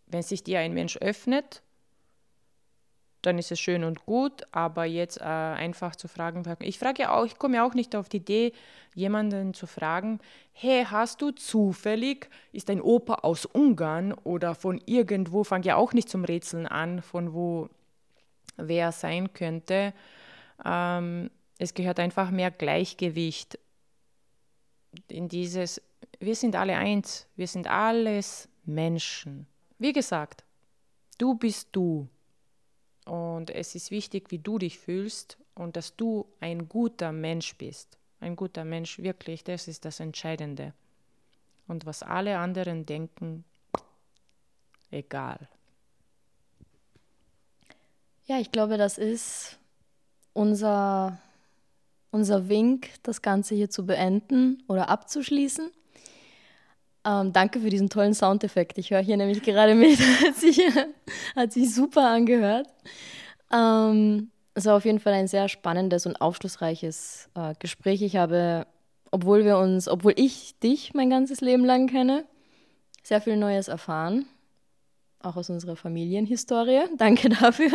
wenn 0.07 0.23
sich 0.23 0.43
dir 0.43 0.59
ein 0.59 0.73
Mensch 0.73 0.97
öffnet 0.97 1.61
dann 3.21 3.37
ist 3.37 3.51
es 3.51 3.59
schön 3.59 3.83
und 3.83 4.05
gut, 4.05 4.43
aber 4.51 4.85
jetzt 4.85 5.19
äh, 5.19 5.23
einfach 5.23 5.95
zu 5.95 6.07
fragen, 6.07 6.43
ich 6.61 6.79
frage 6.79 7.03
ja 7.03 7.13
auch, 7.13 7.25
ich 7.25 7.37
komme 7.37 7.57
ja 7.57 7.67
auch 7.67 7.73
nicht 7.73 7.95
auf 7.95 8.07
die 8.07 8.17
Idee, 8.17 8.53
jemanden 8.95 9.53
zu 9.53 9.67
fragen, 9.67 10.19
hey, 10.53 10.85
hast 10.89 11.21
du 11.21 11.31
zufällig, 11.31 12.29
ist 12.53 12.69
dein 12.69 12.81
Opa 12.81 13.15
aus 13.15 13.45
Ungarn 13.45 14.13
oder 14.13 14.55
von 14.55 14.81
irgendwo, 14.85 15.43
fange 15.43 15.65
ja 15.65 15.75
auch 15.75 15.93
nicht 15.93 16.09
zum 16.09 16.23
Rätseln 16.23 16.65
an, 16.65 17.01
von 17.01 17.33
wo 17.33 17.69
wer 18.55 18.91
sein 18.91 19.33
könnte. 19.33 19.93
Ähm, 20.63 21.29
es 21.57 21.73
gehört 21.73 21.99
einfach 21.99 22.31
mehr 22.31 22.51
Gleichgewicht 22.51 23.59
in 25.07 25.27
dieses, 25.27 25.81
wir 26.19 26.35
sind 26.35 26.55
alle 26.55 26.77
eins, 26.77 27.27
wir 27.35 27.47
sind 27.47 27.69
alles 27.69 28.49
Menschen. 28.65 29.45
Wie 29.77 29.93
gesagt, 29.93 30.43
du 31.17 31.35
bist 31.35 31.69
du 31.73 32.07
und 33.09 33.49
es 33.49 33.73
ist 33.73 33.89
wichtig, 33.89 34.29
wie 34.29 34.37
du 34.37 34.59
dich 34.59 34.77
fühlst 34.77 35.37
und 35.55 35.75
dass 35.75 35.95
du 35.95 36.27
ein 36.39 36.69
guter 36.69 37.11
Mensch 37.11 37.55
bist. 37.55 37.97
Ein 38.19 38.35
guter 38.35 38.63
Mensch, 38.63 38.99
wirklich, 38.99 39.43
das 39.43 39.67
ist 39.67 39.83
das 39.83 39.99
Entscheidende. 39.99 40.73
Und 41.67 41.87
was 41.87 42.03
alle 42.03 42.37
anderen 42.37 42.85
denken, 42.85 43.45
egal. 44.91 45.47
Ja, 48.27 48.39
ich 48.39 48.51
glaube, 48.51 48.77
das 48.77 48.99
ist 48.99 49.57
unser, 50.33 51.17
unser 52.11 52.47
Wink, 52.47 52.91
das 53.01 53.23
Ganze 53.23 53.55
hier 53.55 53.71
zu 53.71 53.87
beenden 53.87 54.61
oder 54.67 54.87
abzuschließen. 54.89 55.71
Ähm, 57.05 57.31
danke 57.31 57.59
für 57.61 57.69
diesen 57.69 57.89
tollen 57.89 58.13
Soundeffekt. 58.13 58.77
Ich 58.77 58.91
höre 58.91 59.01
hier 59.01 59.17
nämlich 59.17 59.41
gerade 59.41 59.75
mit. 59.75 59.99
hat, 60.25 60.35
sich, 60.35 60.61
hat 61.35 61.53
sich 61.53 61.73
super 61.73 62.09
angehört. 62.09 62.67
Ähm, 63.51 64.31
es 64.53 64.65
war 64.65 64.75
auf 64.75 64.85
jeden 64.85 64.99
Fall 64.99 65.13
ein 65.13 65.27
sehr 65.27 65.47
spannendes 65.47 66.05
und 66.05 66.19
aufschlussreiches 66.19 67.29
äh, 67.35 67.53
Gespräch. 67.59 68.01
Ich 68.01 68.17
habe, 68.17 68.67
obwohl 69.11 69.45
wir 69.45 69.57
uns, 69.57 69.87
obwohl 69.87 70.13
ich 70.17 70.59
dich 70.59 70.93
mein 70.93 71.09
ganzes 71.09 71.41
Leben 71.41 71.63
lang 71.63 71.87
kenne, 71.87 72.25
sehr 73.03 73.21
viel 73.21 73.37
Neues 73.37 73.69
erfahren. 73.69 74.25
Auch 75.21 75.37
aus 75.37 75.49
unserer 75.49 75.75
Familienhistorie. 75.75 76.81
Danke 76.97 77.29
dafür. 77.29 77.71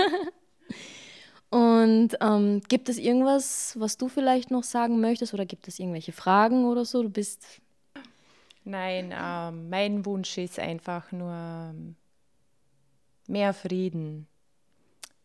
Und 1.51 2.17
ähm, 2.21 2.61
gibt 2.69 2.89
es 2.89 2.99
irgendwas, 2.99 3.75
was 3.79 3.97
du 3.97 4.09
vielleicht 4.09 4.51
noch 4.51 4.65
sagen 4.65 5.01
möchtest 5.01 5.35
oder 5.35 5.47
gibt 5.47 5.69
es 5.69 5.79
irgendwelche 5.79 6.13
Fragen 6.13 6.65
oder 6.67 6.85
so? 6.85 7.03
Du 7.03 7.11
bist 7.11 7.61
Nein, 8.65 9.13
äh, 9.13 9.51
mein 9.51 10.07
Wunsch 10.07 10.39
ist 10.39 10.59
einfach 10.59 11.13
nur 11.13 11.33
ähm, 11.33 11.97
mehr 13.27 13.53
Frieden. 13.53 14.27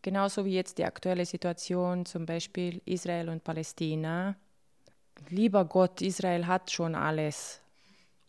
Genauso 0.02 0.44
wie 0.44 0.54
jetzt 0.54 0.78
die 0.78 0.84
aktuelle 0.84 1.24
Situation, 1.24 2.04
zum 2.06 2.26
Beispiel 2.26 2.82
Israel 2.84 3.30
und 3.30 3.42
Palästina. 3.42 4.36
Lieber 5.28 5.64
Gott, 5.64 6.02
Israel 6.02 6.46
hat 6.46 6.70
schon 6.70 6.94
alles. 6.94 7.60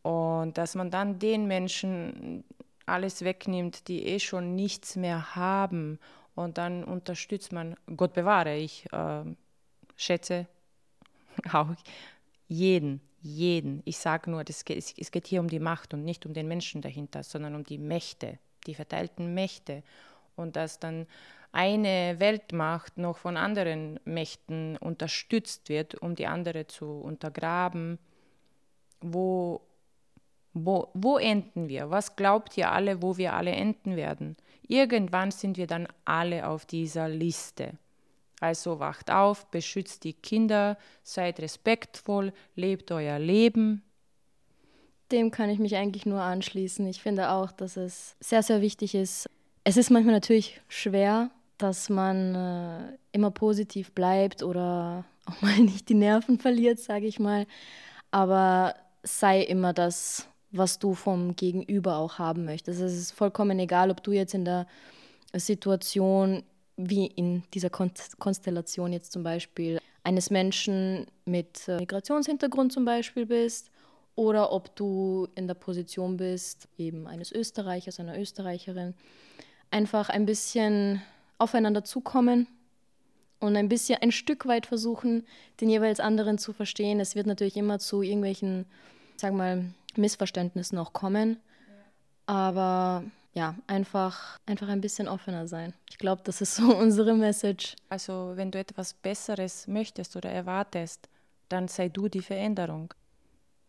Und 0.01 0.57
dass 0.57 0.75
man 0.75 0.91
dann 0.91 1.19
den 1.19 1.45
Menschen 1.47 2.43
alles 2.85 3.23
wegnimmt, 3.23 3.87
die 3.87 4.05
eh 4.05 4.19
schon 4.19 4.55
nichts 4.55 4.95
mehr 4.95 5.35
haben. 5.35 5.99
Und 6.35 6.57
dann 6.57 6.83
unterstützt 6.83 7.51
man, 7.51 7.75
Gott 7.95 8.13
bewahre, 8.13 8.55
ich 8.55 8.91
äh, 8.91 9.23
schätze 9.95 10.47
auch 11.53 11.67
jeden, 12.47 13.01
jeden. 13.21 13.81
Ich 13.85 13.97
sage 13.97 14.29
nur, 14.29 14.43
das 14.43 14.65
geht, 14.65 14.93
es 14.97 15.11
geht 15.11 15.27
hier 15.27 15.39
um 15.39 15.47
die 15.47 15.59
Macht 15.59 15.93
und 15.93 16.03
nicht 16.03 16.25
um 16.25 16.33
den 16.33 16.47
Menschen 16.47 16.81
dahinter, 16.81 17.23
sondern 17.23 17.55
um 17.55 17.63
die 17.63 17.77
Mächte, 17.77 18.39
die 18.67 18.75
verteilten 18.75 19.33
Mächte. 19.33 19.83
Und 20.35 20.55
dass 20.55 20.79
dann 20.79 21.07
eine 21.51 22.19
Weltmacht 22.19 22.97
noch 22.97 23.17
von 23.17 23.37
anderen 23.37 23.99
Mächten 24.05 24.77
unterstützt 24.77 25.69
wird, 25.69 25.95
um 25.95 26.15
die 26.15 26.27
andere 26.27 26.67
zu 26.67 26.85
untergraben, 26.85 27.99
wo, 29.01 29.61
wo, 30.53 30.89
wo 30.93 31.17
enden 31.17 31.67
wir? 31.67 31.89
Was 31.89 32.15
glaubt 32.15 32.57
ihr 32.57 32.71
alle, 32.71 33.01
wo 33.01 33.17
wir 33.17 33.33
alle 33.33 33.51
enden 33.51 33.95
werden? 33.95 34.37
Irgendwann 34.67 35.31
sind 35.31 35.57
wir 35.57 35.67
dann 35.67 35.87
alle 36.05 36.47
auf 36.47 36.65
dieser 36.65 37.09
Liste. 37.09 37.73
Also 38.41 38.79
wacht 38.79 39.11
auf, 39.11 39.45
beschützt 39.51 40.03
die 40.03 40.13
Kinder, 40.13 40.77
seid 41.03 41.39
respektvoll, 41.39 42.33
lebt 42.55 42.91
euer 42.91 43.19
Leben. 43.19 43.83
Dem 45.11 45.29
kann 45.29 45.51
ich 45.51 45.59
mich 45.59 45.75
eigentlich 45.75 46.07
nur 46.07 46.21
anschließen. 46.21 46.87
Ich 46.87 47.03
finde 47.03 47.29
auch, 47.29 47.51
dass 47.51 47.77
es 47.77 48.15
sehr, 48.19 48.41
sehr 48.41 48.61
wichtig 48.61 48.95
ist. 48.95 49.29
Es 49.63 49.77
ist 49.77 49.91
manchmal 49.91 50.15
natürlich 50.15 50.59
schwer, 50.67 51.29
dass 51.59 51.89
man 51.89 52.33
äh, 52.33 52.97
immer 53.11 53.29
positiv 53.29 53.91
bleibt 53.91 54.41
oder 54.41 55.05
auch 55.27 55.39
mal 55.43 55.59
nicht 55.59 55.87
die 55.89 55.93
Nerven 55.93 56.39
verliert, 56.39 56.79
sage 56.79 57.05
ich 57.05 57.19
mal. 57.19 57.45
Aber 58.09 58.73
sei 59.03 59.41
immer 59.43 59.71
das, 59.71 60.27
was 60.49 60.79
du 60.79 60.95
vom 60.95 61.35
Gegenüber 61.35 61.97
auch 61.97 62.17
haben 62.17 62.45
möchtest. 62.45 62.81
Es 62.81 62.97
ist 62.97 63.11
vollkommen 63.11 63.59
egal, 63.59 63.91
ob 63.91 64.01
du 64.01 64.13
jetzt 64.13 64.33
in 64.33 64.45
der 64.45 64.65
Situation 65.35 66.41
wie 66.77 67.07
in 67.07 67.43
dieser 67.53 67.69
Konstellation 67.69 68.93
jetzt 68.93 69.11
zum 69.11 69.23
Beispiel 69.23 69.79
eines 70.03 70.29
Menschen 70.29 71.07
mit 71.25 71.67
äh, 71.67 71.77
Migrationshintergrund 71.77 72.73
zum 72.73 72.85
Beispiel 72.85 73.25
bist 73.25 73.69
oder 74.15 74.51
ob 74.51 74.75
du 74.75 75.27
in 75.35 75.47
der 75.47 75.53
Position 75.53 76.17
bist, 76.17 76.67
eben 76.77 77.07
eines 77.07 77.31
Österreichers, 77.31 77.99
einer 77.99 78.17
Österreicherin, 78.17 78.93
einfach 79.69 80.09
ein 80.09 80.25
bisschen 80.25 81.01
aufeinander 81.37 81.83
zukommen 81.83 82.47
und 83.39 83.55
ein 83.55 83.69
bisschen, 83.69 84.01
ein 84.01 84.11
Stück 84.11 84.45
weit 84.45 84.65
versuchen, 84.65 85.25
den 85.59 85.69
jeweils 85.69 85.99
anderen 85.99 86.37
zu 86.37 86.53
verstehen. 86.53 86.99
Es 86.99 87.15
wird 87.15 87.25
natürlich 87.25 87.57
immer 87.57 87.79
zu 87.79 88.01
irgendwelchen, 88.01 88.65
sag 89.17 89.33
mal, 89.33 89.65
Missverständnissen 89.95 90.77
auch 90.77 90.93
kommen, 90.93 91.37
aber 92.25 93.03
ja, 93.33 93.55
einfach, 93.67 94.37
einfach 94.45 94.67
ein 94.67 94.81
bisschen 94.81 95.07
offener 95.07 95.47
sein. 95.47 95.73
Ich 95.89 95.97
glaube, 95.97 96.21
das 96.23 96.41
ist 96.41 96.55
so 96.55 96.75
unsere 96.77 97.13
Message. 97.13 97.75
Also, 97.89 98.33
wenn 98.35 98.51
du 98.51 98.59
etwas 98.59 98.93
Besseres 98.93 99.67
möchtest 99.67 100.15
oder 100.15 100.29
erwartest, 100.29 101.07
dann 101.49 101.67
sei 101.67 101.89
du 101.89 102.07
die 102.07 102.21
Veränderung. 102.21 102.93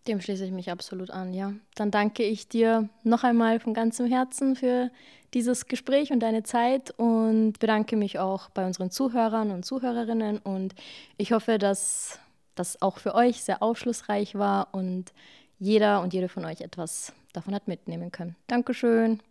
Dem 0.09 0.21
schließe 0.21 0.45
ich 0.45 0.51
mich 0.51 0.71
absolut 0.71 1.11
an, 1.11 1.33
ja. 1.33 1.53
Dann 1.77 1.93
danke 1.93 2.25
ich 2.25 2.49
dir 2.49 2.89
noch 3.05 3.23
einmal 3.23 3.61
von 3.61 3.73
ganzem 3.73 4.07
Herzen 4.07 4.57
für 4.57 4.91
dieses 5.33 5.67
Gespräch 5.67 6.11
und 6.11 6.21
deine 6.21 6.43
Zeit 6.43 6.91
und 6.99 7.55
bedanke 7.61 7.97
mich 7.97 8.19
auch 8.19 8.51
bei 8.51 8.67
unseren 8.67 8.91
Zuhörern 8.91 9.53
und 9.53 9.65
Zuhörerinnen 9.65 10.39
und 10.39 10.75
ich 11.17 11.33
hoffe, 11.33 11.59
dass 11.59 12.19
das 12.57 12.83
auch 12.83 12.99
für 12.99 13.15
euch 13.15 13.43
sehr 13.43 13.63
aufschlussreich 13.63 14.35
war 14.35 14.69
und 14.73 15.13
jeder 15.59 16.03
und 16.03 16.13
jede 16.13 16.29
von 16.29 16.45
euch 16.45 16.61
etwas 16.61 17.15
davon 17.33 17.55
hat 17.55 17.69
mitnehmen 17.69 18.11
können. 18.11 18.37
Dankeschön. 18.49 19.23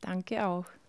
Danke 0.00 0.44
auch. 0.46 0.70